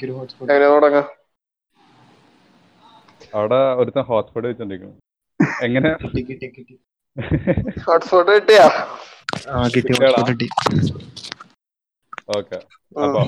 എനിക്കൊരു 0.00 0.18
ഹോട്ട്സ്പോട്ട് 0.18 0.52
എങ്ങനെ 0.54 0.68
തുടങ്ങാം? 0.70 1.06
അവിടെ 3.34 3.74
ഒരുത്തൻ 3.74 4.00
ഹോട്ട്സ്പോട്ട് 4.00 4.48
വെച്ചോണ്ടിരിക്കുന്നു. 4.48 4.96
എങ്ങനെ? 5.62 5.90
ഹോട്ട്സ്പോട്ട് 7.80 8.30
കിട്ടിയാ? 8.30 8.66
ആ 9.50 9.68
കിട്ടി 9.76 9.92
ഹോട്ട്സ്പോട്ട് 9.92 10.30
കിട്ടി. 10.30 10.48
ഓക്കെ. 12.38 12.56
അപ്പൊ? 13.04 13.22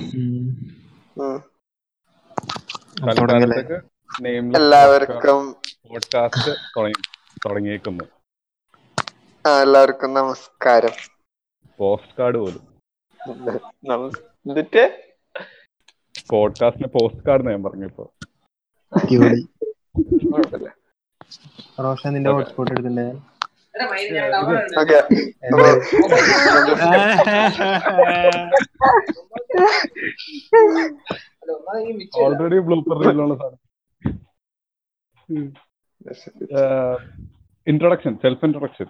എല്ലാവർക്കും. 4.57 5.57
പോഡ്കാസ്റ്റ് 5.89 6.53
തുടങ്ങിയേക്കുന്നു. 7.45 8.05
ആ 9.47 9.63
എല്ലാവർക്കും 9.63 10.15
നമസ്കാരം. 10.15 10.95
പോസ്റ്റ് 11.79 12.17
കാർഡ് 12.19 12.39
പോലും 12.39 12.65
എന്നിട്ട് 14.47 15.12
പോഡ്കാസ്റ്റിന് 16.31 16.89
പോസ്റ്റ് 16.89 17.23
കാർഡ് 17.27 17.51
ഞാൻ 17.51 17.63
പറഞ്ഞു 17.63 17.87
ഇപ്പൊ 17.87 18.05
റോഷൻ 21.83 22.13
നിന്റെ. 22.13 22.31
ഹോട്ട്സ്പോട്ട് 22.31 22.73
എടുത്തിട്ടുണ്ടേ? 22.73 23.07
ഓക്കെ. 24.81 24.99
ഓൾറെഡി 32.23 32.59
ബ്ലൂപ്പർ 32.59 32.97
റീലുള്ള 33.07 33.35
സാധനം 33.35 33.59
ഇൻട്രൊഡക്ഷൻ 37.67 38.17
സെൽഫ് 38.17 38.45
ഇൻട്രൊഡക്ഷൻ 38.45 38.89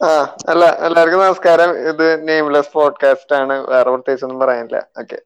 ആ 0.00 0.08
അല്ല 0.48 0.64
എല്ലാവർക്കും 0.86 1.20
നമസ്കാരം. 1.24 1.70
ഇത് 1.90 2.28
നെയിംലെസ് 2.28 2.72
പോഡ്കാസ്റ്റ് 2.72 3.36
ആണ്. 3.36 3.54
വേറെ 3.70 3.90
പ്രത്യേകിച്ച് 3.90 4.24
ഒന്നും 4.24 4.40
പറയാനില്ല. 4.40 4.88
ഓക്കെ 5.00 5.18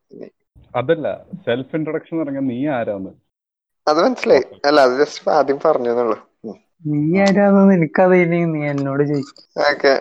അതല്ല 0.74 1.06
സെൽഫ് 1.46 1.74
ഇൻട്രൊഡക്ഷൻ 1.76 2.14
പറഞ്ഞ 2.18 2.38
പറഞ്ഞാൽ 2.38 2.46
നീ 2.52 2.58
ആരാന്ന്? 2.76 3.12
അത് 3.86 3.98
മനസ്സിലായി. 4.04 4.44
അല്ല 4.68 4.80
അത് 4.86 4.94
ജസ്റ്റ് 5.00 5.30
ആദ്യം 5.38 5.58
പറഞ്ഞു 5.64 5.90
എന്നുള്ളു 5.92 6.18
നീ 6.92 7.02
ആരാന്ന് 7.24 7.74
എനിക്കറിയില്ല 7.78 8.38
നീ 8.54 8.60
എന്നോട് 8.70 9.02
ചോദിക്കും 9.10 9.44
ഓക്കെ. 9.70 9.92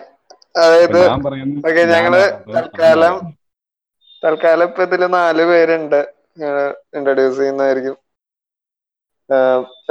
അതായത് 0.62 0.98
ഞാൻ 1.04 1.20
പറയുന്നു 1.26 1.60
ഓക്കെ 1.68 1.82
ഞങ്ങൾ 1.94 2.14
തൽക്കാലം 2.56 3.16
തൽക്കാലം 4.22 4.66
ഇപ്പൊ 4.70 4.82
ഇതിൽ 4.88 5.02
നാല് 5.16 5.44
പേരുണ്ട്. 5.50 6.00
ഇൻട്രൊഡ്യൂസ് 6.98 7.38
ചെയ്യുന്നതായിരിക്കും. 7.40 7.96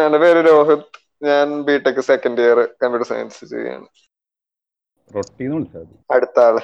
എന്റെ 0.03 0.19
പേര് 0.23 0.41
രോഹിത്. 0.49 0.85
ഞാൻ 1.27 1.47
BTech 1.67 2.01
second 2.11 2.41
year 2.45 2.59
computer 2.81 3.07
science 3.11 3.45
ചെയ്യാണ് 3.53 3.87
അടുത്ത 6.15 6.37
ആൾ. 6.47 6.57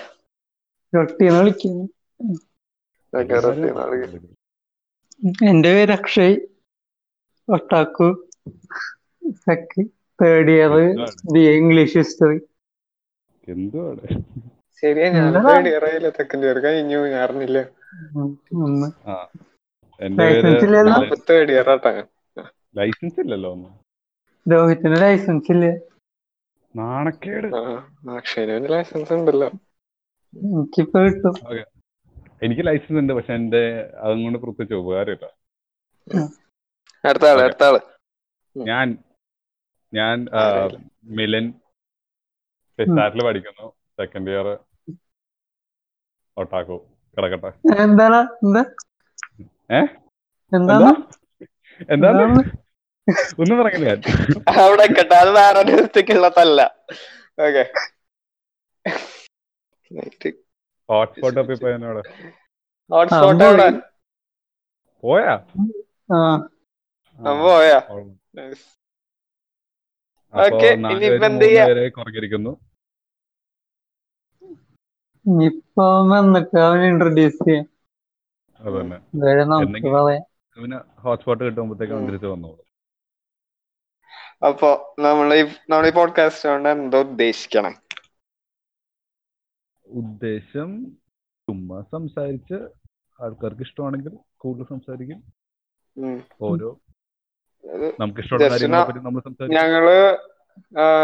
റൊട്ടിന്ന് 0.94 1.40
വിളിക്കുന്നു 1.40 1.86
ആൾ. 2.24 2.36
എന്റെ 5.50 5.70
പേര് 5.76 5.92
Akshay. 5.92 6.36
ഒട്ടാക്കു. 7.48 8.08
Third 10.22 10.52
year 10.56 10.74
B 11.34 11.42
A 11.50 11.54
English 11.62 11.98
history 11.98 12.38
എന്തുവാണ്? 13.48 14.08
ശരിയാ 14.82 15.08
ഞാൻ 15.14 15.28
എന്താ? 15.28 15.42
തേർഡ് 15.50 15.70
ഇയർ 15.70 15.84
ആയില്ല 15.90 16.10
സെക്കൻഡ് 16.20 16.46
ഇയർ 16.46 16.58
കഴിഞ്ഞു 16.66 17.00
ഞാൻ 17.14 17.22
അറിഞ്ഞില്ല. 17.22 17.60
എന്റെ 20.00 20.24
പേര് 20.24 20.74
ലൈസൻസ് 20.74 21.22
തേർഡ് 21.30 21.52
ഇയർ 21.52 21.70
ആട്ടാ. 21.70 21.94
ലൈസൻസ് 22.78 23.20
ഇല്ലല്ലോ 23.20 23.52
രോഹിത്തിന് 24.46 24.98
ലൈസൻസ് 25.02 25.52
ഇല്ല? 25.52 25.66
നാണക്കേട്. 26.76 27.48
അക്ഷയന് 28.18 28.70
ലൈസൻസ് 28.74 29.14
ഉണ്ടല്ലോ. 29.14 29.50
എനിക്കിപ്പോ 30.34 31.00
കിട്ടും. 31.06 31.36
എനിക്ക് 32.42 32.64
ലൈസൻസ് 32.68 33.00
ഉണ്ട് 33.02 33.14
പക്ഷെ 33.18 33.34
എന്റെ 33.40 33.62
അതും 34.04 34.20
കൊണ്ട് 34.26 34.40
പ്രത്യേകിച്ച് 34.44 34.76
ഉപകാരമില്ല. 34.82 35.26
അടുത്ത 37.04 37.26
ആൾ 37.32 37.40
അടുത്ത 37.46 37.64
ആൾ 37.70 37.76
ഞാൻ 38.56 38.88
ഞാൻ. 39.94 40.18
മിലൻ 41.20 41.46
ഫെസ്റ്റാറ്റിൽ 42.80 43.22
പഠിക്കുന്നു 43.28 43.68
സെക്കൻഡ് 44.00 44.32
ഇയർ 44.34 44.48
ഒട്ടാക്കു 46.38 46.78
കിടക്കട്ടെ. 47.18 47.52
എന്താണ് 47.86 48.20
എന്താ? 48.46 48.64
എന്താണ് 50.52 50.90
എന്താണ്? 51.96 52.42
ഒന്നും 53.42 53.56
പറഞ്ഞില്ല 53.60 53.90
അവിടെ 54.64 54.86
അത് 55.22 55.32
വേറെ 55.40 55.62
ഡിസ്ട്രിക്റ്റുള്ളതല്ല 55.70 56.62
ഓക്കെ. 57.48 57.64
ഹോട്ട്സ്പോട്ട് 60.90 61.40
ഒക്കെ 61.40 61.54
ഹോട്ട്സ്പോട്ട് 62.92 63.80
പോയാ? 65.02 65.36
പോയാ? 67.22 67.80
കുറഞ്ഞിരിക്കുന്നു 71.90 72.50
ഇനിയിപ്പോ 75.26 75.86
വന്നിട്ട് 76.10 76.60
അവൻ 76.60 76.80
ഇൻട്രൊഡ്യൂസ് 76.80 77.36
ചെയ്യാം. 77.36 77.66
ഹോട്ട്സ്പോട്ട് 81.00 81.44
കിട്ടുമ്പോഴത്തേക്ക്. 81.44 82.08
തിരിച്ചു 82.08 82.28
വന്നോളൂ. 82.28 82.64
അപ്പൊ 84.48 84.96
നമ്മൾ 85.00 85.34
ഈ 85.34 85.42
നമ്മൾ 85.70 85.88
ഈ 85.88 85.92
പോഡ്കാസ്റ്റ് 85.92 86.50
കൊണ്ട് 86.50 86.70
എന്തോ 86.70 87.00
ഉദ്ദേശിക്കണം. 87.00 87.87
ഉദ്ദേശം 89.88 90.86
ചുമ്മാ 91.50 91.82
സംസാരിച്ച് 91.92 92.54
ആൾക്കാർക്ക് 93.24 93.62
ഇഷ്ടമാണെങ്കിൽ 93.62 94.18
കൂടുതൽ 94.38 94.64
സംസാരിക്കും. 94.64 95.24
ഓരോ 96.42 96.80
നമുക്ക് 98.00 98.20
ഇഷ്ടമുള്ള 98.20 98.44
Just 98.44 98.52
കാര്യങ്ങളെ 98.52 98.82
now- 98.82 98.94
പറ്റി 98.94 99.06
നമ്മൾ 99.06 99.22
സംസാരിക്കും. 99.22 99.62
ഞങ്ങൾ 99.62 99.86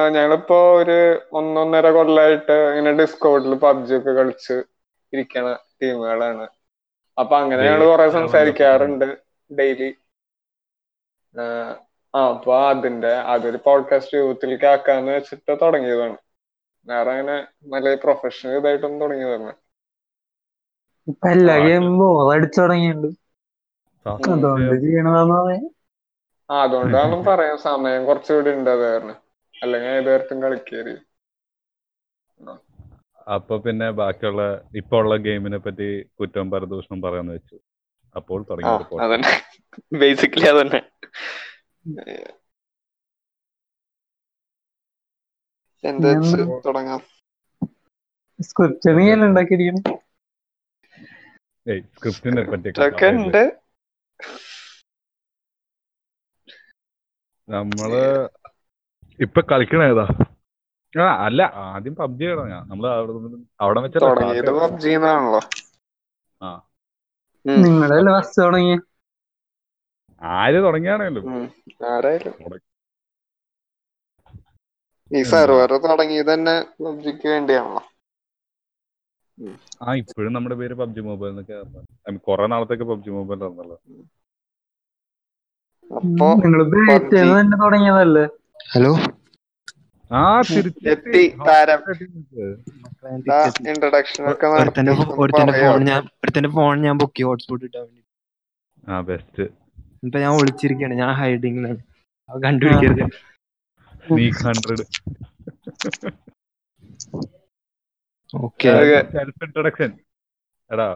ഞങ്ങളിപ്പോ 0.10 0.78
ഒരു 0.78 1.22
ഒന്നൊന്നര 1.32 1.90
കൊല്ലായിട്ട് 1.92 2.52
ഇങ്ങനെ 2.52 2.98
ഡിസ്കോഡിൽ 2.98 3.54
പബ്ജി 3.54 3.96
ഒക്കെ 3.96 4.12
കളിച്ച് 4.12 4.54
ഇരിക്കണ 5.14 5.58
ടീമുകളാണ്. 5.82 6.48
അപ്പൊ 7.20 7.38
അങ്ങനെ 7.38 7.64
ഞങ്ങൾ 7.64 7.86
കുറെ 7.86 8.04
Daily 8.04 8.20
സംസാരിക്കാറുണ്ട് 8.20 9.18
ഡെയിലി. 9.54 9.96
ആ 12.16 12.28
അപ്പൊ 12.30 12.60
അതിന്റെ 12.60 13.08
അതൊരു 13.08 13.60
പോഡ്കാസ്റ്റ് 13.66 14.18
രൂപത്തിലേക്ക് 14.18 14.66
ആക്കാന്ന് 14.66 15.12
വെച്ചിട്ട് 15.12 15.58
തുടങ്ങിയതാണ്. 15.62 16.18
വേറെ 16.88 17.12
അങ്ങനെ 17.14 17.36
നല്ല 17.74 17.94
പ്രൊഫഷണൽ 18.04 18.56
ഇതായിട്ടൊന്നും 18.60 19.02
തുടങ്ങി 19.04 19.28
ഇപ്പൊ 21.08 21.28
എല്ലാ 21.32 21.56
ഗെയിമും 21.64 21.96
ബോറടിച്ചു 22.00 22.60
തുടങ്ങിയിട്ടുണ്ട്. 22.60 23.10
അതുകൊണ്ട് 24.06 24.48
ചെയ്യണതാന്ന് 24.84 25.36
പറയാം. 25.38 25.66
ആ 26.50 26.58
അതുകൊണ്ടാണെന്നും 26.64 27.22
പറയാം. 27.28 27.58
സമയം 27.66 28.06
കുറച്ചുകൂടി 28.08 28.52
ഉണ്ട് 28.54 28.70
അത് 28.70 28.84
കാരണം. 28.86 29.18
അല്ലെങ്കിൽ 29.56 29.90
ഏത് 29.92 30.08
നേരത്തും 30.08 30.38
കളിക്കേറി 30.44 30.96
അപ്പൊ 33.28 33.56
പിന്നെ 33.66 33.88
ബാക്കിയുള്ള 34.00 34.44
ഇപ്പൊ 34.82 34.96
ഉള്ള 35.02 35.16
ഗെയിമിനെ 35.26 35.60
പറ്റി 35.62 35.88
കുറ്റവും 36.14 36.48
പരദൂഷണം 36.54 37.00
പറയാന്ന് 37.02 37.36
വെച്ചു. 37.38 37.58
അപ്പോൾ 38.16 38.40
തുടങ്ങി 38.46 38.76
അതന്നെ. 39.02 39.32
ബേസിക്കലി 40.00 40.48
അതന്നെ. 40.52 40.82
എന്താ 45.84 46.12
തുടങ്ങാം. 46.66 47.02
സ്ക്രിപ്റ്റ് 48.40 48.92
നീ 48.98 49.06
അല്ലേ 49.14 49.28
ഉണ്ടാക്കിയിരിക്കണം 49.30 49.84
സ്ക്രിപ്റ്റിനെ 51.96 52.44
പറ്റി 52.52 52.70
ഒക്കെ 52.88 53.08
ഉണ്ട്. 53.14 53.42
നമ്മൾ 57.48 57.92
ഇപ്പൊ 59.20 59.42
കളിക്കണ 59.52 59.82
ഏതാ? 59.92 60.06
ആ 60.94 61.06
അല്ല 61.26 61.42
ആദ്യം 61.66 61.96
പബ്ജി 62.02 62.26
തുടങ്ങാ 62.32 62.60
നമ്മൾ 62.72 62.86
അവിടെ 63.60 63.80
വെച്ചാണല്ലോ. 63.84 65.42
നിങ്ങളല്ലേ 67.46 68.14
ഫസ്റ്റ് 68.16 68.40
തുടങ്ങി 68.44 68.76
ആര് 70.22 70.60
തുടങ്ങിയാണല്ലോ. 70.66 71.24
ആരായാലും. 71.90 72.36
ഈ? 75.14 75.22
സെർവർ 75.32 75.72
തുടങ്ങിയത് 75.86 76.32
തന്നെ 76.34 76.56
പബ്ജിക്ക് 76.84 77.28
വേണ്ടിയാണല്ലോ. 77.34 77.82
ആ 79.84 79.94
ഇപ്പോഴും 80.02 80.34
നമ്മുടെ 80.34 80.56
പേര് 80.60 80.76
പബ്ജി 80.82 81.02
മൊബൈൽ 81.08 81.32
എന്നൊക്കെ 81.34 81.58
കുറെ 82.28 82.46
നാളത്തേക്ക് 82.52 82.86
പബ്ജി 82.92 83.12
മൊബൈൽ 83.16 83.40
ആയിരുന്നല്ലോ 83.44 83.78
അപ്പൊ 85.92 86.28
നിങ്ങൾ 86.36 86.62
PUBG. 86.74 87.14
തന്നെ 87.32 87.58
തുടങ്ങിയതല്ലേ? 87.64 88.26
ഹലോ? 88.74 88.92
ആ 90.12 90.22
തിരിച്ചെത്തി 90.50 90.90
എത്തി 90.94 91.24
താരം. 91.48 91.82
ഇൻട്രൊഡക്ഷൻ 93.72 94.24
ഒക്കെ 94.32 94.48
ഒരുത്തന്റെ. 95.24 96.50
ഫോൺ 96.58 96.76
ഞാൻ 96.88 96.96
പൊക്കി 97.04 97.24
ഹോട്ട്സ്പോട്ട് 97.28 97.66
ഇട്ടാൻ 97.68 97.82
വേണ്ടി 97.84 98.02
ആ 98.84 99.02
ബെസ്റ്റ് 99.10 99.44
ഇപ്പൊ 100.06 100.18
ഞാൻ 100.20 100.32
ഒളിച്ചിരിക്കുകയാണ് 100.40 100.96
ഞാൻ 101.02 101.12
ഹൈഡിങ്ങിലാണ് 101.20 101.82
കണ്ടുപിടിക്കരുത്. 102.30 103.04
Sneak 104.04 104.42
hundred. 104.46 104.84
സെൽഫ് 109.14 109.42
ഇൻട്രൊഡക്ഷൻ 109.46 109.92
എടാ. 110.72 110.88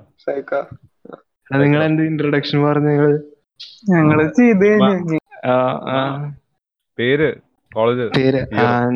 നിങ്ങൾ 1.58 1.82
എന്ത് 1.88 2.02
ഇൻട്രൊഡക്ഷൻ 2.10 2.58
പറഞ്ഞു 2.64 2.90
നിങ്ങൾ 2.92 3.12
ഞങ്ങൾ 3.92 4.20
ചെയ്ത് 4.40 4.66
പേര് 6.98 7.30
കോളേജ് 7.72 8.06
പേര് 8.18 8.42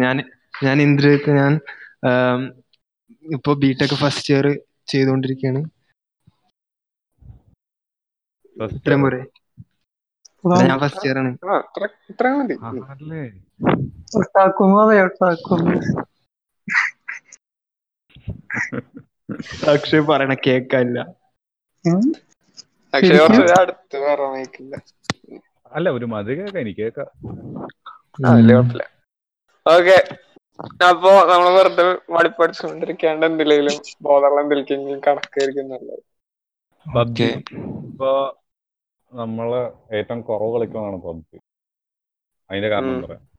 ഞാൻ 0.04 0.18
ഞാൻ 0.64 0.78
ഇന്ദ്രജിത്ത് 0.86 1.31
ഞാൻ 1.40 1.54
ഇപ്പൊ 3.30 3.52
ബിടെക് 3.64 3.96
ഫസ്റ്റ് 4.02 4.31
ഇയർ 4.34 4.46
ചെയ്തുകൊണ്ടിരിക്കുകയാണ് 4.88 5.62
ഇത്രയും 8.72 9.02
പോരെ. 9.04 9.19
ഞാൻ 10.64 10.78
ഫസ്റ്റ് 10.84 11.06
ഇയർ 11.07 11.18
ആണ്. 11.22 11.31
ഒട്ടാക്കുന്നു 14.12 14.75
അതെ 14.81 14.96
ഒട്ടാക്കുന്നു 15.04 15.74
അക്ഷയ് 19.72 20.02
പറയണ 20.10 20.34
കേക്കല്ല. 20.46 20.98
കുറച്ച് 22.94 23.44
അടുത്ത് 23.60 23.98
പറഞ്ഞേക്കില്ല 24.06 24.75
അല്ല 25.72 25.90
ഒരു 25.90 26.06
മതി 26.06 26.36
കേൾക്കാം 26.36 26.62
എനിക്ക് 26.62 26.81
കുഴപ്പമില്ല. 26.81 27.10
ഓക്കെ. 29.66 29.98
അപ്പൊ 30.84 31.10
നമ്മൾ 31.30 31.56
വെറുതെ 31.56 32.10
മടിപ്പടിച്ചുകൊണ്ടിരിക്കാണ്ട് 32.10 33.25
എന്തിലേലും 33.25 33.84
ബോധമുള്ള 34.02 34.42
എന്തിലേക്കെങ്കിലും 34.42 35.02
കണക്കായിരിക്കും 35.07 35.69
നല്ലത്. 35.69 36.04
പബ്ജി. 36.86 37.30
ഇപ്പൊ 37.90 38.34
നമ്മൾ 39.12 39.69
ഏറ്റവും 39.92 40.22
കുറവ് 40.22 40.54
കളിക്കുന്നതാണ് 40.54 41.02
പബ്ജി. 41.02 41.38
അതിന്റെ 42.50 42.69
കാരണം. 42.69 43.04
പറയാം? 43.04 43.31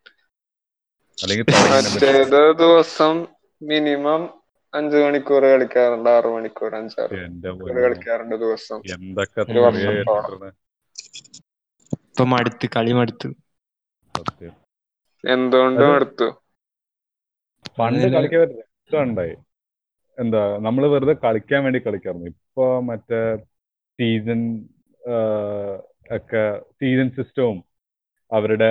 അല്ലെങ്കിൽ 1.18 1.46
മറ്റേത് 1.76 2.40
ദിവസം 2.62 3.16
മിനിമം 3.60 4.22
അഞ്ചു 4.72 4.96
മണിക്കൂർ 5.04 5.42
കളിക്കാറുണ്ട് 5.52 6.10
ആറു 6.14 6.28
മണിക്കൂർ 6.36 6.72
അഞ്ചാറ് 6.80 7.14
മണിക്കൂർ 7.18 7.78
കളിക്കാറുണ്ട് 7.84 8.36
ദിവസം. 8.44 8.78
എന്തൊക്കെ 8.94 9.40
ഇപ്പൊ 12.06 12.24
മടുത്ത് 12.32 12.66
കളി 12.74 12.92
മടുത്തു. 12.98 13.28
എന്തുകൊണ്ട് 15.24 15.84
മടുത്തു. 15.92 16.28
പണ്ട് 17.78 18.06
കളിക്കാൻ 18.14 18.42
ഒരു 18.42 18.54
എന്താ 20.18 20.40
നമ്മൾ 20.66 20.82
വെറുതെ 20.92 21.14
കളിക്കാൻ 21.24 21.60
വേണ്ടി 21.64 21.80
കളിക്കാറുണ്ട്. 21.86 22.30
ഇപ്പൊ 22.34 22.64
മറ്റേ 22.88 23.20
സീസൺ 23.98 24.40
ഒക്കെ 26.16 26.42
സീസൺ 26.78 27.08
സിസ്റ്റവും 27.16 27.58
അവരുടെ 28.30 28.70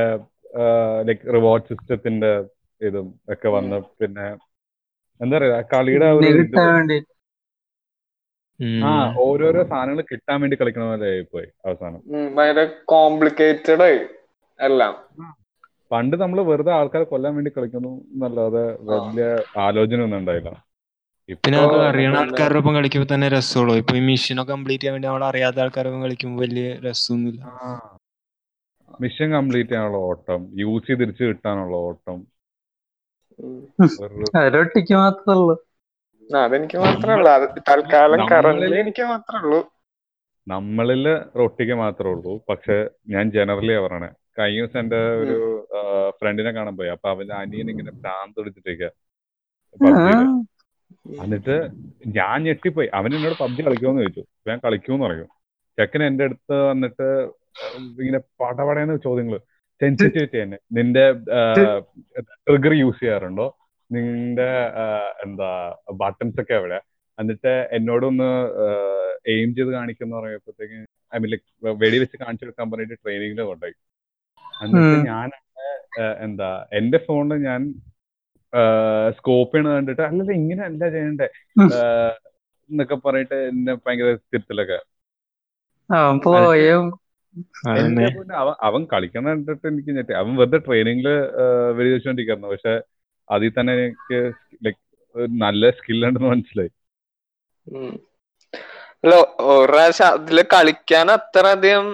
ലൈക് 1.08 1.26
റിവാർഡ് 1.36 1.68
സിസ്റ്റത്തിന്റെ 1.70 2.32
ഇതും 2.82 3.08
ഒക്കെ 3.34 3.50
വന്ന് 3.50 3.78
പിന്നെ 4.02 4.28
എന്താ 5.22 5.36
പറയാ 5.38 5.62
കളിയുടെ 5.74 6.06
ആ 6.08 6.14
ഒരു 6.22 6.44
ഓരോരോ 9.24 9.62
സാധനങ്ങൾ 9.64 10.04
കിട്ടാൻ 10.12 10.38
വേണ്ടി 10.42 10.56
കളിക്കണ 10.60 10.84
പോലെ 10.90 11.08
ആയിപ്പോയി 11.12 11.48
അവസാനം. 11.66 12.02
ഭയങ്കര 12.38 12.64
കോംപ്ലിക്കേറ്റഡ് 12.86 13.84
ആയി 13.88 14.00
എല്ലാം. 14.60 14.94
പണ്ട് 15.92 16.16
നമ്മൾ 16.16 16.40
വെറുതെ 16.42 16.72
ആൾക്കാരെ 16.72 17.04
കൊല്ലാൻ 17.04 17.32
വേണ്ടി 17.36 17.52
കളിക്കുന്നു 17.56 17.92
എന്നല്ലാതെ 18.14 18.66
വലിയ 18.92 19.24
ആലോചന 19.66 20.04
ഒന്നും 20.04 20.20
ഉണ്ടായില്ല. 20.20 20.52
പിന്നെ 21.44 21.58
ഇപ്പൊ 21.58 21.78
നമുക്ക് 21.78 21.88
അറിയണ 21.90 22.16
ആൾക്കാരുടെ 22.22 22.60
ഒപ്പം 22.60 22.76
കളിക്കുമ്പോ 22.76 23.08
തന്നെ 23.14 23.28
രസമുള്ളൂ. 23.30 23.74
ഇപ്പൊ 23.82 23.94
ഈ 23.96 24.02
മിഷനൊക്കെ 24.10 24.52
കംപ്ലീറ്റ് 24.54 24.82
ചെയ്യാൻ 24.84 24.96
വേണ്ടി 24.96 25.08
നമ്മൾ 25.08 25.26
അറിയാത്ത 25.26 25.60
ആൾക്കാരൊപ്പം 25.64 26.04
കളിക്കുമ്പോ 26.04 26.40
വലിയ 26.44 26.68
രസമൊന്നുമില്ല. 26.88 27.42
മിഷൻ 29.02 29.28
കംപ്ലീറ്റ് 29.36 29.70
ചെയ്യാനുള്ള 29.70 30.00
ഓട്ടം 30.10 30.42
യൂസ് 30.60 30.88
ചെയ്ത് 30.88 31.02
തിരിച്ചു 31.02 31.24
കിട്ടാനുള്ള 31.24 31.76
ഓട്ടം. 31.88 32.20
ഒരൊട്ടിക്ക് 34.46 34.96
മാത്രമേ 35.02 35.36
അതെനിക്ക് 36.46 36.78
മാത്രമേ 36.78 37.14
ഉള്ളൂ. 37.16 37.30
തൽക്കാലം 37.70 38.20
നമ്മളിൽ 38.20 38.32
കറന്റ് 38.34 38.80
എനിക്ക് 38.82 39.04
മാത്രമേ 39.12 39.42
ഉള്ളൂ. 39.44 39.60
നമ്മളിൽ 40.48 41.06
റൊട്ടിക്ക് 41.40 41.76
മാത്രമേ 41.84 42.12
ഉള്ളൂ. 42.12 42.34
പക്ഷെ 42.50 42.78
ഞാൻ 43.14 43.26
ജനറലി 43.38 43.74
പറയണേ 43.86 44.10
കഴിഞ്ഞ 44.40 44.60
ദിവസം 44.60 44.80
എന്റെ 44.80 45.00
ഒരു 45.22 45.38
ഫ്രണ്ടിനെ 46.20 46.52
കാണാൻ 46.52 46.76
പോയി. 46.78 46.90
അപ്പൊ 46.96 47.08
അവന്റെ 47.10 47.36
അനിയൻ 47.42 47.70
ഇങ്ങനെ 47.70 47.92
ഭ്രാന്ത് 48.02 48.38
പിടിച്ചിട്ടേക്ക 48.38 48.84
എന്നിട്ട് 51.24 51.56
ഞാൻ 52.18 52.38
ഞെട്ടിപ്പോയി. 52.44 52.90
അവൻ 52.94 53.10
എന്നോട് 53.16 53.36
പബ്ജി 53.42 53.62
കളിക്കുമെന്ന് 53.62 54.02
ചോദിച്ചു. 54.02 54.24
ഞാൻ 54.48 54.58
കളിക്കുമെന്ന് 54.66 55.06
പറയും 55.06 55.30
ചെക്കൻ 55.78 56.02
എന്റെ 56.04 56.24
അടുത്ത് 56.24 56.56
വന്നിട്ട് 56.70 57.08
ഇങ്ങനെ 58.02 58.20
പടപടയെന്ന് 58.42 58.98
ചോദ്യങ്ങൾ 59.08 59.40
സെൻസിറ്റിവിറ്റി 59.82 60.38
തന്നെ. 60.42 60.58
നിന്റെ 60.78 61.04
ട്രിഗർ 62.48 62.74
യൂസ് 62.82 63.00
ചെയ്യാറുണ്ടോ? 63.02 63.48
നിന്റെ 63.92 64.50
എന്താ 65.26 65.50
ബട്ടൺസ് 66.02 66.42
ഒക്കെ 66.44 66.54
എവിടെ? 66.60 66.80
എന്നിട്ട് 67.18 67.54
എന്നോടൊന്ന് 67.78 68.30
എയിം 69.34 69.50
ചെയ്ത് 69.58 69.72
കാണിക്കുന്ന 69.78 70.14
പറയുമ്പോഴത്തേക്ക് 70.20 70.78
ഐ 71.14 71.20
മീൻ 71.22 71.30
ലൈക്ക് 71.34 71.48
വെടി 71.84 71.98
വെച്ച് 72.04 72.18
കാണിച്ചു 72.24 72.46
കൊടുക്കാൻ 72.46 72.68
പറഞ്ഞിട്ട് 72.72 72.98
ട്രെയിനിങ്ങിൽ 73.04 73.42
കൊണ്ടുപോയി. 73.50 73.76
എന്നിട്ട് 74.66 74.98
ഞാൻ 75.10 75.30
എന്താ 76.26 76.50
എന്റെ 76.80 77.00
ഫോണിൽ 77.08 77.42
ഞാൻ 77.50 77.62
സ്കോപ്പ് 79.18 79.54
ചെയ്യണത് 79.54 79.76
കണ്ടിട്ട് 79.78 80.04
അല്ലല്ല 80.08 80.34
ഇങ്ങനെ 80.42 80.64
അല്ല 80.70 80.84
ചെയ്യണ്ടേ 80.96 81.28
എന്നൊക്കെ 82.70 82.98
പറഞ്ഞിട്ട് 83.06 83.38
എന്നെ 83.52 83.74
ഭയങ്കര 83.84 84.10
തിരുത്തലൊക്കെ. 84.32 84.80
പോയും. 86.26 86.86
അവൻ 88.68 88.82
കളിക്കുന്ന 88.94 89.28
കണ്ടിട്ട് 89.34 89.66
എനിക്ക് 89.72 89.92
ഞെട്ടി. 89.98 90.14
അവൻ 90.22 90.32
വെറുതെ 90.40 90.60
ട്രെയിനിങ്ങിൽ 90.68 91.08
വെടി 91.78 91.90
വെച്ചോണ്ടിരിക്കുന്നു 91.94 92.48
പക്ഷെ 92.54 92.74
അതിൽ 93.30 93.52
തന്നെ 93.58 93.74
എനിക്ക് 93.84 94.20
ലൈക് 94.66 94.82
നല്ല 95.44 95.70
സ്കിൽ 95.78 96.06
ഉണ്ടെന്ന് 96.08 96.30
മനസ്സിലായി. 96.30 96.72
അല്ല 99.04 99.14
ഒരു 99.54 99.78
അതിൽ 100.08 100.40
കളിക്കാൻ 100.54 101.08
അത്ര 101.12 101.46
അധികം 101.58 101.86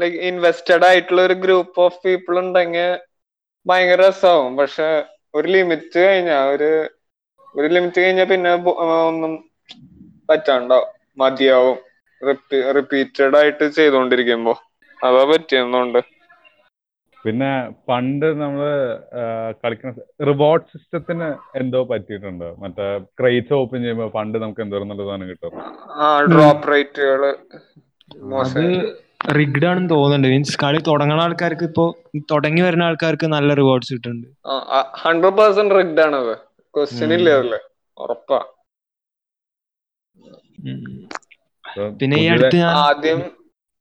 ലൈക് 0.00 0.18
ഇൻവെസ്റ്റഡ് 0.30 0.86
ആയിട്ടുള്ള 0.88 1.22
ഒരു 1.28 1.36
ഗ്രൂപ്പ് 1.44 1.80
ഓഫ് 1.80 2.00
പീപ്പിൾ 2.04 2.34
ഉണ്ടെങ്കിൽ 2.38 2.90
ഭയങ്കര 3.66 4.00
രസമാവും 4.08 4.52
പക്ഷെ 4.56 4.88
ഒരു 5.34 5.48
ലിമിറ്റ് 5.48 5.98
കഴിഞ്ഞാ 6.06 6.38
ഒരു 6.54 6.70
ഒരു 7.54 7.68
ലിമിറ്റ് 7.74 8.00
കഴിഞ്ഞാ 8.00 8.24
പിന്നെ 8.24 8.50
ഒന്നും 9.08 9.32
പറ്റാണ്ടാവും. 10.28 10.90
മതിയാവും. 11.18 11.78
റിപ്പീറ്റഡ് 12.76 13.36
ആയിട്ട് 13.36 13.64
ചെയ്തുകൊണ്ടിരിക്കുമ്പോ 13.78 14.54
അതാ 15.02 15.22
പറ്റിയെന്നുണ്ട് 15.30 16.00
പിന്നെ 17.24 17.50
പണ്ട് 17.88 18.26
നമ്മൾ 18.40 18.68
കളിക്കുന്ന 19.62 19.92
റിവാർഡ് 20.28 20.68
സിസ്റ്റത്തിന് 20.72 21.28
എന്തോ 21.60 21.80
പറ്റിയിട്ടുണ്ട്? 21.92 22.48
മറ്റേ 22.62 22.86
ക്രേറ്റ്സ് 23.20 23.56
ഓപ്പൺ 23.60 23.80
ചെയ്യുമ്പോ 23.84 24.08
പണ്ട് 24.18 24.36
നമുക്ക് 24.44 24.62
എന്തോ 24.64 24.80
നല്ല 24.92 25.04
സാധനം 25.10 25.28
കിട്ടും. 25.32 25.54
ആ 26.04 26.08
ഡ്രോപ്പ് 26.32 26.70
റേറ്റുകൾ 26.72 27.22
അത് 28.44 28.64
റിഗ്ഡ് 29.38 29.66
ആണെന്ന് 29.70 29.90
തോന്നുന്നുണ്ട്. 29.94 30.28
മീൻസ് 30.32 30.56
കളി 30.62 30.80
തുടങ്ങുന്ന 30.88 31.26
ആൾക്കാർക്ക് 31.26 31.66
ഇപ്പോ 31.70 31.84
തുടങ്ങി 32.32 32.62
വരുന്ന 32.66 32.88
ആൾക്കാർക്ക് 32.88 33.26
നല്ല 33.36 33.54
റിവാർഡ്സ് 33.60 33.92
കിട്ടുന്നുണ്ട്. 33.94 34.28
ഹൺഡ്രഡ് 35.04 35.36
പെർസെന്റ് 35.38 35.76
റിഗ്ഡ് 35.78 36.02
അത്. 36.22 36.34
ക്വസ്റ്റ്യൻ. 36.74 37.10
ഇല്ല 37.18 37.28
അതിൽ? 37.38 37.54
ഉറപ്പാ. 37.96 38.40
പിന്നെ 42.00 42.16
ഈ 42.22 42.26
അടുത്ത് 42.34 42.58
ആദ്യം 42.82 43.20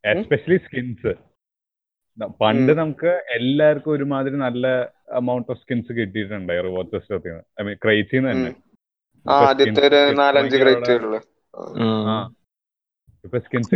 എസ്പെഷ്യലി 0.03 0.57
സ്കിൻസ് 0.65 1.11
പണ്ട്. 2.41 2.71
നമുക്ക് 2.79 3.11
എല്ലാവർക്കും 3.35 3.91
ഒരുമാതിരി 3.91 4.35
നല്ല 4.35 4.67
എമൗണ്ട് 5.19 5.51
ഓഫ് 5.51 5.61
സ്കിൻസ് 5.61 5.93
കിട്ടിയിട്ടുണ്ട്. 5.99 6.53
റിവോർട്ട് 6.67 6.91
സിസ്റ്റത്തിൽ 6.97 7.29
നിന്ന് 7.29 7.43
ഐ 7.61 7.65
മീൻ 7.67 7.77
ക്രൈറ്റിൽ 7.83 8.17
നിന്ന് 8.17 8.31
തന്നെ. 8.31 8.51
ഇപ്പൊ 13.25 13.39
സ്കിൻസ് 13.39 13.73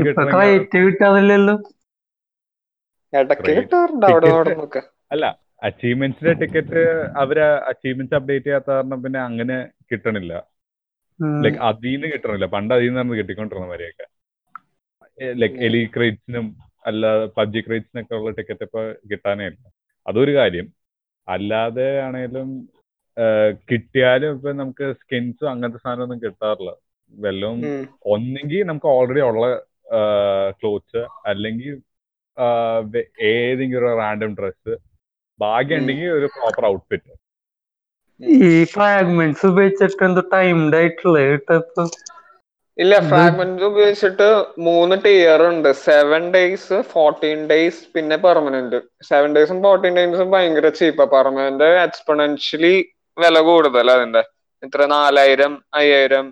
അല്ല 5.11 5.25
അച്ചീവ്മെന്റ്സിന്റെ 5.63 6.33
ടിക്കറ്റ് 6.41 6.81
അവർ 7.23 7.39
അച്ചീവ്മെന്റ്സ് 7.71 8.15
അപ്ഡേറ്റ് 8.15 8.45
ചെയ്യാത്ത 8.45 8.69
കാരണം 8.71 9.03
പിന്നെ 9.03 9.19
അങ്ങനെ 9.19 9.57
കിട്ടണില്ല. 9.91 10.33
ലൈക് 11.43 11.59
അതിന്ന് 11.69 12.07
കിട്ടണില്ല. 12.13 12.45
പണ്ട് 12.55 12.73
അതിൽ 12.73 12.93
നിന്ന് 12.93 13.15
കിട്ടിക്കൊണ്ടിരുന്ന 13.19 13.67
മാതിരിയൊക്കെ. 13.71 14.05
ലൈക്ക് 15.35 15.57
ഉം. 15.57 15.61
എലി 15.67 15.81
ക്രേറ്റ്സിനും 15.95 16.47
അല്ല 16.85 17.03
പബ്ജി 17.37 17.59
ക്രേറ്റ്സിനൊക്കെ 17.59 18.15
ഉള്ള 18.15 18.31
ടിക്കറ്റ് 18.31 18.63
ഇപ്പൊ 18.63 18.81
കിട്ടാനേ 19.11 19.45
ഇല്ല. 19.45 19.61
അതൊരു 20.05 20.33
കാര്യം. 20.35 20.67
അല്ലാതെ 21.27 21.99
ആണെങ്കിലും 22.01 22.49
കിട്ടിയാലും 23.69 24.31
ഇപ്പൊ 24.35 24.51
നമുക്ക് 24.53 24.93
സ്കിൻസും 24.93 25.49
അങ്ങനത്തെ 25.49 25.79
സാധനമൊന്നും 25.79 26.19
കിട്ടാറില്ല. 26.21 26.71
വല്ലതും 27.13 27.59
ഉം. 27.65 27.83
ഒന്നെങ്കിൽ 28.13 28.63
നമുക്ക് 28.65 28.87
ഓൾറെഡി 28.87 29.21
ഉള്ള 29.21 29.45
ക്ലോത്ത്സ് 30.59 31.01
അല്ലെങ്കിൽ 31.25 31.73
ഏതെങ്കിലും 33.29 33.79
ഒരു 33.81 33.97
റാൻഡം 33.99 34.35
ഡ്രസ്സ് 34.35 34.73
ഭാഗ്യമുണ്ടെങ്കിൽ 35.39 36.09
ഒരു 36.11 36.27
പ്രോപ്പർ 36.35 36.65
ഔട്ട്ഫിറ്റ് 36.65 37.13
ഈ 38.43 38.65
ഫ്രാഗ്മെന്റ്സ് 38.65 39.45
ഉപയോഗിച്ചിട്ട് 39.45 40.03
എന്തോ 40.03 40.21
ടൈംഡ് 40.33 40.75
ആയിട്ടുള്ള 40.75 41.19
ഇല്ല 42.77 42.95
ഫ്രാഗ്മെന്റ് 43.09 43.63
ഉപയോഗിച്ചിട്ട് 43.63 44.27
മൂന്ന് 44.59 44.95
ടിയർ 45.05 45.41
ഉണ്ട്. 45.47 45.73
സെവൻ 45.73 46.31
ഡേയ്സ് 46.33 46.81
ഫോർട്ടീൻ 46.81 47.47
ഡേയ്സ് 47.47 47.81
പിന്നെ 47.95 48.15
പെർമനന്റ് 48.15 48.79
സെവൻ 49.09 49.35
ഡേയ്സും 49.35 49.61
ഫോർട്ടീൻ 49.63 49.93
ഡേയ്സും 49.95 50.31
ഭയങ്കര 50.31 50.69
ചീപ്പാ 50.69 51.05
പെർമനന്റ് 51.05 51.63
എക്സ്പൊണൻഷ്യലി 51.63 52.75
വില 53.17 53.39
കൂടുതൽ 53.39 53.91
അതിന്റെ 53.91 54.23
ഇത്ര 54.63 54.85
നാലായിരം 54.85 55.53
അയ്യായിരം 55.73 56.25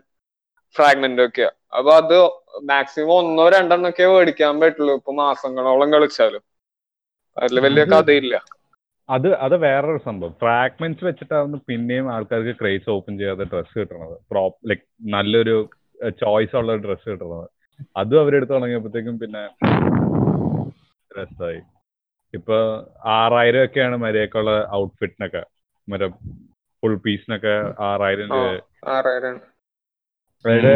ഫ്രാഗ്മെന്റ് 0.75 1.21
ഒക്കെയാ. 1.21 1.51
അപ്പൊ 1.77 1.91
അത് 1.91 2.17
മാക്സിമം 2.63 3.13
ഒന്നോ 3.13 3.49
രണ്ടെണ്ണൊക്കെ 3.49 4.07
മേടിക്കാൻ 4.07 4.59
പറ്റുള്ളൂ 4.59 4.95
ഇപ്പൊ 4.95 5.11
മാസങ്ങളോളം 5.13 5.93
കളിച്ചാലും. 5.93 6.43
അതിൽ 7.37 7.59
വലിയ 7.59 7.83
കഥയില്ല. 7.83 8.35
അത് 9.09 9.29
അത് 9.35 9.55
വേറൊരു 9.55 9.97
സംഭവം. 9.97 10.33
ഫ്രാഗ്മെന്റ്സ് 10.33 11.05
വെച്ചിട്ടാണ് 11.05 11.59
പിന്നെയും 11.69 12.11
ആൾക്കാർക്ക് 12.13 12.59
ക്രേസ് 12.59 12.89
ഓപ്പൺ 12.89 13.17
ചെയ്യാതെ 13.17 13.43
ഡ്രസ്സ് 13.43 13.79
കിട്ടണത്. 13.79 14.17
പ്രോപ്പ് 14.31 14.69
ലൈക് 14.69 14.85
നല്ലൊരു 15.15 15.69
ചോയ്സ് 16.21 16.55
ഉള്ള 16.55 16.75
ഡ്രസ്സ് 16.83 17.07
കിട്ടുന്നത് 17.09 17.45
അതും 17.95 18.21
അവരെടുത്ത് 18.21 18.53
തുടങ്ങിയപ്പോഴത്തേക്കും 18.53 19.15
പിന്നെ 19.19 19.43
രസമായി 21.11 21.61
ഇപ്പൊ 22.33 22.55
ആറായിരം 23.15 23.63
ഒക്കെയാണ് 23.65 23.95
മര്യാദക്കുള്ള 24.03 24.51
ഔട്ട്ഫിറ്റിനൊക്കെ 24.77 25.43
മറ്റേ 25.87 26.07
ഫുൾ 26.83 26.95
പീസിനൊക്കെ 27.03 27.53
ആറായിരം 27.87 28.29
രൂപ. 28.31 28.47
ആറായിരം. 28.93 29.37
അതായത് 30.45 30.73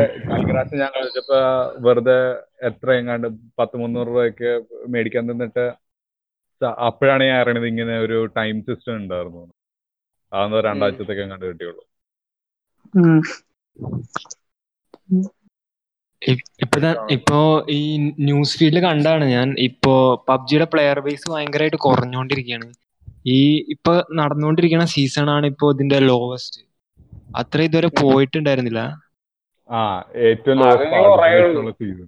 ഞാൻ 0.74 0.90
കളിച്ചപ്പോ 0.94 1.40
വെറുതെ 1.86 2.18
എത്ര 2.70 2.90
എങ്ങാണ്ട് 3.00 3.28
പത്ത് 3.60 3.76
മുന്നൂറ് 3.78 4.10
രൂപയൊക്കെ 4.10 4.52
മേടിക്കാൻ 4.94 5.26
തന്നിട്ട് 5.32 5.66
അപ്പോഴാണ് 6.88 7.24
ഞാൻ 7.24 7.38
അറിയണത് 7.42 7.68
ഇങ്ങനെ 7.70 7.96
ഒരു 8.00 8.18
ടൈം 8.36 8.56
സിസ്റ്റം 8.68 8.96
ഉണ്ടായിരുന്നു. 8.98 9.44
അതൊന്നും 10.32 10.62
രണ്ടാഴ്ചത്തേക്ക് 10.68 11.24
എങ്ങാണ്ട് 11.26 11.46
കിട്ടിയുള്ളൂ. 11.48 11.84
ഇപ്പൊ 16.62 16.78
ഇപ്പോ 17.10 17.40
ഈ 17.70 17.82
ന്യൂസ് 18.28 18.58
ഫീഡിൽ 18.60 18.80
കണ്ടാണ് 18.86 19.26
ഞാൻ. 19.36 19.48
ഇപ്പോ 19.60 19.94
പബ്ജിയുടെ 20.30 20.68
പ്ലെയർ 20.74 21.00
ബേസ് 21.00 21.32
ഭയങ്കരമായിട്ട് 21.32 21.80
കുറഞ്ഞുകൊണ്ടിരിക്കുകയാണ് 21.86 22.68
ഈ 23.36 23.40
ഇപ്പൊ 23.74 23.94
നടന്നുകൊണ്ടിരിക്കുന്ന 24.14 24.86
സീസൺ 24.96 25.30
ആണ് 25.30 25.46
ഇപ്പോ 25.46 25.68
ഇതിന്റെ 25.72 26.00
ലോവസ്റ്റ് 26.10 26.62
അത്ര 27.36 27.62
ഇതുവരെ 27.62 27.90
പോയിട്ടുണ്ടായിരുന്നില്ല. 28.02 28.82
ആ 29.70 29.80
ഏറ്റവും 30.28 30.60
സീസൺ. 31.80 32.08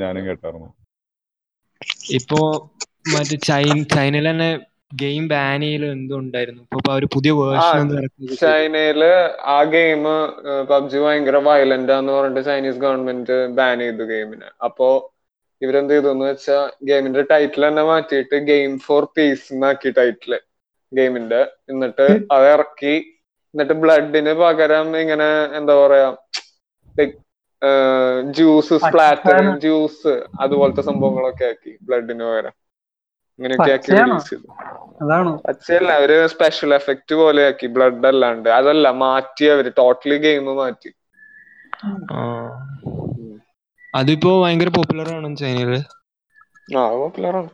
ഞാനും 0.00 0.24
കേട്ടായിരുന്നു. 0.26 0.68
ഇപ്പോ 2.18 2.40
മറ്റേ 3.12 3.36
ചൈന 3.48 3.76
ചൈനയിൽ 3.94 4.26
തന്നെ 4.30 4.50
ഗെയിം 4.96 5.24
ബാൻ 5.32 5.60
ചെയ്യലും 5.62 5.90
എന്തോ 5.96 6.16
ഉണ്ടായിരുന്നു 6.22 6.62
ഇപ്പൊ 6.68 6.90
അവർ 6.92 7.04
പുതിയ 7.14 7.32
വേർഷൻ 7.40 7.80
ഒന്ന് 7.82 7.96
ഇറക്കി 8.00 8.36
ചൈനയിൽ 8.42 9.02
ആ 9.54 9.58
ഗെയിം 9.74 10.02
പബ്ജി 10.70 10.98
ഭയങ്കര 11.04 11.38
വയലന്റ് 11.48 11.94
ആന്ന് 11.96 12.14
പറഞ്ഞിട്ട് 12.16 12.44
ചൈനീസ് 12.50 12.82
ഗവൺമെന്റ് 12.84 13.36
ബാൻ 13.58 13.80
ചെയ്തു 13.84 14.06
ഗെയിമിന് 14.12 14.48
അപ്പോ 14.68 14.88
ഇവരെന്ത് 15.62 15.94
ചെയ്തു 15.94 16.08
എന്ന് 16.14 16.26
വെച്ചാ 16.28 16.58
ഗെയിമിന്റെ 16.88 17.22
ടൈറ്റിൽ 17.30 17.64
തന്നെ 17.66 17.84
മാറ്റിയിട്ട് 17.90 18.38
ഗെയിം 18.50 18.72
ഫോർ 18.86 19.04
പീസ് 19.16 19.46
എന്നാക്കി 19.54 19.90
ടൈറ്റിൽ 19.98 20.32
ഗെയിമിന്റെ 20.92 21.40
എന്നിട്ട് 21.70 22.06
അത് 22.34 22.46
ഇറക്കി. 22.54 22.94
എന്നിട്ട് 23.54 23.74
ബ്ലഡിന് 23.82 24.32
പകരം 24.40 24.88
ഇങ്ങനെ 25.02 25.28
എന്താ 25.58 25.74
പറയാ 25.82 26.08
ജ്യൂസ് 28.36 28.76
സ്പ്ലാറ്റർ 28.84 29.36
ജ്യൂസ് 29.64 30.12
അതുപോലത്തെ 30.44 30.82
സംഭവങ്ങളൊക്കെ 30.88 31.46
ആക്കി 31.50 31.72
ബ്ലഡിന് 31.86 32.24
പകരം. 32.28 32.54
ഇങ്ങനെയൊക്കെ 33.38 33.72
ആക്കി? 33.72 33.90
റിലീസ് 33.92 34.30
ചെയ്തു. 34.30 34.48
അതാണോ? 35.02 35.32
അവർ 35.96 36.12
സ്പെഷ്യൽ 36.26 36.74
എഫക്റ്റ് 36.74 37.14
പോലെ 37.14 37.46
ആക്കി 37.46 37.66
ബ്ലഡ് 37.66 38.06
അല്ലാണ്ട്. 38.06 38.48
അതല്ല 38.48 38.90
മാറ്റി 38.90 39.44
അവർ 39.44 39.72
ടോട്ടലി 39.78 40.16
ഗെയിം 40.16 40.56
മാറ്റി. 40.56 40.90
അതിപ്പോ 43.94 44.30
ഭയങ്കര 44.42 44.68
പോപ്പുലർ 44.68 45.08
ആണ് 45.16 45.36
ചൈനയിൽ 45.36 45.72
ആ 46.78 46.82
പോപ്പുലർ 47.00 47.36
ആണ്. 47.36 47.50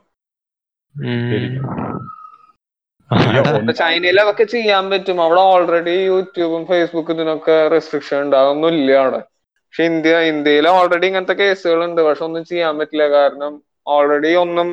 ചൈനയിൽ 3.72 4.20
അതൊക്കെ 4.20 4.44
ചെയ്യാൻ 4.44 4.90
പറ്റും. 4.90 5.22
അവിടെ 5.22 5.40
ഓൾറെഡി 5.40 5.96
യൂട്യൂബും 6.10 6.66
ഫേസ്ബുക്കും 6.66 7.14
ഇതിനൊക്കെ 7.14 7.68
റെസ്ട്രിക്ഷൻ 7.68 8.20
ഉണ്ട്. 8.20 8.36
അതൊന്നും 8.36 8.68
ഇല്ല 8.68 8.92
അവിടെ. 8.92 9.18
പക്ഷെ 9.18 9.84
ഇന്ത്യ 9.84 10.16
ഇന്ത്യയിൽ 10.32 10.68
ഓൾറെഡി 10.68 11.06
ഇങ്ങനത്തെ 11.06 11.32
കേസുകൾ 11.32 11.84
ഉണ്ട് 11.84 12.00
പക്ഷെ 12.00 12.24
ഒന്നും 12.24 12.44
ചെയ്യാൻ 12.44 12.78
പറ്റില്ല. 12.78 13.04
കാരണം 13.08 13.52
ഓൾറെഡി 13.86 14.32
ഒന്നും 14.44 14.68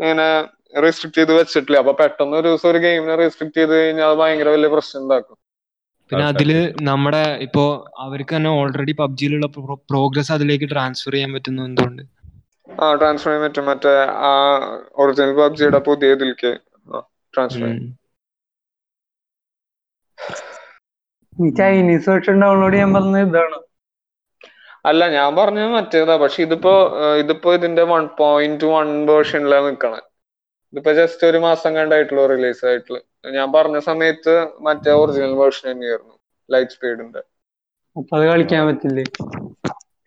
ഇങ്ങനെ 0.00 0.26
റെസ്ട്രിക്ട് 0.84 1.18
ചെയ്ത് 1.18 1.32
വെച്ചിട്ടില്ല. 1.38 1.78
അപ്പൊ 1.82 1.92
പെട്ടെന്ന് 2.00 2.36
ഒരു 2.40 2.48
ദിവസം 2.48 2.68
ഒരു 2.72 2.80
ഗെയിമിനെ 2.84 3.14
റെസ്ട്രിക്ട് 3.22 3.56
ചെയ്ത് 3.60 3.74
കഴിഞ്ഞാൽ 3.78 4.08
അത് 4.10 4.18
ഭയങ്കര 4.20 4.48
വലിയ 4.56 4.68
പ്രശ്നം 4.74 5.00
ഉണ്ടാക്കും. 5.02 5.36
പിന്നെ 6.10 6.24
അതെ. 6.28 6.34
അതിൽ 6.34 6.50
നമ്മുടെ 6.90 7.22
ഇപ്പോ 7.46 7.64
അവർക്ക് 8.04 8.32
തന്നെ 8.36 8.50
ഓൾറെഡി 8.60 8.94
പബ്ജിയിലുള്ള 9.00 9.46
പ്രോഗ്രസ് 9.92 10.32
അതിലേക്ക് 10.36 10.66
ട്രാൻസ്ഫർ 10.72 11.14
ചെയ്യാൻ 11.14 11.30
പറ്റുന്നു 11.36 11.62
എന്തുകൊണ്ട്? 11.68 12.02
ആ 12.82 12.88
ട്രാൻസ്ഫർ 13.00 13.30
ചെയ്യാൻ 13.30 13.44
പറ്റും. 13.46 13.64
മറ്റേ 13.70 13.92
ആ 14.28 14.32
ഒറിജിനൽ 15.02 15.32
പബ്ജിയുടെ 15.42 15.80
പുതിയ 15.88 16.16
ഇതിലേക്ക് 16.16 16.52
ട്രാൻസ്ഫർ 17.34 17.64
ചെയ്യാം. 17.64 17.88
ഈ 21.44 21.50
ചൈനീസ് 21.60 22.08
വേർഷൻ 22.10 22.36
ഡൗൺലോഡ് 22.44 22.74
ചെയ്യാൻ 22.74 22.90
പറഞ്ഞ 22.96 23.18
ഇതാണ്. 23.26 23.58
അല്ല 24.84 25.02
ഞാൻ 25.16 25.30
പറഞ്ഞത് 25.38 25.70
മറ്റേതാ. 25.76 26.14
പക്ഷെ 26.22 26.40
ഇതിപ്പോ 26.46 26.72
ഇതിപ്പോ 27.22 27.48
ഇതിന്റെ 27.58 27.82
വൺ 27.92 28.04
പോയിന്റ് 28.20 28.68
വൺ 28.74 28.88
വേർഷനിലാണ് 29.10 29.66
നിക്കണേ. 29.70 30.00
ഇതിപ്പോ 30.72 30.92
ജസ്റ്റ് 31.00 31.24
ഒരു 31.30 31.38
മാസം 31.46 31.70
കണ്ടായിട്ടുള്ളൂ 31.78 32.24
റിലീസ് 32.34 32.62
ആയിട്ടുള്ളൂ. 32.70 33.00
ഞാൻ 33.36 33.48
പറഞ്ഞ 33.56 33.78
സമയത്ത് 33.90 34.34
മറ്റേ 34.66 34.92
ഒറിജിനൽ 35.02 35.34
വേർഷൻ 35.42 35.66
തന്നെയായിരുന്നു 35.70 36.16
ലൈറ്റ് 36.48 36.74
സ്പീഡിന്റെ 36.76 37.22
അത് 38.16 38.24
കളിക്കാൻ 38.30 38.62
പറ്റില്ലേ? 38.68 39.04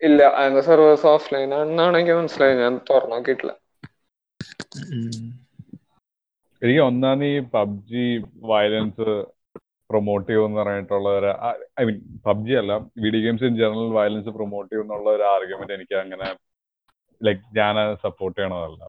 ഇല്ല 0.07 0.21
അതിന്റെ 0.39 0.61
സർവേഴ്സ് 0.69 1.07
ഓഫ്ലൈൻ 1.15 1.49
ആണെന്നാണ് 1.57 1.95
എനിക്ക് 1.99 2.15
മനസ്സിലായത് 2.19 2.61
ഞാൻ 2.65 2.73
തുറന്നു 2.89 3.15
നോക്കിയിട്ടില്ല. 3.15 3.53
എനിക്ക് 6.61 6.81
ഒന്നാം 6.89 7.23
ഈ 7.29 7.33
പബ്ജി 7.55 8.07
വയലൻസ് 8.51 9.09
പ്രൊമോട്ട് 9.93 10.27
ചെയ്യുമെന്ന് 10.29 10.59
പറഞ്ഞിട്ടുള്ള 10.61 11.09
ഒരു 11.19 11.29
ഐ 11.79 11.85
മീൻ 11.89 11.97
പബ്ജി 12.27 12.55
അല്ല 12.61 12.73
video 13.03 13.21
games 13.25 13.47
in 13.49 13.55
general 13.61 13.91
violence 13.97 14.33
promote 14.37 14.69
ചെയ്യുമെന്നുള്ള 14.71 15.09
ഒരു 15.17 15.25
ആർഗ്യുമെന്റ് 15.33 15.75
എനിക്ക് 15.77 15.97
അങ്ങനെ 16.03 16.27
ലൈക്ക് 17.21 17.43
ഞാൻ 17.59 17.75
സപ്പോർട്ട് 18.05 18.37
ചെയ്യണതല്ല 18.39 18.83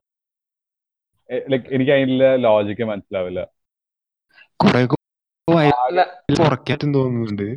ലൈക്ക് 1.51 1.67
എനിക്ക് 1.75 1.93
അതിന്റെ 1.93 2.29
ലോജിക്ക് 2.45 2.85
മനസ്സിലാവില്ല. 2.89 3.41
തോന്നുന്നുണ്ട്. 6.95 7.47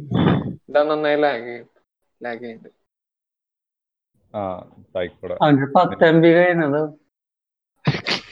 ഇതാ 0.69 0.81
നന്നായി 0.89 1.19
ലാഗ് 1.25 1.55
ലാഗ് 2.21 2.41
ചെയ്യുന്നുണ്ട് 2.43 2.71
ആ 4.35 4.41
ആയിക്കോട്ടെ. 4.95 5.37
അവന് 5.45 5.69
പത്ത് 5.77 6.05
എം 6.11 6.19
ബി 6.25 6.31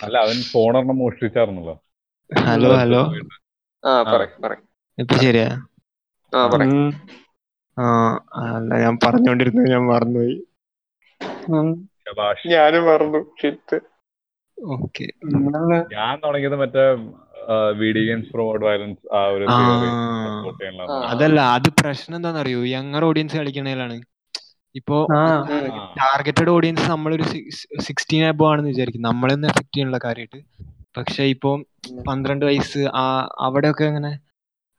അല്ല 0.05 0.17
അവൻ 0.25 0.39
ഫോണൊരെണ്ണം 0.53 0.99
മോഷ്ടിച്ചായിരുന്നല്ലോ 1.03 1.75
ഹലോ 2.31 2.71
ഹലോ. 2.83 3.03
ആ 3.85 3.91
പറ 4.13 4.23
പറ 4.45 4.53
ഇപ്പൊ 4.99 5.15
ശരിയാ? 5.19 5.49
ആ 7.77 7.87
അല്ല 8.49 8.71
ഞാൻ 8.85 8.95
പറഞ്ഞോണ്ടിരുന്നത് 9.05 9.69
ഞാൻ 9.73 9.83
മറന്നുപോയി. 9.87 10.37
ഞാനും 12.51 12.85
മറന്നു. 12.87 13.21
ഓക്കെ. 14.59 15.07
ഞാൻ 15.95 16.15
തുടങ്ങിയത് 16.25 16.57
മറ്റേ 16.63 16.85
വീഡിയോ 17.81 18.05
ഗെയിംസ് 18.07 18.31
പ്രൊമോട്ട് 18.33 18.65
വയലൻസ് 18.67 19.03
ആ 19.15 19.21
ഒരു 19.35 19.45
തിയറി 19.51 19.89
സപ്പോർട്ട് 20.27 20.61
ചെയ്യണം 20.63 20.87
അതല്ല 21.11 21.41
അത് 21.57 21.69
പ്രശ്നം 21.81 22.17
എന്താണെന്നറിയോ 22.17 22.63
യങ്ങർ 22.71 23.05
ഓഡിയൻസ് 23.05 23.37
കളിക്കണേലാണ് 23.37 23.97
ഇപ്പോ 24.75 24.97
ടാർഗറ്റഡ് 26.01 26.51
ഓഡിയൻസ് 26.51 26.87
നമ്മളൊരു 26.91 27.25
സിക്സ്റ്റീൻ 27.87 28.25
അബോ 28.29 28.47
ആണെന്ന് 28.51 28.71
വിചാരിക്കും. 28.71 29.03
നമ്മളൊന്നും 29.03 29.49
എഫക്ട് 29.49 29.71
ചെയ്യാനുള്ള 29.71 30.01
കാര്യമായിട്ട്. 30.05 30.41
പക്ഷെ 30.97 31.23
ഇപ്പൊ 31.35 31.51
പന്ത്രണ്ട് 32.09 32.45
വയസ്സ് 32.45 32.83
ആ 32.97 33.05
അവിടെയൊക്കെ 33.41 33.85
അങ്ങനെ 33.85 34.13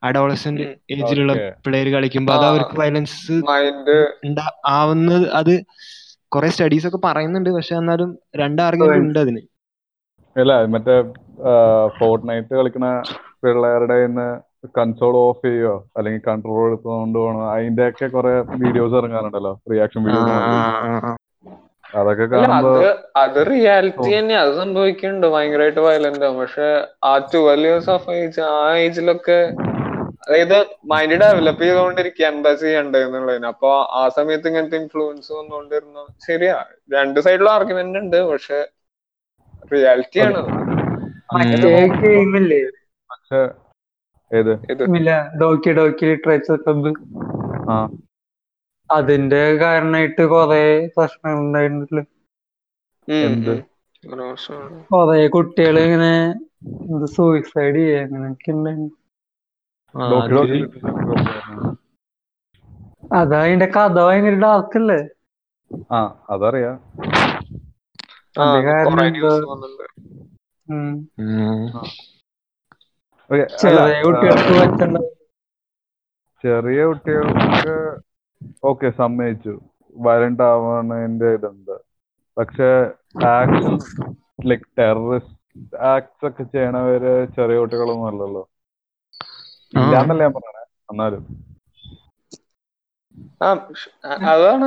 അഡോളസെന്റ് 0.02 0.64
ഏജിലുള്ള 0.90 1.32
പ്ലെയർ 1.32 1.54
പിള്ളേര് 1.64 1.90
കളിക്കുമ്പോ 1.92 2.32
അത് 2.34 2.46
അവർക്ക് 2.46 2.76
വയലൻസ് 2.80 3.36
മൈൻഡ് 3.50 3.96
ആവുന്നത് 4.66 5.26
അത് 5.40 5.54
കുറെ 6.32 6.48
സ്റ്റഡീസ് 6.48 6.86
ഒക്കെ 6.86 7.00
പറയുന്നുണ്ട്. 7.04 7.50
പക്ഷെ 7.50 7.74
എന്നാലും 7.74 8.10
രണ്ട് 8.36 8.62
ആർഗ്യുമെന്റ് 8.62 9.08
ഉണ്ട് 9.08 9.18
അതിന്. 9.18 9.42
അല്ല 10.36 10.52
മറ്റേ 10.74 10.96
ഫോർട്ട് 11.98 12.28
നൈറ്റ് 12.28 12.54
കളിക്കുന്ന 12.58 12.88
പിള്ളേരുടെ 13.42 13.96
കൺസോൾ 14.78 15.14
ഓഫ് 15.16 15.42
ചെയ്യോ? 15.46 15.74
അല്ലെങ്കിൽ 15.96 16.22
കൺട്രോൾ 16.28 16.66
എടുത്തുകൊണ്ട് 16.68 17.18
പോകണം 17.18 17.50
അതിന്റെ 17.52 17.88
ഒക്കെ 17.88 18.06
കുറെ 18.06 18.34
വീഡിയോസ് 18.64 18.94
ഇറങ്ങാറുണ്ടല്ലോ. 18.94 19.52
Reaction 19.72 20.02
video 20.04 20.22
videos. 20.22 21.16
അതൊക്കെ 21.98 22.24
കാണുമ്പോ 22.32 22.70
അത് 22.70 22.88
അത് 23.16 23.38
റിയാലിറ്റി 23.50 24.10
തന്നെ. 24.18 24.34
അത് 24.36 24.52
സംഭവിക്കുന്നുണ്ട്. 24.58 25.26
ഭയങ്കരമായിട്ട് 25.26 25.80
വയലന്റ് 25.80 26.24
ആവും 26.24 26.38
പക്ഷെ 26.40 26.68
ആ 27.04 27.12
ട്വൽവ് 27.32 27.66
ഇയേഴ്സ് 27.66 27.90
ഓഫ് 27.90 28.10
ഏജ് 28.10 28.40
ആ 28.40 28.74
ഏജിലൊക്കെ 28.84 29.38
അതായത് 30.28 30.56
മൈൻഡ് 30.84 31.20
ഡെവലപ്പ് 31.20 31.62
ചെയ്തുകൊണ്ടിരിക്കുക 31.62 32.26
എന്താ 32.26 32.54
ചെയ്യണ്ടേ 32.54 32.98
എന്നുള്ളതിന് 32.98 33.46
അപ്പൊ 33.46 33.70
ആ 33.92 34.08
സമയത്ത് 34.08 34.48
ഇങ്ങനത്തെ 34.48 34.76
ഇൻഫ്ലുവൻസ് 34.76 35.32
വന്നുകൊണ്ടിരുന്ന 35.32 36.06
ശരിയാ. 36.26 36.56
രണ്ട് 36.92 37.20
സൈഡിലും 37.20 37.50
ആർഗ്യുമെന്റ് 37.50 37.98
ഉണ്ട് 37.98 38.16
പക്ഷെ 38.24 38.58
റിയാലിറ്റി 39.72 40.20
ആണ്. 40.20 40.42
ഡോക്കി 45.40 45.72
ഡോക്കി 45.72 46.04
ലിറ്ററേച്ചർ 46.06 46.56
ക്ലബ്ബ് 46.56 46.92
ആ. 47.70 47.76
അതിന്റെ 48.90 49.56
കാരണമായിട്ട് 49.56 50.22
കൊറേ 50.26 50.62
പ്രശ്നങ്ങൾ 50.96 51.40
ഉണ്ടായിരുന്നില്ല. 51.40 52.00
കൊറേ 54.90 55.26
കുട്ടികൾ 55.28 55.78
ഇങ്ങനെ 55.78 56.12
സൂയിസൈഡ് 57.16 57.74
ചെയ്യുക 57.76 58.04
അങ്ങനെയൊക്കെ 58.04 58.50
ഉണ്ടായിരുന്നു. 58.50 58.90
ആ, 59.98 60.06
ഡോക്കി 60.10 60.30
അത് 60.30 60.34
ഡോക്കി 60.34 60.58
ലിറ്ററേച്ചർ 60.58 61.04
അതിന്റെ 63.38 63.66
കഥ 63.66 63.96
ഭയങ്കര 63.98 64.34
ഡാർക്ക് 64.40 64.78
അല്ലേ? 64.78 64.98
ആ 65.90 65.98
അതറിയാ. 66.30 66.72
ചെറിയ 76.44 76.80
കുട്ടികൾക്ക് 76.86 77.74
ഓക്കെ 78.62 78.90
സമ്മതിച്ചു. 78.90 79.54
വയലന്റ് 79.96 80.42
ആവണതിന്റെ 80.42 81.28
ഇതുണ്ട്. 81.32 81.74
പക്ഷെ 82.36 82.68
ആക്ഷൻ 83.30 83.74
ലൈക് 84.48 84.68
ടെററിസ്റ്റ് 84.78 85.36
ആക്ട്സ് 85.86 86.26
ഒക്കെ 86.26 86.42
ചെയ്യണവര് 86.44 87.14
ചെറിയ 87.36 87.58
കുട്ടികളൊന്നും 87.58 88.08
അല്ലല്ലോ. 88.08 88.44
ഇല്ലാന്നല്ല 89.72 90.22
ഞാൻ 90.22 90.32
പറയണേ 90.32 90.62
എന്നാലും. 90.90 91.22
ആ 93.42 93.48
അതാണ്. 94.30 94.66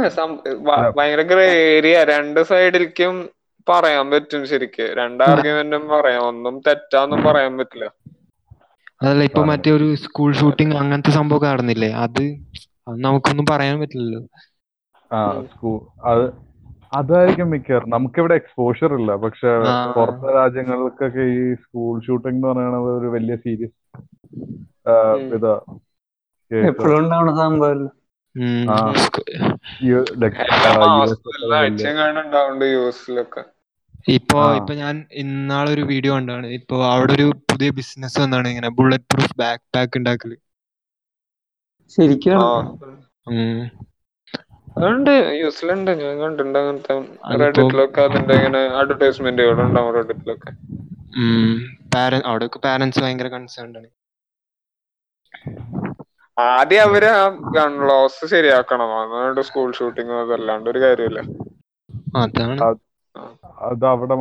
ഭയങ്കര 0.97 1.21
ഗ്രേ 1.29 1.45
ഏരിയ. 1.69 1.95
രണ്ട് 2.11 2.39
സൈഡിലേക്കും 2.49 3.15
പറയാൻ 3.67 4.05
പറ്റും 4.11 4.43
ശരിക്ക്. 4.47 4.85
രണ്ട് 4.99 5.23
ആർഗ്യുമെന്റും 5.23 5.83
പറയാം. 5.93 6.23
ഒന്നും 6.29 6.55
തെറ്റാന്നും 6.67 7.21
പറയാൻ 7.23 7.53
പറ്റില്ല. 7.57 7.87
അതല്ല 9.01 9.23
ഇപ്പൊ. 9.23 9.41
മറ്റേ 9.49 9.71
ഒരു 9.71 9.87
സ്കൂൾ 10.03 10.31
ഷൂട്ടിംഗ് 10.33 10.77
അങ്ങനത്തെ 10.77 11.11
സംഭവം 11.11 11.47
നടന്നില്ലേ 11.47 11.89
അത് 12.03 12.23
അത് 12.87 12.97
നമുക്കൊന്നും 13.03 13.45
പറയാൻ 13.49 13.75
പറ്റില്ലല്ലോ. 13.79 14.21
അത് 16.09 16.23
അതായിരിക്കും 16.93 17.49
മിക്കവാറും. 17.51 17.89
നമുക്കിവിടെ 17.89 18.35
എക്സ്പോഷർ 18.35 18.93
ഇല്ല. 18.95 19.11
പക്ഷെ. 19.23 19.51
പുറത്തെ 19.93 20.33
രാജ്യങ്ങൾക്കൊക്കെ 20.33 21.07
ഈ 21.35 21.55
സ്കൂൾ 21.63 22.01
ഷൂട്ടിംഗ് 22.01 22.35
എന്ന് 22.35 22.47
പറയുന്നത് 22.49 22.89
ഒരു 22.97 23.07
വലിയ 23.07 23.35
സീരിയസ്. 23.37 23.77
ഇതാ. 25.35 25.59
എപ്പോഴും 26.51 26.99
ഉണ്ടാവണ 26.99 27.35
സംഭവമല്ല 27.35 27.89
ഇപ്പൊ. 34.07 34.53
ഇപ്പൊ 34.55 34.73
ഞാൻ 34.73 35.05
ഇന്നാളൊരു 35.11 35.81
വീഡിയോ 35.81 36.13
കണ്ടാണ്. 36.13 36.47
ഇപ്പൊ 36.47 36.85
അവിടെ 36.85 37.13
ഒരു 37.13 37.31
പുതിയ 37.51 37.69
ബിസിനസ് 37.69 38.19
വന്നാണ് 38.19 38.47
ഇങ്ങനെ 38.47 38.69
ബുള്ളറ്റ് 38.69 39.03
പ്രൂഫ് 39.13 39.37
ബാക്ക് 39.37 39.63
പാക്ക് 39.75 39.97
ഉണ്ടാക്കൽ 39.97 40.37
ശരിക്കും 41.89 42.39
അവിടെ 42.39 42.85
ഉം. 43.27 43.61
അതുണ്ട് 44.77 45.39
യു 45.41 45.45
എസിലുണ്ട്. 45.45 45.91
ഞാൻ 45.91 46.19
കണ്ടിട്ടുണ്ട് 46.19 46.59
അങ്ങനത്തെ 46.59 46.93
അതിപ്പോ- 46.93 47.39
റെഡിറ്റിലൊക്കെ 47.39 48.01
അതിന്റെ 48.01 48.33
ഇങ്ങനെ 48.33 48.59
അഡ്വർടൈസ്മെന്റുകൾ 48.59 49.61
ഉണ്ടാവും 49.61 49.93
റെഡിറ്റിലൊക്കെ 49.93 50.51
ഉം. 51.19 51.59
പാര- 51.95 52.23
അവിടെയൊക്കെ 52.25 52.59
പാരന്റ്സ് 52.59 52.99
ഭയങ്കര 52.99 53.27
കൺസേൺ 53.27 53.77
ആണ്. 53.77 53.87
ആദ്യം 56.37 56.83
അവർ 56.87 57.03
ആ 57.13 57.23
ഗൺ 57.55 57.73
ലോസ് 57.87 58.25
ശരിയാക്കണം 58.25 58.91
അതുകൊണ്ട് 58.97 59.41
സ്കൂൾ 59.41 59.71
ഷൂട്ടിംഗ് 59.71 60.13
അതല്ലാണ്ട് 60.21 60.69
ഒരു 60.69 60.79
കാര്യമില്ല. 60.79 61.21
അതാണ്. 62.15 62.55
അത് 63.61 63.83
അവിടെ 63.87 64.15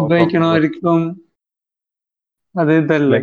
ഉപയോഗിക്കണവർക്കും 0.00 1.00
അത് 2.54 2.72
ഇതല്ലേ? 2.72 3.20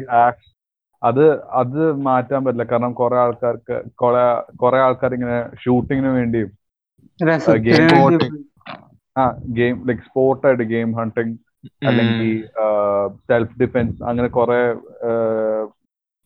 അത് 1.01 1.23
അത് 1.53 1.79
മാറ്റാൻ 2.01 2.45
പറ്റില്ല. 2.45 2.63
കാരണം 2.63 2.93
കുറെ 2.93 3.17
ആൾക്കാർക്ക് 3.17 3.75
കുറെ 3.95 4.23
കുറെ 4.55 4.79
ആൾക്കാർ 4.79 5.13
ഇങ്ങനെ 5.13 5.37
ഷൂട്ടിങ്ങിന് 5.63 6.11
വേണ്ടിയും 6.13 6.51
രസത്തിന് 7.19 8.29
ആ 9.15 9.25
ഗെയിം 9.53 9.75
ലൈക് 9.87 10.05
സ്പോർട്ടായിട്ട് 10.07 10.63
ഗെയിം 10.71 10.89
ഹണ്ടിങ് 10.99 11.35
അല്ലെങ്കിൽ 11.87 12.31
സെൽഫ് 13.29 13.59
ഡിഫെൻസ് 13.59 14.03
അങ്ങനെ 14.03 14.27
കുറെ 14.29 14.59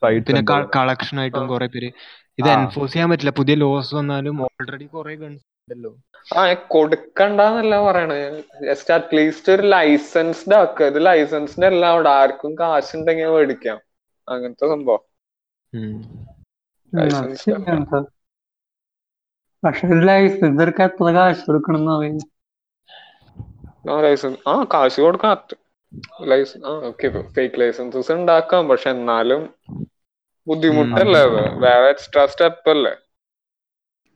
പിന്നെ 0.04 0.42
കളക്ഷൻ 0.76 1.20
ആയിട്ടും. 1.20 1.48
കുറെ 1.48 1.68
പേര്. 1.68 1.92
ഇത്. 2.40 2.50
എൻഫോഴ്സ് 2.50 2.94
ചെയ്യാൻ 2.94 3.10
പറ്റില്ല. 3.10 3.30
പുതിയ 3.30 3.56
ലോസ് 3.56 3.96
വന്നാലും 3.96 4.42
ഓൾറെഡി 4.42 4.86
കുറെ 4.86 5.16
ഗൺസ് 5.16 5.44
ഉണ്ടല്ലോ. 5.64 5.92
ആ 6.38 6.54
കൊടുക്കണ്ടെന്നല്ല 6.54 7.82
പറയണേ. 7.86 8.44
ജസ്റ്റ് 8.66 8.94
അറ്റ്ലീസ്റ്റ് 8.94 9.52
ഒരു 9.52 9.62
ലൈസൻസ്ഡ് 9.62 10.56
ആക്കുക 10.56 10.86
ഇത് 10.86 11.06
ലൈസൻസ്ഡ് 11.06 11.66
അല്ല. 11.66 11.86
അവിടെ 11.86 12.10
ആർക്കും 12.10 12.58
കാശുണ്ടെങ്കിൽ 12.58 13.26
മേടിക്കാം. 13.26 13.80
അങ്ങനത്തെ 14.30 14.68
സംഭവം. 14.68 15.00
പക്ഷെ 19.64 19.88
ലൈസൻസ് 19.88 20.62
എടുക്കാൻ 20.62 20.90
എത്ര 20.90 21.04
കാശ് 21.04 21.46
കൊടുക്കണം 21.46 21.92
ആ 23.92 24.02
ലൈസൻസ് 24.02 24.50
ആ 24.50 24.66
കാശ് 24.74 25.02
കൊടുക്കാം 25.02 25.38
ലൈസൻസ് 26.28 26.65
ആ 26.65 26.73
ഓക്കെ 26.89 27.08
ഫേക്ക് 27.36 27.60
ലൈസൻസസ് 27.62 28.12
ഉണ്ടാക്കാം 28.15 28.63
പക്ഷെ 28.71 28.89
എന്നാലും 28.95 29.41
ബുദ്ധിമുട്ടല്ലേ 30.47 31.21
അത്? 31.23 31.39
വേറെ 31.63 31.88
എക്സ്ട്രാ 31.93 32.23
സ്റ്റെപ്പ് 32.32 32.69
അല്ലേ? 32.73 32.93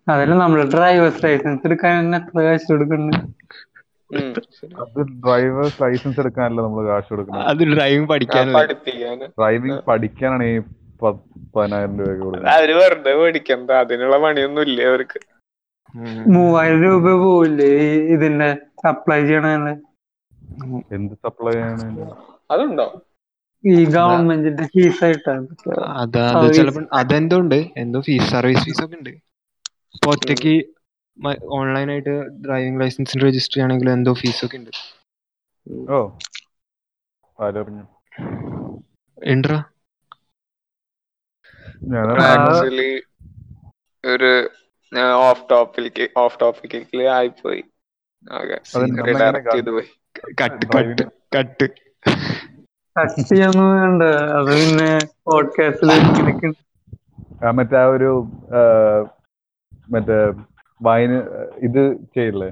അതല്ല 0.07 0.33
നമ്മൾ 0.39 0.59
ഡ്രൈവേഴ്സ് 0.71 1.21
ലൈസൻസ് 1.25 1.65
എടുക്കാൻ 1.67 1.93
തന്നെ 1.99 2.17
എത്ര 2.21 2.39
കാശ് 2.45 2.67
കൊടുക്കുന്നു 2.71 3.13
അത് 4.83 4.99
ഡ്രൈവേഴ്സ് 5.21 5.77
ലൈസൻസ് 5.83 6.19
എടുക്കാനല്ല 6.23 6.62
നമ്മൾ 6.65 6.81
കാശ് 6.89 7.09
കൊടുക്കുന്നത് 7.12 7.45
അത് 7.51 7.62
ഡ്രൈവിംഗ് 7.71 8.09
പഠിക്കാൻ 8.12 8.47
ഡ്രൈവിംഗ് 9.38 9.79
പഠിക്കാനാണ് 9.88 10.47
ഈ 10.49 10.57
പതിനായിരം 11.53 11.93
രൂപ 11.99 12.12
കൊടുക്കുന്നത് 12.19 12.51
അവർ 12.53 12.69
വെറുതെ 12.79 13.13
മേടിക്കണ്ട 13.19 13.71
അതിനുള്ള 13.83 14.17
പണിയൊന്നും 14.23 14.63
ഇല്ല 14.67 14.81
അവർക്ക്? 14.89 15.19
മൂവായിരം 16.33 16.79
രൂപ 16.86 17.07
പോവില്ലേ 17.21 17.71
ഇതിന്റെ 18.13 18.49
സപ്ലൈ 18.83 19.19
ചെയ്യണതന്നെ 19.23 19.73
എന്ത് 20.98 21.13
സപ്ലൈ 21.24 21.56
ആണ്? 21.67 21.86
അതുണ്ടോ? 22.52 22.86
ഈ 23.63 23.74
ഗവൺമെന്റിന്റെ 23.96 24.65
ഫീസ് 24.74 25.04
ആയിട്ടാണ്. 25.08 25.46
അത് 25.98 26.48
ചിലപ്പോ 26.58 26.82
അതെന്തോ 27.00 27.38
ഉണ്ട് 27.43 27.60
എന്തോ 27.84 28.00
ഫീസ് 28.08 28.28
സർവീസ് 28.32 28.63
ഫീസ് 28.65 28.84
ഒക്കെ 28.86 28.98
ഉണ്ട്. 29.00 29.13
ഇപ്പൊ 29.96 30.10
ഒറ്റയ്ക്ക് 30.12 30.56
ഓൺലൈൻ 31.58 31.88
ആയിട്ട് 31.91 32.15
ഡ്രൈവിംഗ് 32.46 32.82
ലൈസൻസിന് 32.82 33.24
രജിസ്റ്റർ 33.28 33.56
ചെയ്യണമെങ്കിൽ 33.56 33.89
എന്തോ 33.98 34.13
ഫീസ് 34.22 34.41
ഒക്കെ 34.46 34.58
ഉണ്ട്. 34.58 34.72
ഓ 35.96 36.00
ആരറിഞ്ഞു 37.39 37.86
ഉണ്ടോ 39.17 39.58
ആക്ച്വലി 42.32 42.91
ഒരു 44.04 44.32
ഓഫ് 45.28 45.43
ടോപ്പിലേക്ക് 45.52 46.06
ഓഫ് 46.17 46.39
ടോപ്പിക്കിൽ 46.41 47.08
ആയിപ്പോയി. 47.17 47.62
ഓക്കെ 48.39 48.58
ഡയറക്റ്റ് 49.19 49.56
ചെയ്തു 49.58 49.72
പോയി. 49.72 49.89
Cut 50.41 50.65
cut 50.73 51.03
cut. 51.36 51.65
കട്ട് 52.95 53.21
ചെയ്യുന്നുണ്ട് 53.29 54.07
അത് 54.38 54.51
പിന്നെ 54.53 54.89
പോഡ്കാസ്റ്റിൽ 55.25 55.91
മറ്റേ 57.57 57.77
ആ 57.77 57.88
ഒരു 57.93 58.09
മറ്റേ 59.89 60.17
വൈന് 60.81 61.17
ഇത് 61.67 61.81
ചെയ്യില്ലേ? 62.15 62.49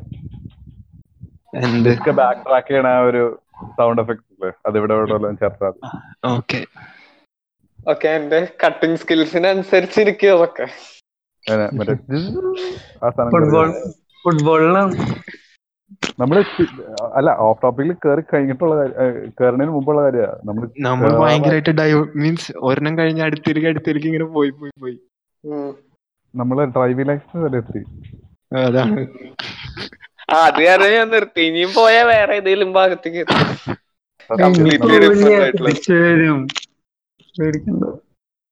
ബാക്ക് 2.20 2.42
ട്രാക്ക് 2.46 2.68
ചെയ്യണ 2.68 2.90
ആ 2.92 3.02
ഒരു 3.10 3.24
സൗണ്ട് 3.78 4.02
എഫക്ട് 4.04 4.26
ഇല്ലേ? 4.34 4.52
അത് 4.68 4.78
ഇവിടെ 4.78 4.96
ചേർത്താൽ. 5.42 5.74
ഓക്കെ. 6.32 6.62
ഓക്കെ 7.86 8.10
എന്റെ 8.18 8.40
അതൊക്കെ. 10.30 10.68
അങ്ങനെ 11.46 11.66
മറ്റേ 11.78 11.96
ആ 13.04 13.10
സാധനം 13.10 13.32
ഫുട്ബോൾ 13.34 13.70
കേറി. 13.70 13.92
നമ്മൾ 16.20 16.38
അല്ല 17.18 17.30
ഓഫ് 17.46 17.62
ടോപ്പിക്കിൽ 17.64 17.96
കയറി 18.04 18.24
കഴിഞ്ഞിട്ടുള്ള 18.34 18.76
കയറുന്നതിന് 19.40 19.74
മുമ്പുള്ള 19.76 20.02
കാര്യമാണ് 20.02 20.40
നമ്മൾ 20.48 20.64
നമ്മൾ 20.80 21.10
ഭയങ്കരമായിട്ട് 21.22 21.74
ഡൈവ് 21.82 22.02
മീൻസ് 22.16 22.52
ഒരെണ്ണം 22.70 22.98
കഴിഞ്ഞ 22.98 23.22
അടുത്തിരിക്ക് 23.22 23.68
അടുത്തിരിക്ക് 23.68 24.08
ഇങ്ങനെ 24.08 24.28
പോയി 24.38 24.52
പോയി 24.60 24.74
പോയി. 24.84 24.98
നമ്മൾ 26.34 26.58
ഡ്രൈവിംഗ് 26.76 27.10
ലൈസൻസ് 27.10 27.44
വരെ 27.46 27.58
എത്തി? 27.58 27.82
അതാണ്. 28.66 28.96
ആ 30.34 30.38
അത് 30.48 30.60
കാരണം 30.66 30.92
ഞാൻ 30.96 31.08
നിർത്തി. 31.10 31.42
ഇനിയും 31.50 31.72
പോയാ 31.78 32.04
വേറെ 32.12 32.36
ഏതെങ്കിലും 32.36 32.74
ഭാഗത്തേക്ക് 32.74 33.24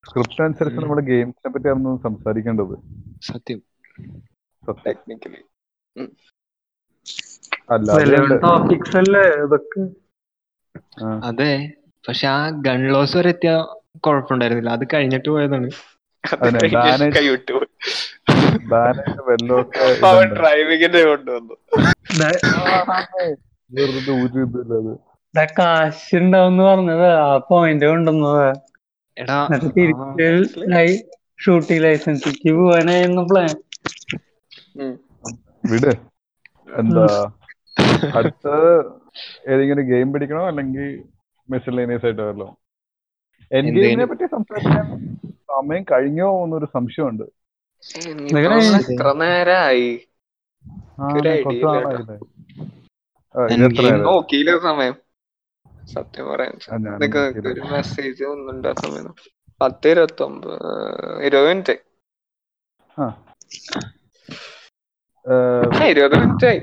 സ്ക്രിപ്റ്റ് 0.05 0.41
അനുസരിച്ച്. 0.43 0.79
നമ്മുടെ 0.81 1.03
ഗെയിംസിനെ 1.11 1.49
പറ്റിയാണ് 1.53 1.97
സംസാരിക്കേണ്ടത്. 2.05 2.75
സത്യം. 3.29 3.59
ടെക്നിക്കലി 4.87 5.41
ടോപ്പിക്സ് 8.41 8.97
അല്ലേ 8.97 9.23
ഇതൊക്കെ? 9.43 9.81
അതെ 11.23 11.51
പക്ഷെ 12.07 12.27
ആ 12.27 12.49
ഗൺ 12.49 12.87
ലോസ് 12.87 13.17
വരെ 13.17 13.29
എത്തിയ 13.29 13.51
കുഴപ്പമുണ്ടായിരുന്നില്ല 13.99 14.69
അത് 14.69 14.87
കഴിഞ്ഞിട്ട് 14.93 15.29
പോയതാണ്. 15.29 15.69
കൊണ്ടുവന്നു. 21.05 21.55
കാശ് 25.55 26.15
പറഞ്ഞത്. 26.63 27.05
ആ 27.19 27.37
പോയിന്റ് 27.49 27.85
കൊണ്ടുവന്നത്. 27.85 28.47
ഷൂട്ടിംഗ് 31.39 31.83
ലൈസൻസിക്ക് 31.83 32.51
പോവാനായിരുന്നു 32.51 33.21
പ്ലാൻ 33.21 33.51
വിട്. 35.63 35.91
എന്താ? 36.79 37.05
അടുത്ത 38.15 38.47
ഏതെങ്കിലും 39.47 39.85
ഗെയിം 39.85 40.13
പിടിക്കണോ 40.13 40.47
അല്ലെങ്കിൽ 40.47 41.03
മിസ്ലേനിയസ് 41.49 42.05
ആയിട്ട് 42.05 42.21
വരലോ? 42.21 42.59
എൻ 43.51 43.75
ഗെയിമിനെ 43.75 44.05
പറ്റി 44.05 44.25
സംസാരിക്കാൻ 44.25 45.15
സമയം 45.33 45.83
കഴിഞ്ഞോ 45.83 46.43
എന്നൊരു 46.43 46.65
സംശയമുണ്ട്? 46.65 47.23
നോക്കിയില്ല 54.03 54.57
സമയം. 54.57 54.95
സത്യം 55.93 56.31
പറയാൻ. 56.31 56.53
ഒരു 57.51 57.61
മെസ്സേജ് 57.61 58.23
വന്നിട്ടുണ്ട് 58.23 58.67
ആ 58.67 58.73
സമയം. 58.73 59.15
പത്ത് 59.61 59.87
ഇരുപത്തി 59.87 60.23
ഒമ്പത് 60.23 61.23
ഇരുപത് 61.23 61.49
മിനിറ്റ് 61.49 61.77
ഇരുപത് 65.83 66.45
ആയി. 66.45 66.61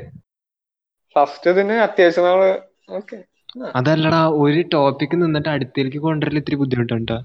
ഫസ്റ്റ് 1.17 1.51
ഇതിന് 1.53 1.77
അത്യാവശ്യം 1.87 2.27
നമ്മൾ 2.27 2.45
ഓക്കെ 2.97 3.19
അതല്ലടാ 3.79 4.21
ഒരു 4.43 4.61
ടോപ്പിക് 4.75 5.17
നിന്നിട്ട് 5.21 5.51
അടുത്തേക്ക് 5.55 6.01
കൊണ്ടുവരൽ 6.07 6.39
ഇത്തിരി 6.41 6.59
ബുദ്ധിമുട്ടുണ്ട് 6.61 7.17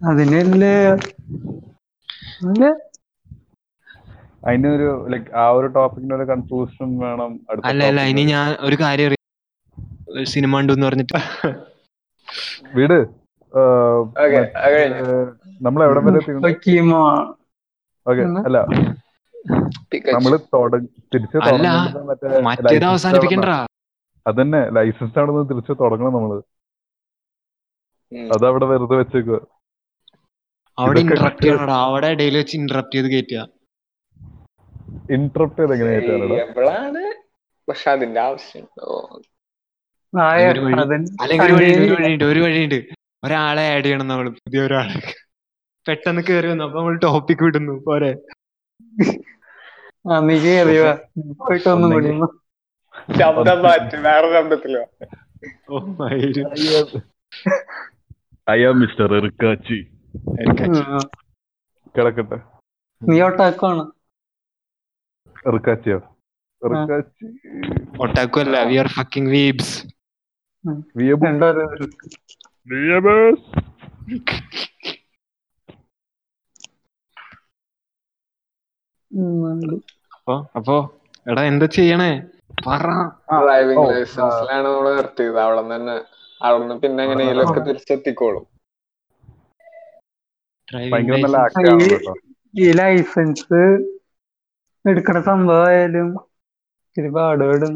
അതിനല്ലേ? 0.00 0.74
ഒരു 4.70 4.86
ലൈക് 5.12 5.30
ആ 5.36 5.46
ഒരു 5.56 5.68
ടോപ്പിക്കിന് 5.74 6.14
ഒരു 6.18 6.26
കൺക്ലൂഷൻ 6.30 6.90
വേണം 7.02 7.32
അടുത്ത 7.50 7.66
അല്ല 7.68 7.82
അല്ല 7.90 8.00
ഇനി 8.10 8.22
ഞാൻ 8.30 8.48
ഒരു 8.66 8.76
കാര്യം 8.82 9.08
അറിയാം. 9.08 9.18
സിനിമ 10.32 10.60
ഉണ്ടെന്ന് 10.60 10.86
പറഞ്ഞിട്ട്. 10.88 11.18
വീട്? 12.76 12.98
നമ്മൾ 15.66 15.80
എവിടെ 15.86 16.00
വരെ 16.06 16.20
ഓക്കെ 18.06 18.22
അല്ല. 18.48 18.58
നമ്മൾ 20.14 20.32
തിരിച്ച് 21.12 21.36
മറ്റേത് 22.10 22.34
license 22.86 23.46
അതന്നെ 24.26 24.60
ലൈസൻസ് 24.76 25.18
ആണെന്ന് 25.20 25.44
തിരിച്ചു 25.50 25.72
തുടങ്ങണം 25.82 26.14
നമ്മൾ. 26.16 26.32
അതവിടെ 28.34 28.66
വെറുതെ 28.70 28.96
വെച്ചേക്കുക 29.00 29.38
അവിടെ 30.78 31.00
ഇന്ററപ്റ്റ് 31.04 31.44
ചെയ്യണടാ? 31.44 31.76
അവിടെ 31.88 32.08
ഇടയിൽ 32.14 32.36
വെച്ച് 32.40 32.54
ഇന്ററപ്റ്റ് 32.60 32.96
ചെയ്ത് 32.96 33.08
കയറ്റുക 33.12 33.40
ഇന്ററപ്റ്റ് 35.16 35.60
ചെയ്ത് 35.60 35.72
എങ്ങനെ 35.76 35.90
ആയിട്ടാണ് 35.94 37.04
പക്ഷെ 37.68 37.88
അതിന്റെ 37.94 38.20
ആവശ്യം 38.28 38.64
ഒരു 40.50 40.60
അല്ലെങ്കിൽ 41.22 41.44
ഒരു 41.46 41.54
വഴിയുണ്ട് 41.58 41.84
ഒരു 41.86 41.96
വഴിയുണ്ട് 41.98 42.24
ഒരു 42.32 42.40
വഴിയുണ്ട്. 42.44 42.78
ഒരാളെ 43.26 43.64
ആഡ് 43.74 43.84
ചെയ്യണം 43.86 44.06
നമ്മൾ 44.10 44.26
പുതിയ 44.38 44.60
ഒരാളെ. 44.68 44.96
പെട്ടെന്ന് 45.88 46.22
കേറി 46.28 46.48
വന്നു. 46.48 46.64
അപ്പൊ 46.64 46.78
നമ്മൾ 46.78 46.96
ടോപ്പിക് 46.96 47.42
വിടുന്നു. 47.42 47.82
പോരെ. 47.86 48.16
ആ 50.12 50.20
നീ 50.20 50.38
കേറിയ 50.38 50.98
പോയിട്ട് 51.32 51.68
ഒന്നും 51.68 51.92
കൂടി 51.92 52.08
ശബ്ദം 53.18 53.62
മാറ്റും. 53.62 54.02
വേറെ 54.02 54.32
ശബ്ദത്തിലോ? 54.32 54.84
ഓ 55.70 55.78
മയിൽ. 55.78 56.46
അയ്യോ 58.48 58.72
മിസ്റ്റർ 58.72 59.14
എറുക്കാച്ചി. 59.14 59.86
ഉം. 60.68 60.98
കിടക്കട്ടെ. 61.96 62.40
നീ 63.02 63.20
ഒട്ടാക്കാണ് 63.20 63.90
എറുക്കാച്ചിയോ? 65.46 65.96
എറുക്കാച്ചി. 66.64 67.26
ഒട്ടാക്കും 68.00 68.40
അല്ല 68.40 68.62
വി 68.64 68.76
ആർ 68.76 68.86
ഫക്കിംഗ് 68.86 69.30
വീബ്സ് 69.30 69.86
രണ്ടുപേരും. 71.06 71.90
അപ്പൊ 80.16 80.34
അപ്പൊ 80.56 80.76
എടാ 81.26 81.42
എന്താ 81.42 81.66
ചെയ്യണേ? 81.76 82.12
പറ. 82.66 82.84
ഡ്രൈവിംഗ് 83.38 83.88
ലൈസൻസിലാണ് 83.90 84.66
നമ്മൾ 84.66 84.96
നിർത്തിയത് 84.96 85.40
അവിടെ 85.40 85.62
തന്നെ 85.74 85.96
അവിടെ 86.40 86.62
നിന്ന് 86.62 86.76
പിന്നെ 86.82 87.02
എങ്ങനെയൊക്കെ 87.04 87.60
തിരിച്ചെത്തിക്കോളും. 87.60 88.44
ഈ 92.54 92.72
ലൈസൻസ് 92.72 93.60
എടുക്കണ 94.84 95.20
സംഭവായാലും 95.20 96.08
ഇത്തിരി 96.82 97.10
പാടുപെടും. 97.10 97.74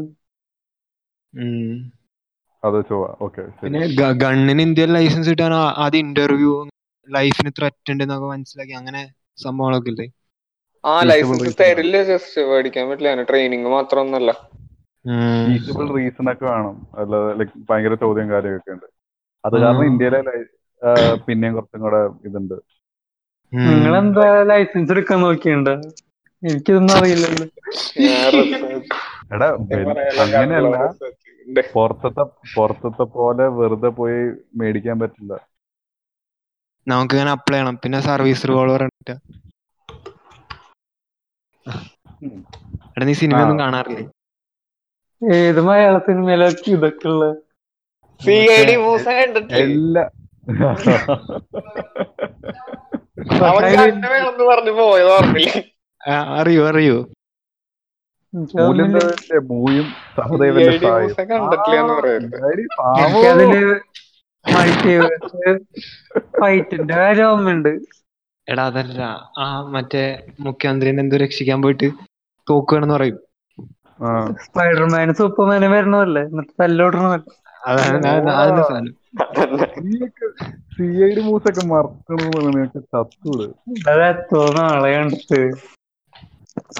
പിന്നെ 3.61 3.79
ഗണ്ണിന് 4.13 4.61
ഇന്ത്യയിൽ 4.61 4.93
ലൈസൻസ് 4.93 5.29
കിട്ടാൻ 5.29 5.53
ആ- 5.53 5.73
ആദ്യം 5.77 5.99
ഇന്റർവ്യൂ 5.99 6.51
ലൈഫിന് 7.07 7.51
ത്രെറ്റ് 7.57 7.91
ഉണ്ട് 7.91 8.03
എന്നൊക്കെ 8.03 8.27
മനസ്സിലാക്കി 8.27 8.73
അങ്ങനെ 8.73 9.01
സംഭവങ്ങളൊക്കെ 9.37 9.89
ഇല്ലേ? 9.89 10.07
ആ 10.85 10.95
ലൈസൻസ്. 11.09 11.51
തരില്ല 11.61 12.03
ജസ്റ്റ് 12.09 12.41
മേടിക്കാൻ 12.49 12.85
പറ്റില്ല. 12.89 13.23
ട്രെയിനിങ് 13.31 13.71
മാത്രമൊന്നല്ല. 13.75 14.31
ഫീസിബിൾ 15.45 15.85
റീസൺ 15.95 16.27
ഒക്കെ 16.31 16.45
വേണം. 16.45 16.75
അല്ലാതെ 16.97 17.33
ലൈക് 17.39 17.55
ഭയങ്കര 17.69 17.95
ചോദ്യം 18.03 18.29
കാര്യമൊക്കെ 18.29 18.71
ഉണ്ട്. 18.75 18.87
അത് 19.43 19.55
കാരണം. 19.63 19.85
ഇന്ത്യയിലെ 19.91 20.21
പിന്നെയും 21.27 21.53
കുറച്ചും 21.57 21.81
കൂടെ 21.85 21.99
ഇതുണ്ട്. 22.27 22.55
നിങ്ങളെന്താ 23.53 24.25
ലൈസൻസ് 24.51 24.91
എടുക്കാൻ 24.91 25.19
നോക്കിയുണ്ട്? 25.21 25.73
എനിക്കിതൊന്നും 26.43 26.95
അറിയില്ലല്ലോ. 26.97 27.45
ഞാൻ 28.05 28.35
എടാ 29.33 29.47
അങ്ങനെയല്ല. 30.23 30.75
പുറത്തത്തെ 31.75 32.23
പുറത്തത്തെ 32.55 33.05
പോലെ 33.17 33.47
വെറുതെ 33.59 33.91
പോയി 33.99 34.19
മേടിക്കാൻ 34.61 34.97
പറ്റില്ല. 34.99 35.33
നമുക്ക് 36.87 37.15
ഇങ്ങനെ 37.15 37.31
അപ്ലൈ 37.31 37.57
ചെയ്യണം. 37.57 37.75
പിന്നെ 37.83 37.99
സർവീസ് 38.07 38.47
റിവോൾവർ 38.49 38.81
ഉണ്ട് 38.87 39.13
ഉം. 39.13 39.44
എടാ 42.95 43.05
നീ 43.09 43.13
സിനിമ 43.21 43.37
ഒന്നും 43.45 43.57
കാണാറില്ലേ? 43.63 44.03
ഏത് 45.21 45.59
മലയാള 45.67 45.97
സിനിമയിലൊക്കെ 46.07 46.69
ഇതൊക്കെ 46.77 47.07
ഉള്ള? 47.13 47.25
മൂസ 48.85 49.05
കണ്ടിട്ടില്ലേ? 49.17 49.63
എല്ലാ 49.63 50.03
അവൻ 53.49 53.63
കണ്ണ് 53.77 54.07
വേണമെന്ന് 54.13 54.45
പറഞ്ഞു 54.51 54.73
പോയത് 54.79 55.11
ഓർമ്മില്ലേ 55.15 55.61
അറിയോ 56.39 56.63
അറിയോ. 56.71 56.97
മൂയും 59.51 59.87
സഹദേവന്റെ 60.17 60.89
മൂസ 60.99 61.15
ഫൈറ്റിന്റെ 66.39 66.93
കാര്യം 67.01 67.27
ഓർമ്മയുണ്ട്. 67.31 67.71
എടാ 68.47 68.63
അതല്ല. 68.65 68.99
ആ 69.37 69.45
മറ്റേ 69.75 70.03
മുഖ്യമന്ത്രിനെ 70.47 71.03
എന്തോ 71.03 71.19
രക്ഷിക്കാൻ 71.23 71.59
പോയിട്ട് 71.61 71.89
തോക്കുകയാണെന്ന് 72.47 72.95
പറയും. 72.95 73.19
സ്പൈഡർമാന് 74.45 75.13
സൂപ്പർമാനും 75.19 75.73
വരണമല്ലേ 75.75 76.23
എന്നിട്ട് 76.27 76.53
തല്ലോടണമല്ലേ 76.61 77.33
അതാണ് 77.63 77.95
അതാണ് 77.97 78.31
അതിന്റെ 78.41 78.63
സാധനം. 78.69 78.95
നീയൊക്കെ 79.81 80.27
സി 80.73 80.85
ഐ 81.05 81.11
ഡി 81.15 81.21
മൂസൊക്കെ 81.27 81.63
മറക്കണമെന്ന് 81.71 82.63
ചത്തൂട് 82.85 83.45
അത് 83.89 84.03
എത്ര 84.09 84.43
കണ്ടിട്ട്. 84.87 85.41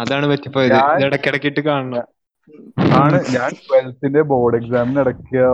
അതാണ് 0.02 0.26
പറ്റിപ്പോയത്. 0.32 0.78
ഇടക്കിടക്കിട്ട് 1.04 1.62
കാണണം. 1.68 2.06
ആണ്. 3.00 3.18
ഞാൻ 3.36 3.52
ട്വൽത്തിന്റെ 3.68 4.22
ബോർഡ് 4.32 4.58
എക്സാമിന് 4.58 5.00
ഇടയ്ക്കോ 5.04 5.50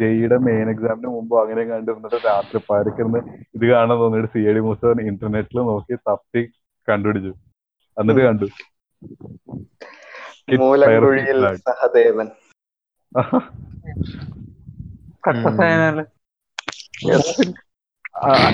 ജെയുടെ 0.00 0.36
മെയിൻ 0.46 0.66
എക്സാമിന് 0.70 1.10
മുമ്പോ 1.16 1.36
അങ്ങനെ 1.42 1.62
കണ്ടിരുന്നിട്ട് 1.70 2.18
രാത്രി 2.26 2.60
പാരക്കിരുന്ന് 2.70 3.20
ഇത് 3.56 3.64
കാണാൻ 3.72 3.96
തോന്നിയിട്ട് 4.02 4.30
സി 4.34 4.42
ഐ 4.50 4.54
ഡി 4.56 4.62
മൂസ 4.66 4.82
ഇന്റർനെറ്റിൽ 5.10 5.60
നോക്കി 5.70 5.96
തപ്പി 6.08 6.42
കണ്ടുപിടിച്ചു. 6.88 7.32
എന്നിട്ട് 7.96 8.22
കണ്ടു. 8.28 8.46
സഹദേവൻ. 11.66 12.28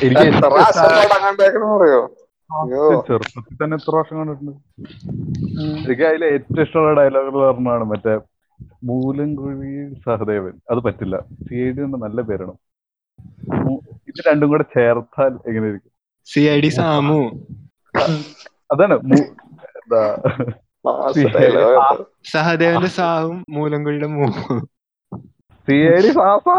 എനിക്ക് 0.05 0.27
ചെറുപ്പത്തിൽ 3.07 3.57
തന്നെ 3.63 3.77
എത്ര 3.81 3.95
വർഷം 3.97 4.17
കണ്ടിട്ടുണ്ട്? 4.21 4.53
എനിക്ക് 5.85 6.05
അതിലെ 6.11 6.27
ഏറ്റവും 6.35 6.63
ഇഷ്ടമുള്ള 6.65 6.93
ഡയലോഗുകൾ 7.01 7.41
പറഞ്ഞാണ് 7.51 7.85
മറ്റേ 7.93 8.15
മൂലംകുഴി 8.89 9.73
സഹദേവൻ. 10.07 10.55
അത് 10.71 10.81
പറ്റില്ല. 10.87 11.17
സി 11.47 11.55
ഐ 11.67 11.71
ഡി 11.77 11.87
നല്ല 12.07 12.21
പേരാണ്. 12.31 12.55
ഇത് 14.11 14.21
രണ്ടും 14.29 14.49
കൂടെ 14.53 14.65
ചേർത്താൽ 14.77 15.33
എങ്ങനെയിരിക്കും 15.49 15.93
സി 16.27 16.41
ഐ 16.55 16.61
ഡി 16.61 16.71
സാമു. 16.79 17.21
അതാണ്. 18.73 18.97
സഹദേവന്റെ 22.33 22.91
സാവും 22.99 23.39
മൂലംകുഴിയുടെ 23.57 24.09
മൂ. 24.17 24.27
C 25.69 25.77
I 25.95 25.99
D 26.07 26.13
Zaza. 26.19 26.57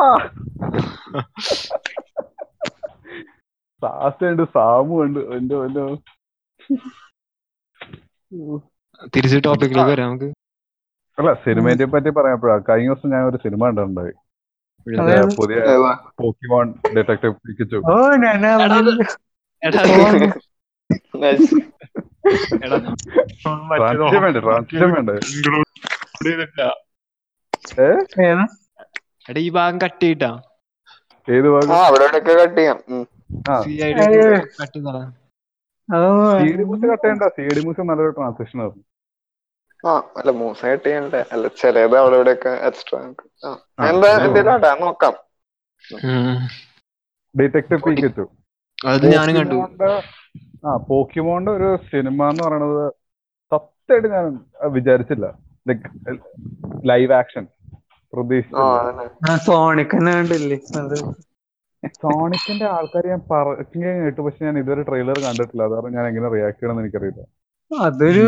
സാസുണ്ട് 3.81 4.43
സാമു 4.43 5.03
ഉണ്ട് 5.03 5.19
എന്റെ 5.19 5.55
വല്ലോ 5.55 5.95
തിരിച്ച് 9.15 9.37
ടോപ്പിക്കിലേക്ക് 9.45 9.89
വരാം 9.89 10.07
നമുക്ക്. 10.07 10.25
അല്ല 11.19 11.33
സിനിമയെ 11.33 11.85
പറ്റി 11.85 12.09
പറയാപ്പോഴാ. 12.09 12.61
കഴിഞ്ഞ 12.69 12.93
ദിവസം 12.93 13.09
ഞാൻ 13.09 13.23
ഒരു 13.23 13.37
സിനിമ 13.37 13.65
കണ്ടിട്ടുണ്ടായി. 13.65 14.11
പുതിയ 15.35 15.55
ഏതാ? 15.55 16.11
പോക്കിമോൺ 16.19 16.73
ഡിറ്റക്ടീവ് 16.97 17.33
പിക്കച്ചു 17.33 17.75
ഈ 29.37 29.49
ഭാഗം 29.49 29.81
കട്ട് 29.83 30.03
ചെയ്യട്ടാ 30.03 30.41
ഏത് 31.29 31.49
ഭാഗം? 31.49 31.69
കട്ട് 32.15 32.57
ചെയ്യാം. 32.57 33.07
നല്ലൊരു 37.83 38.11
ട്രാൻസിഷൻ 38.11 38.59
ആയിരുന്നു 38.61 38.83
ആ 39.83 39.91
അല്ല 40.17 40.31
ചെയ്യണ്ടേ? 40.85 41.21
അല്ല 41.31 41.47
ചിലത് 41.59 41.95
അവിടെ 41.97 42.15
ഇവിടെയൊക്കെ 42.15 42.51
എക്സ്ട്രാ 42.67 42.99
ആ 43.43 43.49
ആ, 43.79 43.85
എന്താ 43.85 44.09
നോക്കാം. 44.81 45.13
ഡിറ്റക്റ്റീവ് 47.35 48.27
അത് 48.87 49.05
ഞാനും 49.13 49.35
കണ്ടു. 49.37 49.57
ആ 50.65 50.75
പോക്കിമോന്റെ 50.89 51.51
ഒരു 51.51 51.69
സിനിമ 51.89 52.29
എന്ന് 52.29 52.43
പറയുന്നത് 52.43 52.83
സത്യമായിട്ട് 53.51 54.07
ഞാൻ 54.07 54.25
വിചാരിച്ചില്ല. 54.69 55.25
Like 55.65 55.87
live 56.85 57.13
action. 57.13 57.45
കണ്ടില്ലേ? 60.11 60.57
അത് 60.81 60.97
സോണിക്കിന്റെ 61.95 62.65
ആൾക്കാർ 62.75 63.03
ഞാൻ 63.11 63.21
പറഞ്ഞു 63.29 63.63
കേട്ടു 63.99 64.21
പക്ഷെ 64.25 64.41
ഞാൻ 64.47 64.55
ഇതുവരെ 64.61 64.83
ട്രെയിലർ 64.89 65.17
കണ്ടിട്ടില്ല. 65.25 65.63
അതാണ് 65.69 65.87
ഞാൻ 65.95 66.05
എങ്ങനെ 66.11 66.27
റിയാക്ട് 66.35 66.57
ചെയ്യണമെന്ന് 66.57 66.83
എനിക്കറിയില്ല. 66.85 67.21
അതൊരു 67.71 68.27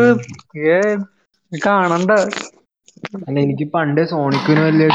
കാണണ്ട. 1.51 2.11
അല്ല 3.19 3.37
എനിക്ക് 3.45 3.65
പണ്ട് 3.75 4.01
സോണിക്കിന് 4.11 4.61
വലിയ 4.67 4.87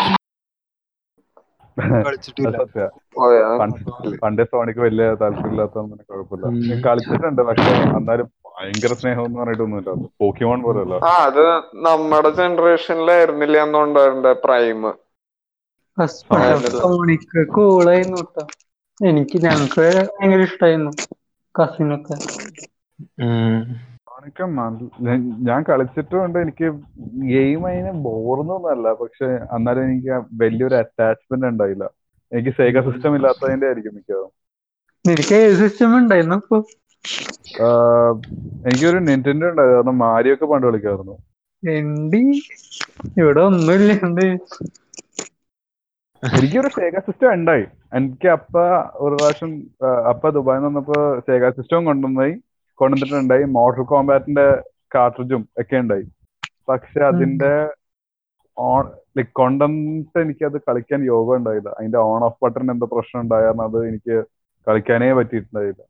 പണ്ടേ 4.23 4.45
സോണിക്ക് 4.51 4.81
വലിയ 4.85 5.05
താല്പര്യമില്ലാത്തതൊന്നും 5.21 5.99
കുഴപ്പമില്ല. 6.09 6.47
ഞാൻ 6.69 6.79
കളിച്ചിട്ടുണ്ട് 6.87 7.43
പക്ഷെ 7.49 7.69
എന്നാലും 7.99 8.27
ഭയങ്കര 8.49 8.93
സ്നേഹം 9.01 9.25
എന്ന് 9.29 9.39
പറഞ്ഞിട്ടൊന്നുമില്ല 9.41 9.91
പോക്കിമോൺ 10.21 10.59
പോലെയല്ല. 10.67 10.95
ആ 11.09 11.25
അത് 11.29 11.43
നമ്മുടെ 11.87 12.31
ജനറേഷനിലായിരുന്നില്ല 12.39 13.59
എന്നുണ്ടായിരുന്ന 13.67 14.33
പ്രൈം 14.47 14.81
ഫസ്റ്റ് 15.99 16.71
സോണിക് 16.81 17.37
കൂളായിരുന്നു 17.57 18.21
കേട്ടോ 18.23 18.45
എനിക്ക് 19.01 19.37
ഞങ്ങൾക്ക് 19.47 19.87
ഭയങ്കര 20.11 20.41
ഇഷ്ടായിരുന്നു 20.49 20.93
കസിനൊക്കെ. 21.55 22.17
സോണിക്ക് 24.07 24.45
ഞാൻ 25.49 25.61
കളിച്ചിട്ടുണ്ട് 25.69 26.39
എനിക്ക് 26.45 26.69
ഗെയിം 27.33 27.63
അതിന് 27.71 27.93
ബോർന്നൊന്നല്ല 28.07 28.93
പക്ഷെ 29.03 29.29
എന്നാലും 29.57 29.85
എനിക്ക് 29.89 30.17
വലിയൊരു 30.43 30.77
അറ്റാച്ച്മെന്റ് 30.83 31.49
ഉണ്ടായില്ല. 31.53 31.85
എനിക്ക് 32.33 32.53
സേഗ 32.59 32.81
സിസ്റ്റം 32.89 33.13
ഇല്ലാത്തതിന്റെ 33.19 33.67
ആയിരിക്കും 33.69 33.95
മിക്കവാറും 33.99 34.33
എനിക്ക് 35.05 35.39
സിസ്റ്റം 35.61 35.91
ഉണ്ടായിരുന്നു 36.01 36.37
ഇപ്പൊ? 36.43 36.59
എനിക്കൊരു 38.67 38.99
നെന്റിന്റെ 39.09 39.47
ഉണ്ടായിരുന്നു. 39.51 39.79
കാരണം 39.79 39.99
മാരിയൊക്കെ 40.07 40.47
പണ്ട് 40.53 40.67
കളിക്കായിരുന്നു 40.69 41.17
എണ്ടി 41.63 42.23
ഇവിടെ 43.21 43.41
ഒന്നുമില്ല. 43.51 43.93
എനിക്കൊരു 46.23 46.69
സേഗ 46.69 46.99
സിസ്റ്റം 46.99 47.33
ഉണ്ടായി. 47.33 47.65
എനിക്ക് 47.95 48.29
അപ്പ 48.29 48.55
ഒരു 49.05 49.15
പ്രാവശ്യം 49.15 49.51
അപ്പ 50.13 50.31
ദുബായിൽ 50.37 50.59
നിന്ന് 50.59 50.69
വന്നപ്പോ 50.69 50.99
സേഗ 51.29 51.51
സിസ്റ്റം 51.51 51.85
കൊണ്ടുവന്നായി. 51.85 52.35
കൊണ്ടുവന്നിട്ടുണ്ടായി. 52.81 53.45
മോട്ടർ 53.57 53.83
കോമ്പാറ്റിന്റെ 53.93 54.47
കാർട്രിഡ്ജും 54.95 55.43
ഒക്കെ 55.61 55.77
ഉണ്ടായി. 55.85 56.07
പക്ഷെ 56.69 57.01
അതിന്റെ 57.11 57.53
ഓൺ 58.57 58.85
ലൈക് 59.19 59.33
കൊണ്ടുവന്നിട്ട് 59.41 60.19
എനിക്ക് 60.25 60.45
അത് 60.45 60.59
കളിക്കാൻ 60.69 61.01
യോഗം 61.05 61.35
ഉണ്ടായില്ല. 61.37 61.69
അതിന്റെ 61.79 61.99
ഓൺ 62.11 62.21
ഓഫ് 62.29 62.39
ബട്ടൺ 62.45 62.71
എന്തോ 62.71 62.87
പ്രശ്നം 62.95 63.21
ഉണ്ടായെന്ന് 63.25 63.65
അത് 63.69 63.79
എനിക്ക് 63.89 64.17
കളിക്കാനേ 64.67 65.11
പറ്റിയിട്ടുണ്ടായില്ല. 65.19 65.83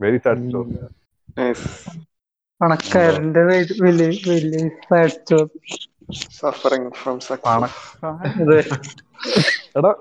വെരി 0.00 0.18
സാഡ് 0.24 0.42
സ്റ്റോറി 0.44 0.74
നൈസ് 1.38 1.66
പണക്കാരന്റെ 2.60 3.42
വലിയ 3.48 3.74
വലിയ 3.84 4.10
വലിയ 4.30 4.60
സാഡ് 4.88 5.14
സ്റ്റോറി 5.16 5.58
സഫറിങ് 6.12 6.90
ഫ്രം 6.90 7.18
എടാ 9.78 9.94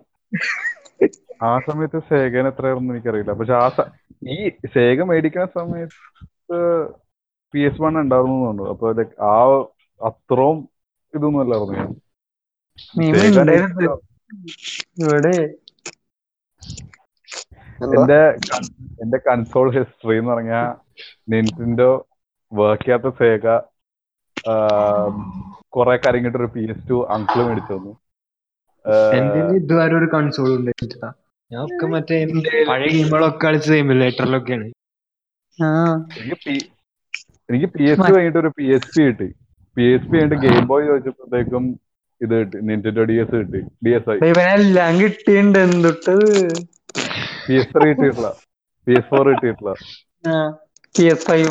ആ 1.43 1.59
സമയത്ത് 1.59 1.99
സേഗൻ 1.99 2.47
എത്രയായിരുന്നു 2.47 2.93
എനിക്കറിയില്ല. 2.93 3.31
പക്ഷെ 3.31 3.53
ആ 3.53 3.67
ഈ 4.29 4.49
സേക 4.49 5.03
മേടിക്കുന്ന 5.03 5.45
സമയത്ത് 5.45 6.57
പി 7.53 7.59
എസ് 7.59 7.81
വൺ 7.81 7.99
ഉണ്ടായിരുന്നു 7.99 8.45
തോന്നുന്നു. 8.45 8.69
അപ്പൊ 8.69 8.85
ആ 9.21 9.35
അത്രയും 10.01 10.69
ഇതൊന്നും 11.13 11.41
അല്ലായിരുന്നു? 11.41 12.01
ഇവിടെ. 14.97 15.35
എന്റെ 17.97 18.19
എന്റെ 19.03 19.17
കൺസോൾ 19.17 19.77
ഹിസ്റ്ററി 19.77 20.17
എന്ന് 20.17 20.31
പറഞ്ഞാൽ 20.31 20.75
നിന്റിന്റെ 21.29 21.87
വർക്ക് 22.53 22.83
ചെയ്യാത്ത 22.83 23.09
സേഗ 23.09 23.45
കുറെ 25.75 25.95
കരങ്ങിട്ട് 26.03 26.37
ഒരു 26.37 26.49
പി 26.53 26.63
എസ് 26.71 26.83
ടു 26.89 26.97
അങ്കിൾ 27.13 27.39
മേടിച്ചു 27.47 27.73
തന്നു 27.73 27.93
ഇതുവരെ 29.57 29.93
ഒരു 29.95 30.07
കൺസോൾ 30.13 30.49
ഉണ്ടായിട്ടില്ല? 30.55 31.05
ഞാൻ 31.51 31.59
ഒക്കെ 31.63 31.85
മറ്റേ 31.93 32.17
പഴയ 32.69 32.87
ഗെയിമുകളൊക്കെ 32.87 33.39
കളിച്ച 33.45 33.67
സിമുലേറ്ററിലൊക്കെയാണ് 33.71 34.67
ആ. 35.59 35.69
എനിക്ക് 36.15 36.37
പി- 36.45 36.65
എനിക്ക് 37.49 37.67
പി 37.73 37.83
എസ് 37.89 38.01
ടു 38.01 38.11
കഴിഞ്ഞിട്ട് 38.13 38.39
ഒരു 38.39 38.51
പി 38.57 38.65
എസ് 38.75 38.89
പി 38.93 39.03
കിട്ടി. 39.07 39.27
പി 39.77 39.83
എസ് 39.93 40.05
പി 40.05 40.15
കഴിഞ്ഞിട്ട് 40.15 40.39
ഗെയിം 40.45 40.63
ബോയ് 40.67 40.85
ചോദിച്ചപ്പോഴത്തേക്കും 40.87 41.65
ഇത് 42.21 42.33
കിട്ടി 42.35 42.57
നിന്റെ 42.67 43.05
ഡി 43.05 43.17
എസ് 43.23 43.35
കിട്ടി 43.41 43.61
ഡി 43.85 43.91
എസ് 43.97 44.09
ഐ 44.09 44.15
ഇവനെല്ലാം 44.25 44.93
കിട്ടിയിട്ടുണ്ട് 45.01 45.59
എന്തൊട്ട്? 45.65 46.15
പി 47.47 47.55
എസ് 47.59 47.71
ത്രീ 47.73 47.87
കിട്ടിയിട്ടില്ല 47.91 48.29
പി 48.87 48.93
എസ് 48.93 49.07
ഫോർ 49.09 49.25
കിട്ടിയിട്ടില്ല 49.31 49.73
P 50.95 51.05
S 51.07 51.25
five 51.27 51.49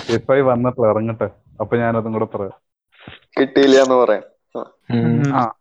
P 0.00 0.14
S 0.14 0.26
five 0.28 0.44
വന്നിട്ടില്ല 0.50 0.86
ഇറങ്ങട്ടെ. 0.92 1.28
അപ്പൊ 1.60 1.76
ഞാനതും 1.76 2.12
കൂടെ 2.12 2.24
പറയാം. 2.24 2.56
കിട്ടിയില്ല 3.40 3.76
എന്ന് 3.76 3.94
പറയാം. 3.94 4.22
ആ. 5.34 5.52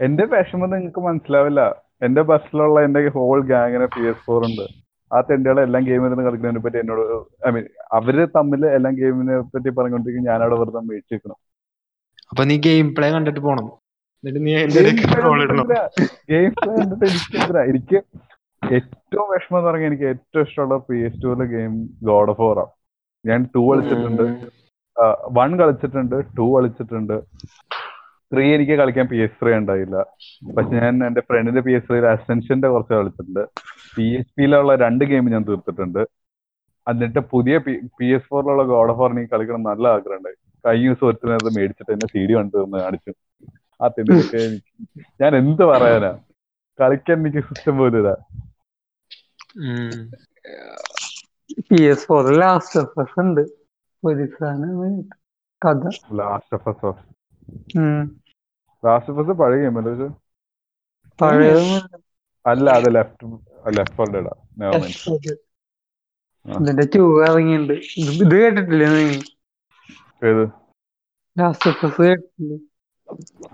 എന്റെ 0.00 0.24
വിഷമം 0.24 0.70
നിങ്ങക്ക് 0.70 1.00
മനസ്സിലാവില്ല. 1.00 1.82
എന്റെ 2.02 2.22
ബസ്സിലുള്ള 2.22 2.80
എന്റെ 2.80 3.08
ഹോൾ 3.08 3.46
ഗാങ്ങിന് 3.46 3.86
പി 3.86 4.06
എസ് 4.06 4.24
ഫോർ 4.26 4.44
ഉണ്ട്. 4.44 4.80
ആ 5.14 5.20
തെണ്ടികളെ 5.20 5.62
എല്ലാം 5.62 5.84
ഗെയിം 5.84 6.06
ഇരുന്ന് 6.06 6.24
കളിക്കുന്നതിനെ 6.24 6.60
പറ്റി 6.60 6.78
എന്നോട് 6.78 7.00
ഐ 7.48 7.50
മീൻ 7.50 7.64
അവർ 7.92 8.24
തമ്മിൽ 8.26 8.66
എല്ലാം 8.66 8.94
ഗെയിമിനെ 8.94 9.40
പറ്റി 9.40 9.68
പറഞ്ഞുകൊണ്ടിരിക്കും 9.68 10.32
ഞാനവിടെ 10.32 10.56
വെറുതെ 10.56 10.78
മേടിച്ചിരിക്കണം 10.78 11.36
അപ്പൊ 12.30 12.44
നീ 12.44 12.58
ഗെയിം 12.58 12.94
പ്ലേ 12.94 13.10
കണ്ടിട്ട് 13.10 13.40
പോണം. 13.40 13.66
എന്നിട്ട് 14.24 14.46
നീ 14.46 14.56
എന്റെ 14.56 15.20
റോൾ 15.20 15.42
ഇടണം. 15.42 15.68
ഗെയിം 16.30 16.50
പ്ലേ 16.50 16.76
കണ്ടിട്ട് 16.76 17.58
എനിക്ക് 17.58 17.96
ഏറ്റവും 18.74 19.30
വിഷമം 19.30 19.58
എന്ന് 19.58 19.70
പറഞ്ഞാൽ 19.70 19.86
എനിക്ക് 19.86 20.04
ഏറ്റവും 20.04 20.42
ഇഷ്ടമുള്ള 20.42 20.76
പി 20.76 20.96
എസ് 21.04 21.22
ടുവിലെ 21.22 21.44
ഗെയിം 21.44 21.90
ഗോഡ് 22.02 22.30
ഓഫ് 22.30 22.40
ആണ്. 22.40 22.66
ഞാൻ 23.26 23.48
ടു 23.56 23.58
കളിച്ചിട്ടുണ്ട്. 23.58 24.22
വൺ 25.38 25.50
കളിച്ചിട്ടുണ്ട് 25.60 26.16
ടു 26.38 26.46
കളിച്ചിട്ടുണ്ട്. 26.54 27.16
ത്രീ 28.32 28.44
എനിക്ക് 28.56 28.74
കളിക്കാൻ 28.80 29.06
പി 29.12 29.18
എസ് 29.24 29.38
ത്രീ 29.40 29.52
ഉണ്ടായില്ല. 29.60 29.96
പക്ഷെ 30.56 30.72
ഞാൻ 30.82 30.94
എന്റെ 31.08 31.22
ഫ്രണ്ടിന്റെ 31.28 31.62
പി 31.66 31.72
എസ് 31.78 31.86
ത്രീ 31.88 31.98
അസെൻഷന്റെ 32.14 32.68
കുറച്ച് 32.74 32.94
കളിച്ചിട്ടുണ്ട്. 32.98 33.42
പി 33.96 34.06
എസ് 34.18 34.32
പിയിലുള്ള 34.36 34.74
രണ്ട് 34.84 35.04
ഗെയിം 35.12 35.30
ഞാൻ 35.34 35.44
തീർത്തിട്ടുണ്ട്. 35.48 36.02
എന്നിട്ട് 36.86 37.20
പുതിയ 37.32 37.54
പി 37.98 38.06
എസ് 38.16 38.28
ഫോറിലുള്ള 38.30 38.62
ഗോഡ് 38.72 38.92
ഓഫ് 38.94 39.10
എനിക്ക് 39.14 39.32
കളിക്കണം 39.34 39.64
നല്ല 39.70 39.84
ആഗ്രഹം 39.96 40.18
ഉണ്ടായി 40.20 40.38
കഴിഞ്ഞ 40.64 40.86
ദിവസം 40.88 41.06
ഒരുത്തിനത് 41.08 41.50
മേടിച്ചിട്ട് 41.56 41.92
എന്നെ 41.96 42.08
സി 42.12 42.22
ഡി 42.28 42.32
കണ്ടു 42.38 42.56
തന്ന് 42.62 42.78
കാണിച്ചു. 42.84 43.12
ആ 43.80 43.88
തിന്നൊക്കെ 43.96 44.42
ഞാൻ 45.22 45.32
എന്ത് 45.42 45.62
പറയാനാ? 45.72 46.10
കളിക്കാൻ 46.78 47.18
എനിക്ക് 47.22 47.42
സിസ്റ്റം 47.48 47.74
പോലും 47.80 47.98
ഇതാ 48.02 48.14
പി 51.68 51.80
എസ് 51.92 52.06
ഫോറിൽ 52.08 52.36
ലാസ്റ്റ് 52.42 52.80
ഉണ്ട്. 53.24 53.42
ഒരു 54.02 54.24
സാധനം 54.36 54.92
കഥ. 55.62 55.82
Last 56.18 56.54
of 56.58 56.68
Us. 56.70 56.92
Last 58.82 59.12
of 59.12 59.20
Us 59.22 59.34
പഴയ 59.40 59.58
ഗെയിം 59.62 59.78
അല്ലേ? 59.80 60.08
പഴയതൊന്നും 61.18 61.82
അല്ല 62.44 62.66
അത് 62.78 62.88
ലെഫ്റ്റ് 62.96 63.26
ലെഫ്റ്റ് 63.78 63.96
ഫോർ 63.98 64.08
ഡേഡാ 64.14 64.34
ഇതിന്റെ 66.46 66.84
ടൂ 66.94 67.02
ഇറങ്ങിയിട്ടുണ്ട്. 67.28 67.74
ഇത് 68.02 68.10
ഇത് 68.24 68.34
കേട്ടിട്ടില്ലേ 68.42 68.88
നീ? 68.96 69.06
ഏത്? 70.28 70.44
ലാസ്റ്റ് 71.36 71.68
ഓഫ് 71.70 71.84
us 71.88 71.96
കേട്ടിട്ടില്ലേ? 72.02 72.58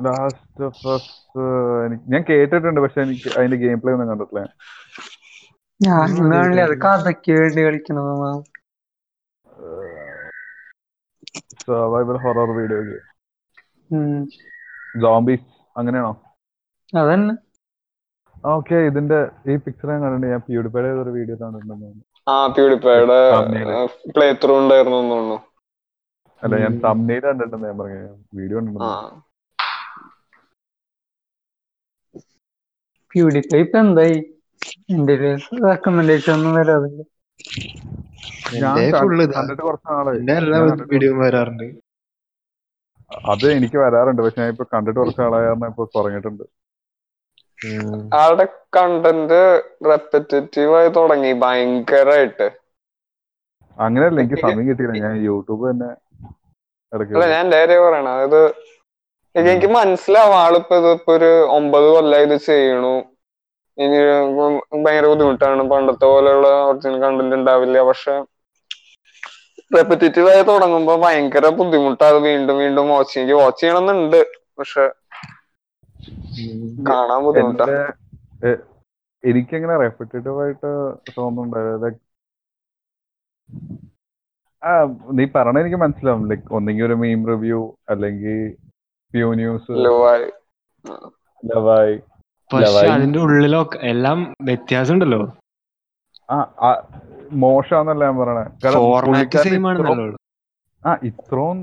ലാസ്റ്റ് 0.06 0.64
ഓഫ് 0.68 0.86
അസ് 0.94 1.44
എനിക്ക് 1.86 2.06
ഞാൻ 2.14 2.22
കേട്ടിട്ടുണ്ട് 2.30 2.80
പക്ഷെ 2.84 3.00
എനിക്ക് 3.06 3.28
അതിന്റെ 3.38 3.58
ഗെയിം 3.64 3.80
പ്ലേ 3.82 3.94
ഒന്നും 3.96 4.10
കണ്ടിട്ടില്ല. 4.12 4.42
ഞാൻ 5.80 6.06
കാണില്ല 6.32 6.60
അത് 6.68 6.76
കഥയ്ക്ക് 6.84 7.32
വേണ്ടി 7.40 7.60
കളിക്കണതാണ് 7.66 8.28
സർവൈവൽ 11.62 12.16
ഹൊറർ 12.24 12.50
വീഡിയോ 12.58 12.80
ഗെയിം 12.88 13.04
ഉം. 13.90 14.20
സോംബീസ് 15.02 15.46
അങ്ങനെയാണോ? 15.76 16.12
അതന്നെ. 16.92 17.34
ഓക്കെ 18.54 18.76
ഇതിന്റെ 18.88 19.18
ഈ 19.46 19.56
പിക്ചർ 19.64 19.88
ഞാൻ 19.92 20.00
കണ്ടിട്ടുണ്ട്. 20.02 20.26
ഞാൻ 20.32 20.42
പ്യൂഡിഫൈഡ് 20.48 20.98
ഒരു 21.02 21.12
വീഡിയോ 21.18 21.36
കണ്ടിട്ടുണ്ടെന്ന് 21.42 22.04
ആ 22.26 22.36
Thumbnail. 22.54 23.68
പ്ലേ 24.14 24.26
ത്രൂ 24.42 24.54
ഉണ്ടായിരുന്നു 24.62 24.98
എന്ന് 25.00 25.12
തോന്നുന്നു. 25.14 25.38
അല്ല 26.42 26.54
ഞാൻ 26.62 26.72
തമ്മിൽ 26.86 27.20
കണ്ടിട്ടുണ്ട് 27.26 27.66
ഞാൻ 27.68 27.76
പറഞ്ഞു. 27.80 28.00
വീഡിയോ 28.38 28.56
കണ്ടിട്ടുണ്ട് 28.58 29.22
പ്യൂരിഫൈ 33.10 33.60
ഇപ്പൊ 33.64 33.78
എന്തായി? 33.82 34.16
എന്റെ 34.94 35.14
റെക്കമെൻഡേഷൻ 35.66 36.32
ഒന്നും 36.36 36.52
വരാറില്ല. 36.58 37.02
വരാറുണ്ട്. 41.20 41.66
അത് 43.32 43.52
എനിക്ക് 43.52 43.76
വരാറുണ്ട്. 43.76 44.22
പക്ഷെ 44.22 44.40
ഞാൻ 44.40 44.50
ഇപ്പൊ 44.50 44.64
കണ്ടിട്ട് 44.64 45.00
കുറച്ച് 45.00 45.20
ആളായിരുന്നു 45.20 45.66
ഇപ്പൊ 45.66 45.84
കുറഞ്ഞിട്ടുണ്ട്. 45.84 46.44
ആളുടെ 48.14 48.46
കണ്ടന്റ് 48.76 49.42
റെപ്പറ്റേറ്റീവ് 49.90 50.74
ആയി 50.76 50.88
തുടങ്ങി 50.88 51.32
ഭയങ്കരായിട്ട്. 51.32 52.50
അങ്ങനെയല്ല 53.78 54.20
എനിക്ക് 54.20 54.40
സമയം 54.42 54.68
കിട്ടിയില്ല. 54.68 55.04
ഞാൻ 55.06 55.16
യൂട്യൂബ് 55.16 55.70
തന്നെ 55.70 55.90
അല്ല 57.14 57.26
ഞാൻ 57.26 57.52
ഡയറി 57.52 57.72
കാര്യം 57.72 57.84
പറയണ. 57.86 58.08
അതായത് 58.08 58.42
എനിക്ക് 59.34 59.50
എനിക്ക് 59.50 59.66
മനസ്സിലാവും 59.66 60.36
ആളിപ്പോ 60.36 60.76
ഇതിപ്പോ 60.76 61.12
ഒരു 61.14 61.30
ഒമ്പത് 61.48 61.84
കൊല്ലായി 61.84 62.24
ഇത് 62.24 62.36
ചെയ്യണു. 62.36 63.15
ഇനി 63.78 63.98
ഭയങ്കര 64.84 65.06
ബുദ്ധിമുട്ടാണ്. 65.06 65.62
പണ്ടത്തെ 65.70 66.04
പോലെയുള്ള 66.04 66.48
ഒറിജിനൽ 66.64 67.00
കണ്ടന്റ് 67.00 67.36
ഉണ്ടാവില്ല. 67.36 67.82
പക്ഷെ 67.82 68.14
റെപ്പറ്റേറ്റീവ് 69.76 70.30
ആയി 70.30 70.42
തുടങ്ങുമ്പോ 70.42 70.96
ഭയങ്കര 70.96 71.48
ബുദ്ധിമുട്ടാണ്. 71.48 72.14
വീണ്ടും 72.14 72.58
വീണ്ടും 72.58 72.88
വാച്ച് 72.88 73.14
ചെയ്യും. 73.14 73.26
എനിക്ക് 73.26 73.42
വാച്ച് 73.42 73.60
ചെയ്യണമെന്നുണ്ട്. 73.60 74.20
പക്ഷെ 74.58 74.86
കാണാൻ 76.88 77.22
ബുദ്ധിമുട്ടാ. 77.22 77.92
എനിക്കെങ്ങനെ 79.24 79.76
റെപ്പിറ്റേറ്റീവ് 79.76 80.42
ആയിട്ട് 80.42 80.70
തോന്നുന്നുണ്ട്. 81.18 82.06
ആ 84.64 84.72
നീ 85.12 85.24
പറഞ്ഞ 85.34 85.58
എനിക്ക് 85.58 85.76
മനസ്സിലാവും. 85.76 86.28
ലൈക് 86.28 86.52
ഒന്നെങ്കിൽ 86.52 86.84
ഒരു 86.84 86.94
മീം 86.94 87.26
റിവ്യൂ 87.26 87.74
അല്ലെങ്കിൽ 87.88 88.56
പ്യൂ 89.12 89.34
ന്യൂസ് 89.34 89.70
ലവായി. 89.70 90.26
ലവായി. 91.44 91.96
പക്ഷെ 92.50 92.86
അതിന്റെ 92.94 93.18
ഉള്ളിലൊക്കെ 93.18 93.78
എല്ലാം 93.90 94.18
വ്യത്യാസം 94.42 94.94
ഉണ്ടല്ലോ 94.94 95.20
മോശമാന്നല്ല 97.36 98.04
ഞാൻ 98.04 98.16
പറയണേ. 98.20 98.44
ആ 100.82 100.92
ഇത്രയും 101.08 101.58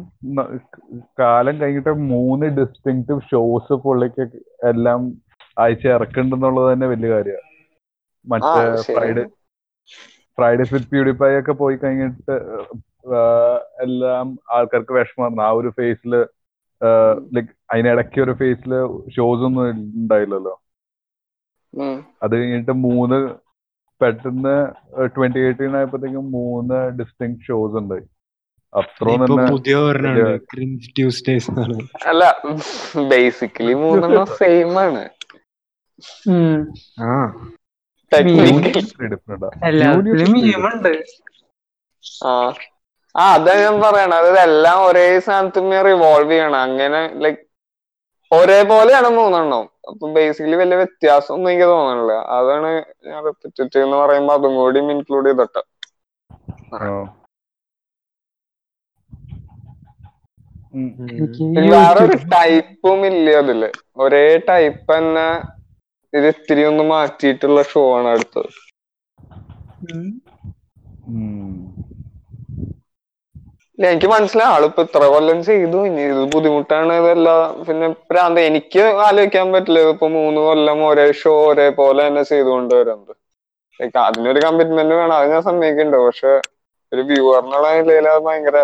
കാലം 1.20 1.56
കഴിഞ്ഞിട്ട് 1.60 1.92
മൂന്ന് 2.10 2.46
ഡിസ്റ്റിങ്റ്റീവ് 2.58 3.22
ഷോസ് 3.32 3.74
പുള്ളിക്ക് 3.84 4.24
എല്ലാം 4.72 5.02
ആഴ്ച 5.58 5.86
ഇറക്കുന്നുണ്ടെന്നുള്ളത് 5.88 6.74
തന്നെ 6.74 6.88
വലിയ 6.88 7.10
കാര്യമാണ് 7.14 7.50
മറ്റേ 8.26 8.64
Friday 8.90 8.90
Friday 8.90 9.24
Fridays 10.38 10.74
with 10.74 10.90
PewDiePie 10.92 11.32
ഒക്കെ 11.40 11.54
പോയി 11.54 11.76
കഴിഞ്ഞിട്ട് 11.76 12.36
എല്ലാം 13.84 14.28
ആൾക്കാർക്ക് 14.56 14.94
വിഷമം 14.94 15.42
ആ 15.42 15.50
ഒരു 15.52 15.70
ഫേസിൽ 15.78 16.14
ലൈക്ക് 17.36 17.52
അതിനിടയ്ക്ക് 17.74 18.20
ഒരു 18.22 18.34
ഫേസിൽ 18.34 18.72
ഷോസ് 19.16 19.46
ഒന്നും 19.48 19.64
ഉണ്ടായില്ലല്ലോ. 20.02 20.54
അത് 22.24 22.34
കഴിഞ്ഞിട്ട് 22.36 22.72
മൂന്ന് 22.82 23.18
പെട്ടെന്ന് 24.02 24.56
ട്വന്റി 25.16 25.40
എയ്റ്റീൻ 25.40 25.78
ആയപ്പോഴത്തേക്കും 25.78 26.32
മൂന്ന് 26.32 26.90
ഡിസ്റ്റിങ് 27.00 27.40
ഷോസ് 27.48 27.78
ഉണ്ട്. 27.78 27.98
അത്രയും 28.74 29.22
തന്നെ 29.26 29.44
അല്ല 32.08 32.24
ബേസിക്കലി 33.10 33.74
മൂന്നെണ്ണം 33.84 34.26
സെയിം 34.40 34.80
ആണ്. 34.80 35.04
ആ. 42.26 42.34
അതാ 43.16 43.54
ഞാൻ 43.56 43.76
പറയണ 43.82 44.14
അതായത് 44.14 44.40
എല്ലാം 44.40 44.86
ഒരേ 44.86 45.20
സാധനത്തിന് 45.20 45.86
റിവോൾവ് 45.86 46.32
ചെയ്യണം. 46.32 46.60
അങ്ങനെ 46.60 47.02
ലൈക് 47.16 47.42
ഒരേപോലെയാണ് 48.32 49.10
മൂന്നെണ്ണം. 49.10 49.66
അപ്പൊ 49.84 50.06
ബേസിക്കലി 50.16 50.58
വലിയ 50.62 50.78
വ്യത്യാസം 50.82 51.34
ഒന്നും 51.36 51.50
എനിക്ക് 51.52 51.68
തോന്നണില്ല. 51.72 52.14
അതാണ് 52.38 52.70
ഞാൻ 53.10 53.20
റിപ്പറ്റേറ്റീവ് 53.28 53.86
എന്ന് 53.88 53.98
പറയുമ്പോ 54.04 54.34
അതും 54.38 54.56
കൂടി 54.62 54.82
ഇൻക്ലൂഡ് 54.96 55.30
ചെയ്തിട്ട്. 55.32 55.64
വേറൊരു 61.68 62.16
ടൈപ്പും 62.34 63.00
ഇല്ല 63.10 63.36
അതിൽ. 63.42 63.62
ഒരേ 64.04 64.26
ടൈപ്പ് 64.50 64.90
തന്നെ 64.94 65.28
ഇത് 66.14 66.28
ഇത്തിരി 66.34 66.64
ഒന്ന് 66.70 66.84
മാറ്റിയിട്ടുള്ള 66.92 67.62
ഷോ 67.72 67.84
ആണ് 67.98 68.10
അടുത്തത്. 68.14 68.52
എനിക്ക് 73.92 74.08
മനസ്സിലായി. 74.08 74.50
ആളിപ്പോ 74.56 74.82
ഇത്ര 74.84 75.04
കൊല്ലം 75.14 75.44
ചെയ്തു. 75.44 75.86
ഇനി 75.90 76.02
ഇത് 76.14 76.22
ബുദ്ധിമുട്ടാണ് 76.34 76.94
ഇതല്ല. 77.02 77.30
പിന്നെ 77.68 77.88
പ്രാന്ത 78.12 78.40
എനിക്ക് 78.50 78.84
ആലോചിക്കാൻ 79.08 79.52
പറ്റില്ല. 79.54 79.80
ഇപ്പൊ 79.96 80.08
മൂന്ന് 80.18 80.42
കൊല്ലം 80.48 80.80
ഒരേ 80.92 81.08
ഷോ 81.22 81.34
ഒരേപോലെ 81.52 82.08
തന്നെ 82.08 82.24
ചെയ്തുകൊണ്ട് 82.32 82.74
വരുന്നത്. 82.76 83.14
അതിനൊരു 84.06 84.40
കമ്മിറ്റ്മെന്റ് 84.46 84.96
വേണം. 84.96 85.16
അത് 85.20 85.32
ഞാൻ 85.32 85.42
സമ്മതിക്കുന്നുണ്ട്. 85.50 86.06
പക്ഷെ 86.08 86.34
ഒരു 86.92 87.02
വ്യൂവറിനുള്ള 87.12 87.68
നിലയിൽ 87.80 88.08
അത് 88.14 88.24
ഭയങ്കര 88.28 88.58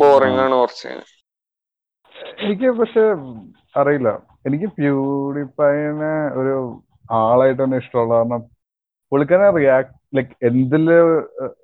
ബോറിംഗ് 0.00 0.40
ആണ് 0.44 0.54
കുറച്ച്. 0.54 0.92
എനിക്ക് 2.44 2.68
പക്ഷെ 2.80 3.04
അറിയില്ല. 3.80 4.08
എനിക്ക് 4.46 4.64
പ്യൂരിഫൈനെ 4.78 6.14
ഒരു 6.40 6.54
ആളായിട്ട് 7.20 7.60
തന്നെ 7.62 7.76
ഇഷ്ടമുള്ള 7.82 8.14
കാരണം 8.14 8.42
പുള്ളിക്കാരനെ 9.14 9.50
റിയാക്ട് 9.56 9.92
ലൈക്ക് 10.16 10.32
എന്തിൽ 10.48 10.84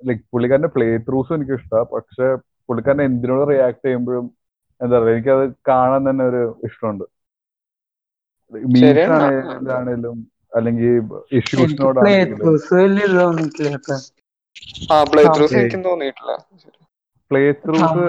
ലൈക്ക് 0.08 0.22
പുള്ളിക്കാരന്റെ 0.32 0.70
പ്ലേ 0.74 0.86
ത്രൂസും 1.06 1.34
എനിക്ക് 1.36 1.54
ഇഷ്ടമാണ് 1.58 1.88
പക്ഷെ 1.94 2.26
പുള്ളിക്കാരനെ 2.68 3.04
എന്തിനോട് 3.10 3.44
റിയാക്ട് 3.50 3.82
ചെയ്യുമ്പോഴും 3.86 4.26
എന്താ 4.80 4.96
പറയുക 4.98 5.14
എനിക്കത് 5.14 5.44
കാണാൻ 5.68 6.02
തന്നെ 6.08 6.24
ഒരു 6.30 6.42
ഇഷ്ടമുണ്ട്. 6.68 7.06
ആണെങ്കിലും 9.76 10.18
അല്ലെങ്കിൽ 10.52 10.92
പ്ലേ 17.30 17.42
ത്രൂസ് 17.64 18.04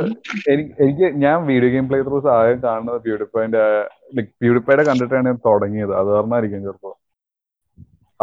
എനിക്ക് 0.84 1.08
ഞാൻ 1.24 1.38
വീഡിയോ 1.50 1.70
ഗെയിം 1.74 1.88
പ്ലേ 1.90 2.00
ത്രൂസ് 2.02 2.30
ആദ്യം 2.36 2.60
കാണുന്നത് 2.64 3.00
പ്യൂരിഫൈന്റെ 3.04 3.64
ലൈക് 4.18 4.32
പ്യൂരിഫൈയുടെ 4.42 4.86
കണ്ടിട്ടാണ് 4.90 5.30
ഞാൻ 5.30 5.38
തുടങ്ങിയത്. 5.50 5.94
അത് 6.00 6.10
കാരണമായിരിക്കും 6.16 6.64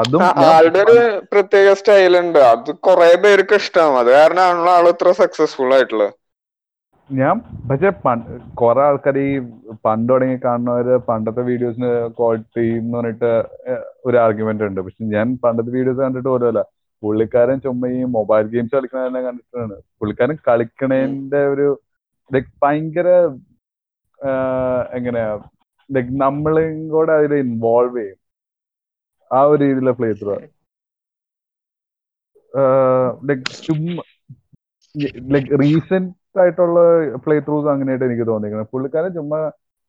അതും 0.00 0.22
ആളുടെ 0.52 0.80
ഒരു 0.86 0.96
പ്രത്യേക 1.32 1.68
സ്റ്റൈൽ 1.78 2.14
ഉണ്ട് 2.22 2.38
അത് 2.52 2.70
കുറെ 2.86 3.10
പേർക്ക് 3.24 3.56
ഇഷ്ടമാണ് 3.62 3.98
അത് 4.02 4.10
കാരണമാണല്ലോ 4.18 4.72
ആൾ 4.78 4.86
ഇത്ര 4.92 5.12
സക്സസ്ഫുൾ 5.22 5.72
ആയിട്ടുള്ളത് 5.76 6.14
ഞാൻ 7.10 7.36
പക്ഷെ 7.68 7.90
കുറെ 8.60 8.80
ആൾക്കാർ 8.86 9.16
ഈ 9.26 9.30
പണ്ട് 9.86 10.10
തുടങ്ങി 10.12 10.36
കാണുന്നവര് 10.46 10.94
പണ്ടത്തെ 11.08 11.42
വീഡിയോസിന് 11.50 11.90
ക്വാളിറ്റി 12.18 12.64
എന്ന് 12.80 12.96
പറഞ്ഞിട്ട് 12.98 13.30
ഒരു 14.08 14.16
ആർഗ്യുമെന്റ് 14.24 14.66
ഉണ്ട്. 14.68 14.80
പക്ഷെ 14.86 15.08
ഞാൻ 15.14 15.28
പണ്ടത്തെ 15.44 15.70
വീഡിയോസ് 15.76 16.00
കണ്ടിട്ട് 16.04 16.28
പോലുമല്ല 16.28 16.62
പുള്ളിക്കാരൻ 17.02 17.58
ചുമ്മാ 17.64 17.88
ഈ 17.96 18.00
മൊബൈൽ 18.16 18.44
ഗെയിംസ് 18.54 18.74
കളിക്കണ 18.76 19.00
തന്നെ 19.06 19.20
കണ്ടിട്ടാണ്. 19.26 19.76
പുള്ളിക്കാരൻ 19.98 20.36
കളിക്കണേന്റെ 20.48 21.40
ഒരു 21.54 21.68
ലൈക് 22.30 22.52
ഭയങ്കര 22.62 23.08
എങ്ങനെയാ 24.98 25.32
ലൈക് 25.90 26.12
നമ്മളും 26.24 26.74
കൂടെ 26.94 27.12
അതിൽ 27.18 27.34
ഇൻവോൾവ് 27.44 27.98
ചെയ്യും. 28.00 28.17
ആ 29.30 29.40
ഒരു 29.50 29.60
രീതിയിലുള്ള 29.62 29.92
പ്ലേ 29.98 30.08
ത്രൂ 30.20 30.34
ലൈക് 35.32 35.50
റീസെന്റ് 35.62 36.12
ആയിട്ടുള്ള 36.42 36.78
പ്ലേ 37.24 37.36
ത്രൂസ് 37.46 37.68
അങ്ങനെയായിട്ട് 37.72 38.06
എനിക്ക് 38.08 38.26
തോന്നിയിരിക്കുന്നത് 38.30 38.72
പുള്ളിക്കാരൻ 38.74 39.12
ചുമ്മാ 39.18 39.40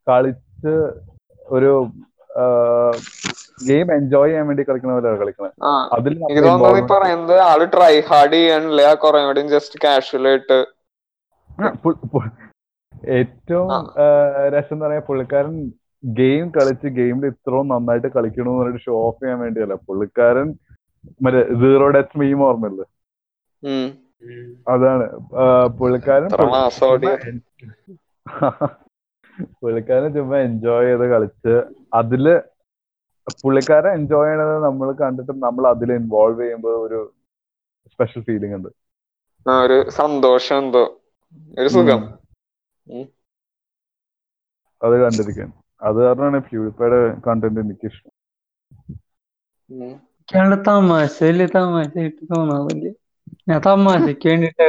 കളിച്ച് 0.08 0.74
ഒരു 1.48 1.72
ഗെയിം 3.68 3.88
എൻജോയ് 3.96 4.30
ചെയ്യാൻ 4.30 4.46
വേണ്ടി 4.50 4.64
കളിക്കുന്ന 4.68 4.94
പോലെ 4.96 5.18
കളിക്കണത്. 5.22 5.54
അതിൽ 5.96 6.14
എനിക്ക് 6.20 6.44
തോന്നുന്നത് 6.46 6.80
ഈ 6.82 6.86
പറയുന്നത് 6.92 7.36
ആൾ 7.48 7.62
ട്രൈ 7.74 7.94
ഹാർഡ് 8.10 8.38
ചെയ്യണില്ല 8.42 8.82
കുറെ 9.04 9.22
കൂടി 9.28 9.42
ജസ്റ്റ് 9.56 9.80
കാഷ്വൽ 9.86 10.26
ആയിട്ട്. 10.32 10.60
ഏറ്റവും 13.18 13.70
രസം 14.56 14.76
എന്ന് 14.76 14.86
പറയാൻ 14.86 15.04
പുള്ളിക്കാരൻ 15.10 15.56
ഗെയിം 16.04 16.46
കളിച്ച് 16.52 16.88
ഗെയിമിൽ 16.98 17.26
ഇത്രയും 17.32 17.68
നന്നായിട്ട് 17.72 18.10
കളിക്കണമെന്ന് 18.16 18.62
പറഞ്ഞിട്ട് 18.62 18.86
ഷോ 18.86 18.96
ഓഫ് 19.08 19.20
ചെയ്യാൻ 19.22 19.40
വേണ്ടിയല്ല. 19.44 19.76
പുള്ളിക്കാരൻ 19.88 20.48
മറ്റേ 21.22 21.42
സീറോ 21.62 21.88
ഡെത്ത് 21.96 22.20
മീം 22.22 22.42
ഓർമ്മയില്ല? 22.48 22.82
അതാണ്. 24.68 25.06
പുള്ളിക്കാരൻ 25.80 26.30
പുള്ളിക്കാരൻ 29.62 30.10
ചുമ്മാ 30.16 30.38
എൻജോയ് 30.48 30.88
ചെയ്ത് 30.88 31.06
കളിച്ച് 31.12 31.54
അതിൽ 32.00 32.26
പുള്ളിക്കാരൻ 33.38 33.92
എൻജോയ് 34.00 34.28
ചെയ്യണത് 34.28 34.56
നമ്മൾ 34.66 34.88
കണ്ടിട്ട് 35.02 35.34
നമ്മൾ 35.46 35.64
അതിൽ 35.74 35.90
ഇൻവോൾവ് 35.98 36.42
ചെയ്യുമ്പോൾ 36.42 36.76
ഒരു 36.86 37.00
സ്പെഷ്യൽ 37.94 38.22
ഫീലിംഗ് 38.28 38.56
ഉണ്ട്. 38.58 38.70
ഒരു 39.46 39.78
സന്തോഷം 40.00 40.58
എന്തോ. 40.64 40.84
ഒരു 41.58 41.70
സുഖം. 41.76 42.02
അത് 44.82 44.96
കണ്ടിരിക്കാൻ 45.04 45.50
അത് 45.82 45.98
കാരണമാണ് 46.06 46.40
പ്യൂരിഫൈഡ് 46.50 47.00
കണ്ടന്റ് 47.28 47.60
എനിക്ക് 47.66 47.86
ഇഷ്ടം. 47.92 48.12
ചെല 50.30 50.54
എനിക്കാണ്ട് 50.54 50.56
തമാശ 50.68 51.16
വലിയ 52.70 52.92
ഞാൻ 53.50 53.60
തമാശക്ക് 53.68 54.28
വേണ്ടിട്ടാ. 54.30 54.68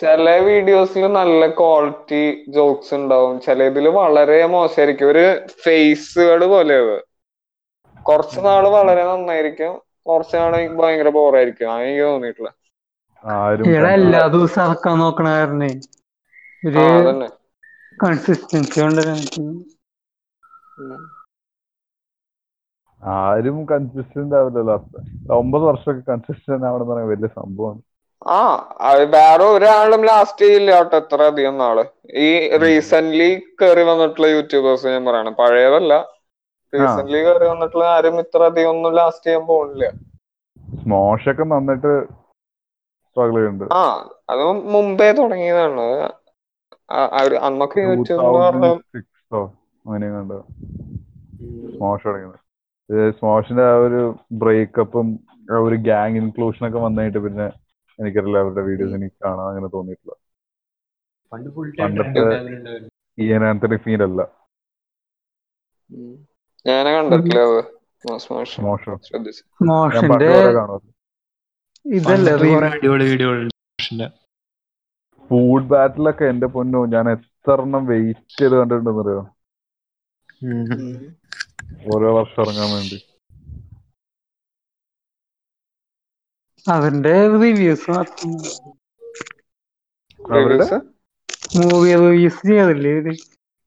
ചില 0.00 0.30
വീഡിയോസിൽ 0.46 1.04
നല്ല 1.18 1.48
ക്വാളിറ്റി 1.60 2.22
ജോക്സ് 2.56 2.94
ഉണ്ടാവും. 2.98 3.34
ചിലതിൽ 3.46 3.86
വളരെ 3.98 4.38
മോശമായിരിക്കും 4.54 5.10
ഒരു 5.14 5.24
ഫേസുകൾ 5.64 6.40
പോലെ 6.52 6.78
കുറച്ച് 8.08 8.40
നാൾ 8.46 8.64
വളരെ 8.76 9.04
നന്നായിരിക്കും. 9.10 9.72
കുറച്ച് 10.08 10.36
നാൾ 10.36 10.52
ഭയങ്കര 10.80 11.08
ബോറായിരിക്കും 11.18 11.72
അങ്ങനെ 11.72 11.90
എനിക്ക് 11.90 12.06
തോന്നിയിട്ടില്ല. 12.08 12.50
എല്ലാ 13.96 14.22
ദിവസവും 14.36 14.66
ഇറക്കാൻ 14.66 14.98
നോക്കണ 15.02 15.28
കാരണേ. 15.38 15.70
ഒരു 16.66 16.84
കൺസിസ്റ്റൻസി 18.02 18.80
ആരും 23.02 23.58
കൺസിസ്റ്റന്റ് 23.70 24.36
ആവില്ലല്ലോ. 24.38 24.76
ഒമ്പത് 25.38 25.64
വർഷമൊക്കെ 25.68 26.02
കൺസിസ്റ്റന്റ് 26.10 26.66
ആവണം 26.70 26.88
പറയാൻ 26.90 27.08
വലിയ 27.12 27.28
സംഭവമാണ്. 27.38 27.80
ആ 28.36 28.38
വേറെ 29.14 29.44
ഒരാളും 29.54 30.02
ലാസ്റ്റ് 30.08 30.44
ചെയ്യില്ല 30.46 30.70
കേട്ടോ 30.78 30.96
എത്ര 31.02 31.28
അധികം 31.32 31.56
നാൾ. 31.62 31.78
ഈ 32.26 32.28
റീസെന്റ് 32.64 33.28
കയറി 33.60 33.84
വന്നിട്ടുള്ള 33.90 34.28
യൂട്യൂബേഴ്സ് 34.36 34.92
ഞാൻ 34.94 35.04
പറയണം. 35.08 35.34
പഴയതല്ല. 35.42 35.94
റീസെന്റ് 36.72 37.12
കയറി 37.26 37.46
വന്നിട്ടുള്ള 37.52 37.84
ആരും 37.96 38.18
ഇത്ര 38.24 38.42
അധികം 38.50 38.70
ഒന്നും 38.74 38.94
ലാസ്റ്റ് 39.00 39.26
ചെയ്യാൻ 39.26 39.44
പോകുന്നില്ല 39.52 39.86
സ്മോഷൊക്കെ 40.82 41.44
വന്നിട്ട് 41.54 41.92
സ്ട്രഗിൾ 43.06 43.36
ചെയ്യുന്നുണ്ട്. 43.38 43.66
ആ 43.78 43.80
അത് 44.32 44.42
മുമ്പേ 44.74 45.08
തുടങ്ങിയതാണ്. 45.18 45.86
അന്നൊക്കെ 47.82 47.82
സ്മോഷ് 51.72 52.04
തുടങ്ങിയത്. 52.04 52.38
സ്മോഷിന്റെ 53.10 53.62
ആ 53.62 53.76
ഒരു 53.78 54.00
ബ്രേക്കപ്പും 54.32 55.06
ആ 55.50 55.58
ഒരു 55.58 55.74
ഗ്യാങ് 55.76 56.16
ഇൻക്ലൂഷൻ 56.16 56.68
ഒക്കെ 56.68 56.78
വന്നിട്ട് 56.78 57.18
പിന്നെ 57.18 57.46
എനിക്കറിയില്ല 57.98 58.38
അവരുടെ 58.38 58.60
വീഡിയോസ് 58.60 58.94
എനിക്ക് 58.94 59.16
കാണാൻ 59.24 59.48
അങ്ങനെ 59.48 59.66
തോന്നിയിട്ടില്ല. 59.66 60.14
പണ്ട് 61.32 61.48
ടൈം 61.78 61.94
പണ്ടത്തെ- 61.98 62.80
ഇയൻ 63.18 63.44
ആന്റണി 63.44 63.76
ഫീൽ 63.76 64.02
അല്ല. 64.02 64.20
ഞാനെ 66.66 66.90
കണ്ടിട്ടില്ല 66.96 67.40
ഇതല്ലേ 71.86 72.32
അടിപൊളി 72.72 73.04
വീഡിയോകളുണ്ട് 73.04 73.54
ഫുഡ് 75.28 75.68
ബാറ്റിലൊക്കെ 75.72 76.24
എന്റെ 76.32 76.48
പൊന്നോ 76.54 76.80
ഞാൻ 76.94 77.06
എത്ര 77.14 77.56
എണ്ണം 77.64 77.84
വെയിറ്റ് 77.90 78.38
ചെയ്ത് 78.38 78.54
കണ്ടിട്ടുണ്ടെന്നറിയോ? 78.58 79.22
ഓരോ 81.94 82.10
വർഷം 82.18 82.42
ഇറങ്ങാൻ 82.44 82.70
വേണ്ടി. 82.76 82.98
അതിന്റെ 86.66 87.14
റിവ്യൂസ് 87.42 87.90
അവരുടെ 90.20 90.66
മൂവി 91.58 91.92
റിവ്യൂസ് 92.02 92.40
ചെയ്യാറില്ലേ 92.48 92.92
ഇത്? 93.00 93.12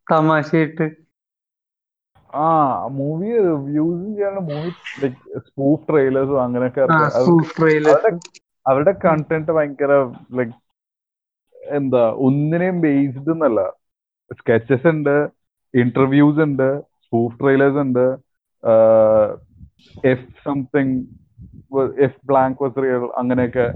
തമാശയായിട്ട്. 0.08 0.88
ആ 2.34 2.46
മൂവി 2.98 3.30
റിവ്യൂസ് 3.46 4.04
ചെയ്യാനുള്ള 4.08 4.42
മൂവി 4.52 4.72
സ്പൂഫ് 5.48 5.88
ട്രെയിലേഴ്സും 5.90 6.42
അങ്ങനെയൊക്കെ 6.46 6.84
അവരുടെ 8.70 8.94
കണ്ടന്റ് 9.06 9.52
ഭയങ്കര 9.58 9.94
ലൈക് 10.38 10.56
എന്താ 11.78 12.04
ഒന്നിനെയും 12.28 12.78
ബേസ്ഡ് 12.86 13.32
എന്നല്ല. 13.36 13.62
സ്കെച്ചസ് 14.40 14.88
ഉണ്ട് 14.94 15.16
ഇന്റർവ്യൂസ് 15.74 16.42
ഉണ്ട് 16.48 16.68
സ്പൂഫ് 17.06 17.38
ട്രെയിലേഴ്സ് 17.42 17.80
ഉണ്ട്. 17.86 18.06
F 20.12 20.30
something 20.46 20.96
F 22.06 22.22
blank 22.30 22.62
was 22.64 22.82
real 22.84 23.06
അങ്ങനെയൊക്കെ. 23.22 23.68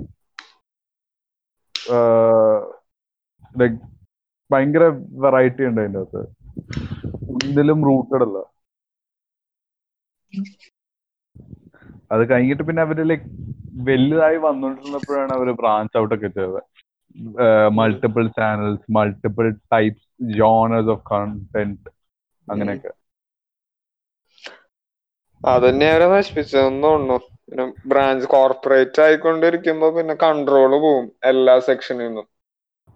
ലൈക് 3.61 3.79
ഭയങ്കര 4.51 4.85
വെറൈറ്റി 5.23 5.63
ഉണ്ട് 5.69 5.81
അതിന്റെ 5.81 5.99
അകത്ത്. 6.03 6.21
ഒന്നിലും 7.33 7.79
റൂട്ടഡ് 7.89 8.25
അല്ല. 8.27 8.37
അത് 12.13 12.23
കഴിഞ്ഞിട്ട് 12.31 12.63
പിന്നെ 12.67 12.81
അവർ 12.85 12.97
ലൈക് 13.11 13.27
വലുതായി 13.87 14.37
വന്നോണ്ടിരുന്നപ്പോഴാണ് 14.47 15.31
അവർ 15.37 15.47
ബ്രാഞ്ച് 15.61 15.97
ഔട്ട് 16.01 16.13
ഒക്കെ 16.15 16.29
ചെയ്തത്. 16.35 16.59
Multiple 17.77 18.25
channels 18.37 18.85
multiple 18.95 19.45
types 19.71 20.07
genres 20.35 20.91
of 20.91 21.05
content 21.11 21.91
അങ്ങനെയൊക്കെ. 22.47 22.91
അതന്നെ 25.41 25.87
അവരെ 25.89 26.07
നശിപ്പിച്ചതെന്ന് 26.11 26.89
പിന്നെ 27.43 27.63
ബ്രാഞ്ച് 27.91 28.29
കോർപ്പറേറ്റ് 28.33 29.01
ആയിക്കൊണ്ടിരിക്കുമ്പോ 29.05 29.89
പിന്നെ 29.97 30.15
കൺട്രോൾ 30.23 30.71
പോവും 30.77 31.05
എല്ലാ 31.31 31.55
സെക്ഷനിൽ 31.67 32.05
നിന്നും 32.05 32.27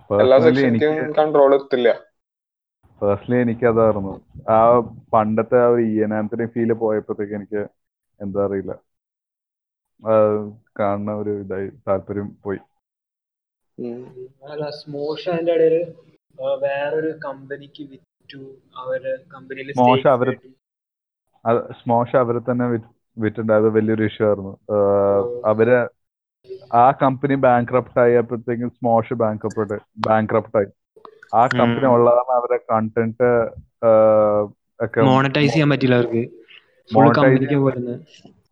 എല്ലാ 0.10 0.38
സെക്ഷനിലും 0.40 0.78
കൺട്രോൾ 1.18 1.54
എത്തില്ല. 1.58 1.90
പേഴ്സണലി 3.02 3.38
എനിക്ക് 3.44 3.66
അതായിരുന്നു 3.70 4.14
ആ 4.50 4.58
പണ്ടത്തെ 5.14 5.58
ആ 5.62 5.70
ഒരു 5.70 5.84
ഇയൻ 5.90 6.14
ആന്റണി 6.20 6.48
ഫീൽ 6.54 6.72
പോയപ്പോഴത്തേക്ക് 6.82 7.36
എനിക്ക് 7.40 7.62
എന്താ 8.20 8.42
അറിയില്ല. 8.46 8.74
കാണുന്ന 10.78 11.12
ഒരു 11.22 11.34
ഇതായി 11.44 11.68
താല്പര്യം 11.86 12.30
പോയി. 12.44 12.60
അല്ല 14.52 14.70
സ്മോഷ് 14.80 15.30
അതിന്റെ 15.30 15.54
ഇടയിൽ 15.54 15.76
ആ, 16.40 16.48
വേറൊരു 16.62 17.20
കമ്പനിക്ക് 17.26 17.84
വിറ്റു. 17.84 18.42
അവർ 18.78 19.04
കമ്പനിയിൽ 19.34 19.70
സ്മോഷ് 19.72 20.08
അവർ 20.08 20.30
സ്മോഷ് 21.82 22.16
അവരെ 22.16 22.40
തന്നെ 22.40 22.66
വിറ്റ് 22.68 22.90
വിറ്റുണ്ടായത് 23.18 23.70
വലിയൊരു 23.70 24.04
ഇഷ്യൂ 24.04 24.28
ആയിരുന്നു. 24.28 24.54
അവർ 25.46 25.70
ആ 26.74 26.92
കമ്പനി 27.02 27.36
ബാങ്ക്രപ്റ്റ് 27.36 28.00
ആയപ്പോഴത്തേക്കും 28.00 28.70
സ്മോഷ് 28.70 29.14
ബാങ്ക്രപ്റ്റ് 29.14 29.78
ബാങ്ക്രപ്റ്റ് 30.08 30.58
ആയി. 30.58 30.70
ആ 31.34 31.44
കമ്പനി. 31.60 31.88
ഉള്ളതാണ് 31.96 32.34
അവരെ 32.40 32.58
കണ്ടന്റ് 32.72 33.30
ഒക്കെ 34.80 35.02
മോണറ്റൈസ് 35.02 35.54
ചെയ്യാൻ 35.54 35.70
പറ്റില്ല 35.72 35.96
അവർക്ക്. 35.96 36.24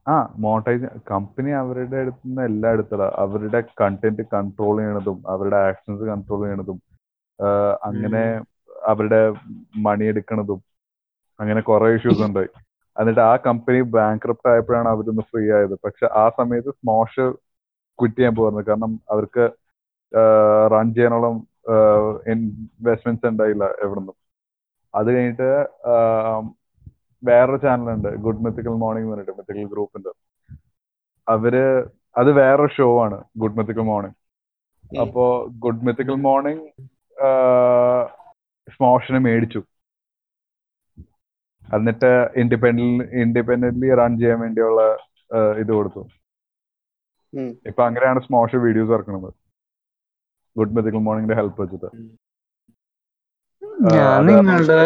ആ 0.08 0.16
മോണിറ്റൈസ് 0.44 0.88
കമ്പനി 1.12 1.52
അവരുടെ 1.62 1.98
അടുത്ത് 2.02 2.28
നിന്ന് 2.28 2.44
എല്ലാം 2.50 2.74
എടുത്തടാ 2.74 3.08
അവരുടെ 3.24 3.60
കണ്ടന്റ് 3.82 4.24
കൺട്രോൾ 4.34 4.76
ചെയ്യണതും 4.80 5.18
അവരുടെ 5.34 5.58
ആക്ഷൻസ് 5.70 6.04
കൺട്രോൾ 6.12 6.42
ചെയ്യണതും 6.46 6.80
അങ്ങനെ 7.88 8.24
അവരുടെ 8.92 9.22
മണി 9.86 10.06
എടുക്കണതും 10.12 10.60
അങ്ങനെ 11.40 11.62
കുറെ 11.70 11.88
ഇഷ്യൂസ് 11.98 12.24
ഉണ്ടായി 12.28 12.50
എന്നിട്ട് 12.98 13.22
ആ 13.30 13.34
കമ്പനി 13.48 13.80
ബാങ്ക്രപ്റ്റ് 13.96 14.50
ആയപ്പോഴാണ് 14.52 14.90
അവരൊന്ന് 14.94 15.24
ഫ്രീ 15.32 15.44
ആയത്. 15.58 15.76
പക്ഷെ 15.86 16.06
ആ 16.22 16.26
സമയത്ത് 16.40 16.72
സ്മോഷ് 16.80 17.26
ക്വിറ്റ് 18.00 18.18
ചെയ്യാൻ 18.20 18.34
പോകുന്നത് 18.36 18.66
കാരണം 18.70 18.94
അവർക്ക് 19.14 19.46
റൺ 20.74 20.88
ചെയ്യാനുള്ള 20.96 21.28
ഇൻവെസ്റ്റ്മെന്റ്സ് 22.34 23.30
ഉണ്ടായില്ല 23.32 23.66
എവിടുന്നും. 23.86 24.16
അത് 24.94 25.08
കഴിഞ്ഞിട്ട് 25.16 25.50
വേറൊരു 27.30 27.60
ചാനലുണ്ട് 27.66 28.10
ഗുഡ് 28.26 28.44
മിത്തിക്കൽ 28.46 28.76
മോർണിംഗ് 28.84 29.06
എന്ന് 29.06 29.16
പറഞ്ഞിട്ട് 29.16 29.38
മിത്തിക്കൽ 29.40 29.68
ഗ്രൂപ്പിന്റെ 29.74 30.12
അവർ 31.28 31.56
അത് 32.22 32.30
വേറൊരു 32.40 32.74
ഷോ 32.78 32.88
ആണ് 33.06 33.18
ഗുഡ് 33.44 33.58
മിത്തിക്കൽ 33.60 33.86
മോർണിംഗ് 33.92 34.18
അപ്പോ 35.04 35.26
ഗുഡ് 35.64 35.86
മിത്തിക്കൽ 35.88 36.18
മോർണിംഗ് 36.28 36.66
സ്മോഷനെ 38.76 39.20
മേടിച്ചു. 39.28 39.62
എന്നിട്ട് 41.76 42.12
ഇൻഡിപെൻഡന്റ് 42.42 43.06
ഇൻഡിപെൻഡന്റ്ലി 43.24 43.90
റൺ 44.00 44.12
ചെയ്യാൻ 44.22 44.40
വേണ്ടിയുള്ള 44.44 44.82
ഇത് 45.62 45.72
കൊടുത്തു. 45.78 46.02
ഇപ്പൊ 47.70 47.82
അങ്ങനെയാണ് 47.88 48.20
സ്മോഷ 48.28 48.52
വീഡിയോസ് 48.66 48.94
ഇറക്കുന്നത്. 48.96 49.30
ഗുഡ് 50.56 50.76
മിത്തിക്കൽ 50.76 51.04
മോർണിംഗിന്റെ 51.08 51.38
ഹെൽപ്പ് 51.40 51.60
വെച്ചിട്ട്. 51.64 51.90
ഞാൻ 53.96 54.26
നിങ്ങളുടെ 54.30 54.82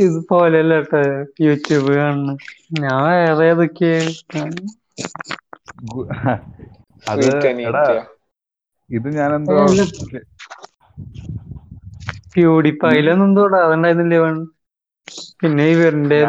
ഇതുപോലെയല്ല 0.00 0.74
കേട്ടോ 0.82 1.00
യൂട്യൂബ് 1.44 1.92
കാണുന്നത് 1.96 2.44
ഞാൻ 2.78 3.02
വേറെ 3.12 3.46
ഏതൊക്കെ 3.50 3.92
അത് 7.06 7.28
എടാ 7.66 7.84
ഇത് 8.90 9.08
ഞാൻ 9.16 9.30
എന്തോ 9.36 9.58
വേണം 14.16 14.46
പിന്നെ 15.38 15.64
ഇവരുടെ 15.72 16.20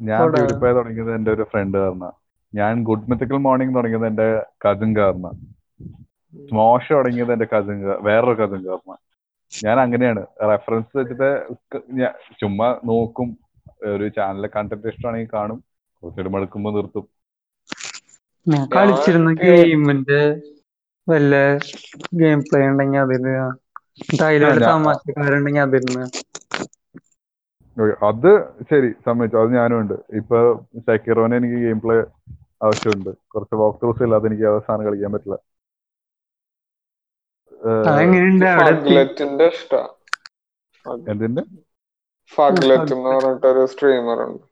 ഞാൻ-. 0.00 0.30
പ്യൂരിഫൈ 0.30 0.70
തുടങ്ങിയത് 0.72 1.10
എന്റെ 1.16 1.30
ഒരു 1.32 1.44
ഫ്രണ്ട് 1.50 1.76
കാരണ. 1.78 2.04
ഞാൻ 2.52 2.82
ഗുഡ് 2.88 3.08
മിത്തിക്കൽ 3.10 3.38
മോർണിംഗ് 3.44 3.76
തുടങ്ങിയത് 3.76 4.06
എന്റെ 4.08 4.28
കസിൻ 4.64 4.90
കാരണ. 4.98 5.26
മോശം 6.52 6.94
തുടങ്ങിയത് 6.94 7.32
എന്റെ 7.34 7.48
കസിൻ 7.52 7.78
വേറൊരു 8.06 8.34
കസിൻ 8.40 8.60
കാരണ. 8.66 8.90
ഞാൻ 9.52 9.76
അങ്ങനെയാണ്. 9.80 10.22
റെഫറൻസ് 10.50 10.96
വെച്ചിട്ട് 10.98 11.30
ചുമ്മാ 12.40 12.68
നോക്കും. 12.84 13.28
ഒരു 13.92 14.06
ചാനലിലെ 14.16 14.48
കണ്ടന്റ് 14.56 14.90
ഇഷ്ടമാണെങ്കിൽ 14.92 15.30
കാണും. 15.32 15.58
കുറച്ചുകൂടി 16.02 16.30
മടുക്കുമ്പോ 16.34 16.70
നിർത്തും. 16.76 17.04
ഞാൻ 18.46 18.64
കളിച്ചിരുന്ന 18.72 19.30
ഗെയിമിന്റെ 19.42 20.20
വല്ല 21.06 21.34
ഗെയിം 22.20 22.40
പ്ലേ 22.48 22.62
ഉണ്ടെങ്കിൽ 22.70 23.02
അതിന് 23.02 23.34
തമാശക്കാരുണ്ടെങ്കിൽ 24.66 25.64
അതിരുന്ന് 25.66 26.04
അത് 28.08 28.28
ശരി 28.70 28.88
സമ്മതിച്ചു. 29.06 29.36
അത് 29.42 29.52
ഞാനും 29.56 29.78
ഉണ്ട്. 29.82 29.96
ഇപ്പൊ 30.20 30.38
സെക്കിറോനെ 30.86 31.36
എനിക്ക് 31.40 31.58
ഗെയിം 31.64 31.78
പ്ലേ 31.84 31.96
ആവശ്യമുണ്ട്. 32.66 33.10
കുറച്ച് 33.32 33.54
വോക്ക് 33.60 33.80
ത്രൂസ് 33.82 34.04
ഇല്ലാതെ 34.06 34.28
എനിക്ക് 34.30 34.44
അവസാനം 34.44 34.66
സാധനം 34.68 34.86
കളിക്കാൻ 34.88 35.12
പറ്റില്ല 35.14 35.36
ഏഹ്, 35.40 35.50
അതെങ്ങനെയുണ്ട് 37.12 37.50
അവിടെ 37.50 37.50
എത്തി? 37.50 37.51
ഫഗ്ലെറ്റിന്റെ 38.58 39.44
ഇഷ്ട. 39.44 39.74
എന്തിന്റെ? 41.10 41.42
ഫഗ്ലെറ്റ് 42.32 42.92
എന്ന് 42.94 43.08
പറഞ്ഞിട്ടൊരു 43.08 43.66
സ്ട്രീമർ 43.66 44.22
ഉണ്ട്. 44.22 44.44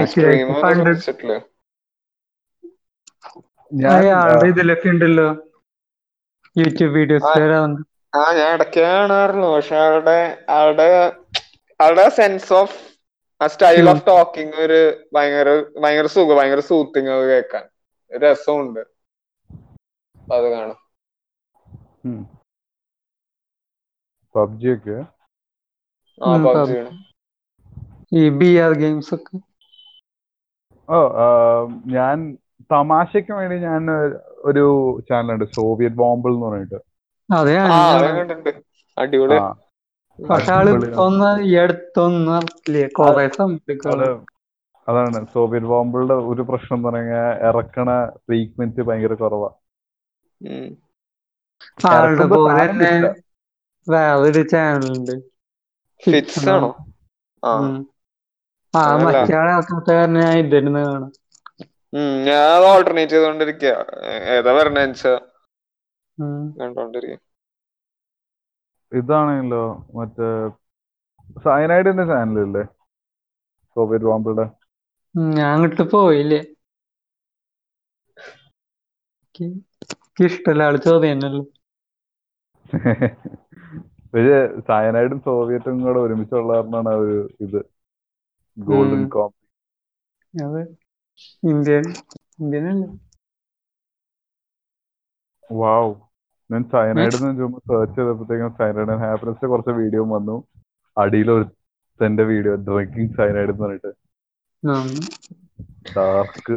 ആക്യുലൈറ്റിന്റെ 0.00 0.54
കൂടെ 0.54 0.92
അയാളുടെ 3.92 4.46
ഇതിലൊക്കെ 4.46 4.88
ഉണ്ടല്ലോ. 4.88 5.28
യൂട്യൂബ് 6.56 6.94
വീഡിയോസ് 6.94 7.24
ആ 8.16 8.32
ഞാൻ 8.32 8.54
ഇടയ്ക്ക് 8.54 8.80
കാണാറുള്ളൂ 8.80 9.54
പക്ഷെ 9.54 9.76
ആളുടെ 9.76 10.44
ആളുടെ 10.48 11.12
ആളുടെ 11.80 12.08
സെൻസ് 12.08 12.52
ഓഫ് 12.52 12.91
ആ 13.42 13.46
സ്റ്റൈൽ 13.52 13.86
ഓഫ് 13.92 14.04
ടോക്കിംഗ് 14.08 14.56
ഒരു 14.64 14.78
ഭയങ്കര 15.16 15.48
ഭയങ്കര 15.82 16.08
സുഖം 16.14 16.38
ഭയങ്കര 16.40 16.62
സൂത്തിങ് 16.70 17.12
അത് 17.16 17.24
കേൾക്കാൻ. 17.30 17.64
ഒരു 18.10 18.22
രസമുണ്ട്. 18.24 18.82
അത് 20.34 20.46
കാണും. 20.54 20.78
പബ്ജി 24.34 24.68
ഒക്കെ? 24.74 24.98
ആ 26.20 26.30
പബ്ജി 26.46 26.76
ഈ 28.18 28.22
ബി 28.40 28.50
ആർ 28.64 28.72
ഗെയിംസ് 28.82 29.12
ഒക്കെ? 29.16 29.36
ഓ 30.88 30.98
ഞാൻ 31.96 32.16
തമാശക്ക് 32.72 33.32
വേണ്ടി 33.38 33.56
ഞാൻ 33.68 33.82
ഒരു 34.50 34.64
ചാനലുണ്ട് 35.08 35.46
സോവിയറ്റ് 35.56 36.00
ബോംബിൾ 36.02 36.32
എന്ന് 36.34 36.46
പറഞ്ഞിട്ട്. 36.48 36.78
അതെ 37.28 37.54
അടിപൊളി 38.96 39.38
പക്ഷെ 40.30 40.52
ആൾ. 40.52 40.66
ഒന്ന് 40.98 41.28
കൊറേ 43.82 44.06
അതാണ്. 44.88 45.26
സോവിയറ്റ് 45.32 45.66
ബോംബിളുടെ 45.66 46.14
ഒരു 46.14 46.42
പ്രശ്നം 46.42 46.76
എന്ന് 46.76 46.88
പറഞ്ഞാൽ 46.88 47.48
ഇറക്കണ 47.48 47.88
ഫ്രീക്വൻസി 48.16 48.80
ഭയങ്കര 48.80 49.14
കുറവാ. 49.14 49.50
ആളുടെ 51.86 52.24
പോലെ 52.24 52.64
തന്നെ. 52.70 53.14
വേറൊരു 53.90 54.42
ചാനലുണ്ട് 54.48 55.12
ആണോ? 56.50 56.70
ആ. 57.44 57.52
മറ്റേ 59.04 59.34
ഞാൻ 60.14 60.38
ഇതിരുന്ന് 60.38 60.78
കാണാം. 60.78 61.12
ഞാൻ 62.24 62.60
ഓൾട്ടർനേറ്റ് 62.64 63.12
ചെയ്തോണ്ടിരിക്കുക 63.12 63.72
ഏതാ 64.36 64.52
വെച്ചാ 64.52 65.14
കണ്ടോണ്ടിരിക്കുക 66.60 67.31
ഇതാണല്ലോ 68.92 69.62
മറ്റേ 69.96 70.28
സയനൈഡിന്റെ 71.44 72.04
ചാനലില്ലേ? 72.08 72.64
സോവിയറ്റ് 73.76 74.06
ബോംബിളുടെ 74.06 74.46
ഉം, 75.14 75.26
ഞാൻ 75.36 75.48
അങ്ങോട്ട് 75.52 75.84
പോയില്ലേ? 75.92 76.40
ഇഷ്ടല്ല 80.24 80.62
ആൾ 80.66 80.76
ചോദ്യല്ലോ 80.84 81.42
പക്ഷേ 84.10 84.36
സയനൈഡും 84.66 85.18
സോവിയറ്റും 85.24 85.76
കൂടെ 85.82 85.98
ഒരുമിച്ചുള്ള 86.02 86.50
കാരണമാണ് 86.52 86.90
ആ 86.92 87.00
ഒരു 87.02 87.16
ഇത്. 87.44 87.60
ഗോൾഡൻ 88.56 89.02
കോപ്പി 89.08 89.40
അത് 90.34 90.60
ഇന്ത്യൻ 91.42 91.84
ഇന്ത്യനല്ലേ 92.40 92.88
വാവ് 95.50 95.92
ഞാൻ 96.52 96.62
സയനൈഡ് 96.72 97.16
എന്ന് 97.18 97.30
ചുമ്മാ 97.40 97.58
സെർച്ച് 97.70 97.96
ചെയ്തപ്പോഴത്തേക്കും 97.98 98.54
സയനൈഡ് 98.60 98.96
ഹാപ്പിനെസ് 99.04 99.50
കുറച്ച് 99.52 99.72
വീഡിയോ 99.80 100.02
വന്നു. 100.14 100.36
അടിയിൽ 100.96 101.28
ഒരുത്തന്റെ 101.36 102.24
വീഡിയോ 102.32 102.54
ഡ്രിങ്കിങ് 102.68 103.12
സയനൈഡ് 103.18 103.52
എന്ന് 103.54 103.64
പറഞ്ഞിട്ട്. 103.64 103.92
ഡാർക്ക് 105.96 106.56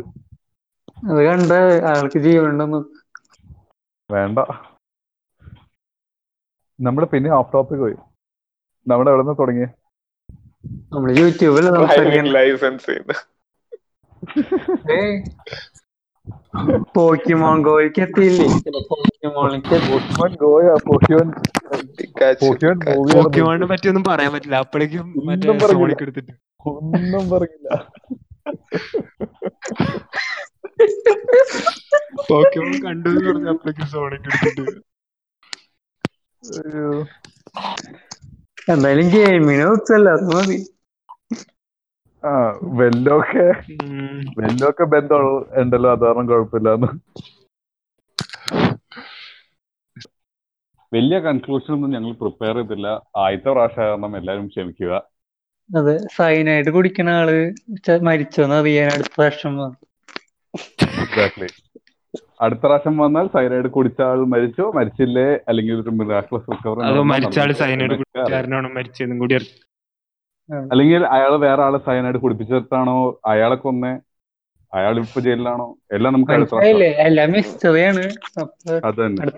അത് 1.09 1.21
കണ്ട 1.27 1.51
ആൾക്ക് 1.91 2.19
ജീവണ്ടെന്ന് 2.27 2.79
വേണ്ട. 4.09 4.39
നമ്മൾ 6.79 7.03
പിന്നെ 7.13 7.29
ഓഫ് 7.39 7.51
ടോപ്പിക് 7.55 7.81
പോയി. 7.85 7.97
നമ്മുടെ 8.87 9.09
എവിടെ 9.11 9.23
നിന്ന് 9.23 9.35
തുടങ്ങി 9.41 9.67
നമ്മൾ 10.93 11.09
യൂട്യൂബിൽ 11.21 11.65
ലൈസൻസ് 12.37 12.97
പോക്കിമോൺ 16.95 17.57
ഗോയ്ക്ക് 17.61 18.01
എത്തിയില്ലേ? 18.01 18.45
പോക്കിമോണിക്ക് 18.91 19.77
ഗോയ 20.43 20.67
പറ്റിയൊന്നും 23.71 24.03
പറയാൻ 24.09 24.31
പറ്റില്ല. 24.33 24.55
അപ്പോഴേക്കും 24.65 25.07
മറ്റേ 25.27 25.49
ഒന്നും 25.49 25.59
പറഞ്ഞില്ല. 25.63 25.97
എടുത്തിട്ട്. 26.05 26.33
ഒന്നും 26.65 27.25
പറഞ്ഞില്ല. 27.29 27.69
പോക്കിമോൺ 32.29 32.75
കണ്ടു 32.85 33.09
എന്ന് 33.09 33.29
പറഞ്ഞ 33.29 33.49
അപ്പോഴേക്കും 33.55 33.87
സോണിക്ക് 33.93 34.29
എടുത്തിട്ട്. 34.31 34.65
എന്തായാലും 38.73 39.07
ഗെയിമിനെ 39.13 39.65
കുറിച്ചല്ല 39.65 40.09
അത് 40.17 40.25
മതി. 40.35 40.57
വെല്ലൊക്കെ. 42.79 43.47
വെല്ലൊക്കെ 44.39 44.83
ബന്ധം 44.83 45.23
ഉണ്ടല്ലോ 45.61 45.91
അതാരണം 45.91 46.27
കുഴപ്പമില്ലാന്ന്. 46.27 46.89
വലിയ 50.93 51.19
കൺക്ലൂഷൻ 51.19 51.73
ഒന്നും 51.73 51.91
ഞങ്ങൾ 51.91 52.11
പ്രിപ്പയർ 52.13 52.55
ചെയ്തില്ല. 52.55 52.87
ആദ്യത്തെ 53.17 53.49
പ്രാവശ്യം 53.49 53.83
കാരണം 53.83 54.17
എല്ലാവരും 54.17 54.47
ക്ഷമിക്കുക. 54.47 54.93
അതെ 55.77 55.95
സൈനായിട്ട് 56.15 56.71
കുടിക്കുന്ന 56.71 57.09
ആൾ 57.09 57.29
മരിച്ചു 57.29 57.91
മരിച്ചോന്ന് 58.09 58.55
അറിയാൻ 58.55 58.89
അടുത്ത 58.93 59.11
പ്രാവശ്യം 59.17 59.55
എക്സാക്ട് 59.63 60.99
എക്സാക്ട്ലി 61.03 61.47
അടുത്ത 62.41 62.59
പ്രാവശ്യം 62.59 62.97
വന്നാൽ 62.97 63.27
സൈനൈഡ് 63.27 63.69
കുടിച്ച 63.77 64.01
ആൾ 64.01 64.19
മരിച്ചോ 64.33 64.71
മരിച്ചില്ലേ? 64.71 65.27
അല്ലെങ്കിൽ 65.47 65.75
ഒരു 65.81 65.89
മിറാക്ലസ് 65.89 66.51
റിക്കവറി 66.51 67.01
മരിച്ച 67.13 67.39
ആൾ 67.39 67.51
സൈനൈഡ് 67.51 67.97
കാരനാണോ 68.31 68.69
മരിച്ചതെന്നും 68.69 69.19
കൂടി. 69.19 69.35
അല്ലെങ്കിൽ 70.53 71.05
അയാൾ 71.05 71.35
വേറെ 71.35 71.63
ആളെ 71.63 71.77
സയനായിട്ട് 71.77 72.19
കുടിപ്പിച്ചിട്ടാണോ 72.19 73.21
അയാളെ 73.25 73.55
കൊന്നെ? 73.55 73.99
അയാൾ 74.73 74.99
ഇപ്പൊ 74.99 75.21
ജയിലിലാണോ? 75.21 75.75
എല്ലാം 75.91 76.13
നമുക്ക് 76.13 76.31
അതന്നെ. 78.85 79.31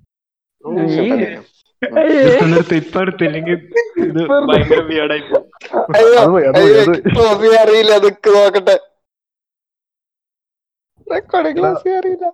അറിയില്ല 7.62 7.92
അതൊക്കെ 8.00 8.30
നോക്കട്ടെ. 8.30 8.76
റെക്കോർഡിംഗ് 11.12 11.58
ക്ലാസ് 11.60 11.88
അറിയില്ല. 11.98 12.26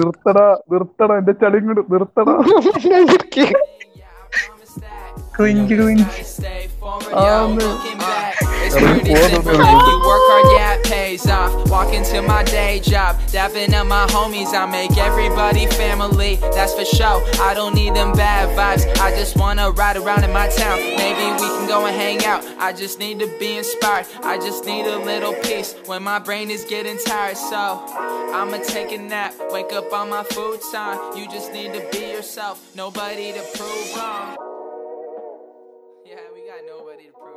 നിർത്തട 0.00 0.38
നിർത്തട 0.72 1.10
എന്റെ 1.20 1.34
ചളി 1.42 1.58
ഇങ്ങോട്ട് 1.62 1.92
നിർത്തടാ 1.94 2.34
ഇരിക്ക്. 3.14 3.46
Cringe, 5.36 5.68
cringe. 5.68 6.14
Pays 10.84 11.26
off. 11.28 11.68
Walking 11.70 12.04
to 12.04 12.22
my 12.22 12.44
day 12.44 12.80
job, 12.80 13.18
dapping 13.28 13.72
up 13.72 13.86
my 13.86 14.06
homies. 14.06 14.54
I 14.54 14.66
make 14.66 14.96
everybody 14.96 15.66
family, 15.66 16.36
that's 16.36 16.74
for 16.74 16.84
sure. 16.84 17.22
I 17.40 17.52
don't 17.54 17.74
need 17.74 17.94
them 17.94 18.12
bad 18.12 18.48
vibes. 18.56 18.86
I 19.00 19.10
just 19.10 19.36
wanna 19.36 19.70
ride 19.70 19.96
around 19.96 20.24
in 20.24 20.32
my 20.32 20.48
town. 20.48 20.78
Maybe 20.78 21.24
we 21.40 21.48
can 21.48 21.66
go 21.66 21.86
and 21.86 21.96
hang 21.96 22.24
out. 22.24 22.44
I 22.58 22.72
just 22.72 22.98
need 22.98 23.18
to 23.20 23.26
be 23.38 23.56
inspired. 23.56 24.06
I 24.22 24.36
just 24.36 24.64
need 24.64 24.86
a 24.86 24.98
little 24.98 25.34
peace 25.42 25.74
when 25.86 26.02
my 26.02 26.18
brain 26.18 26.50
is 26.50 26.64
getting 26.64 26.98
tired. 26.98 27.36
So 27.36 27.82
I'ma 28.34 28.58
take 28.58 28.92
a 28.92 28.98
nap, 28.98 29.34
wake 29.50 29.72
up 29.72 29.92
on 29.92 30.10
my 30.10 30.22
food 30.24 30.60
time. 30.72 31.16
You 31.16 31.28
just 31.28 31.52
need 31.52 31.72
to 31.72 31.82
be 31.92 32.10
yourself, 32.12 32.74
nobody 32.76 33.32
to 33.32 33.42
prove 33.56 33.96
wrong. 33.96 34.36
Yeah, 36.04 36.16
we 36.34 36.46
got 36.46 36.64
nobody 36.66 37.06
to 37.06 37.12
prove. 37.12 37.33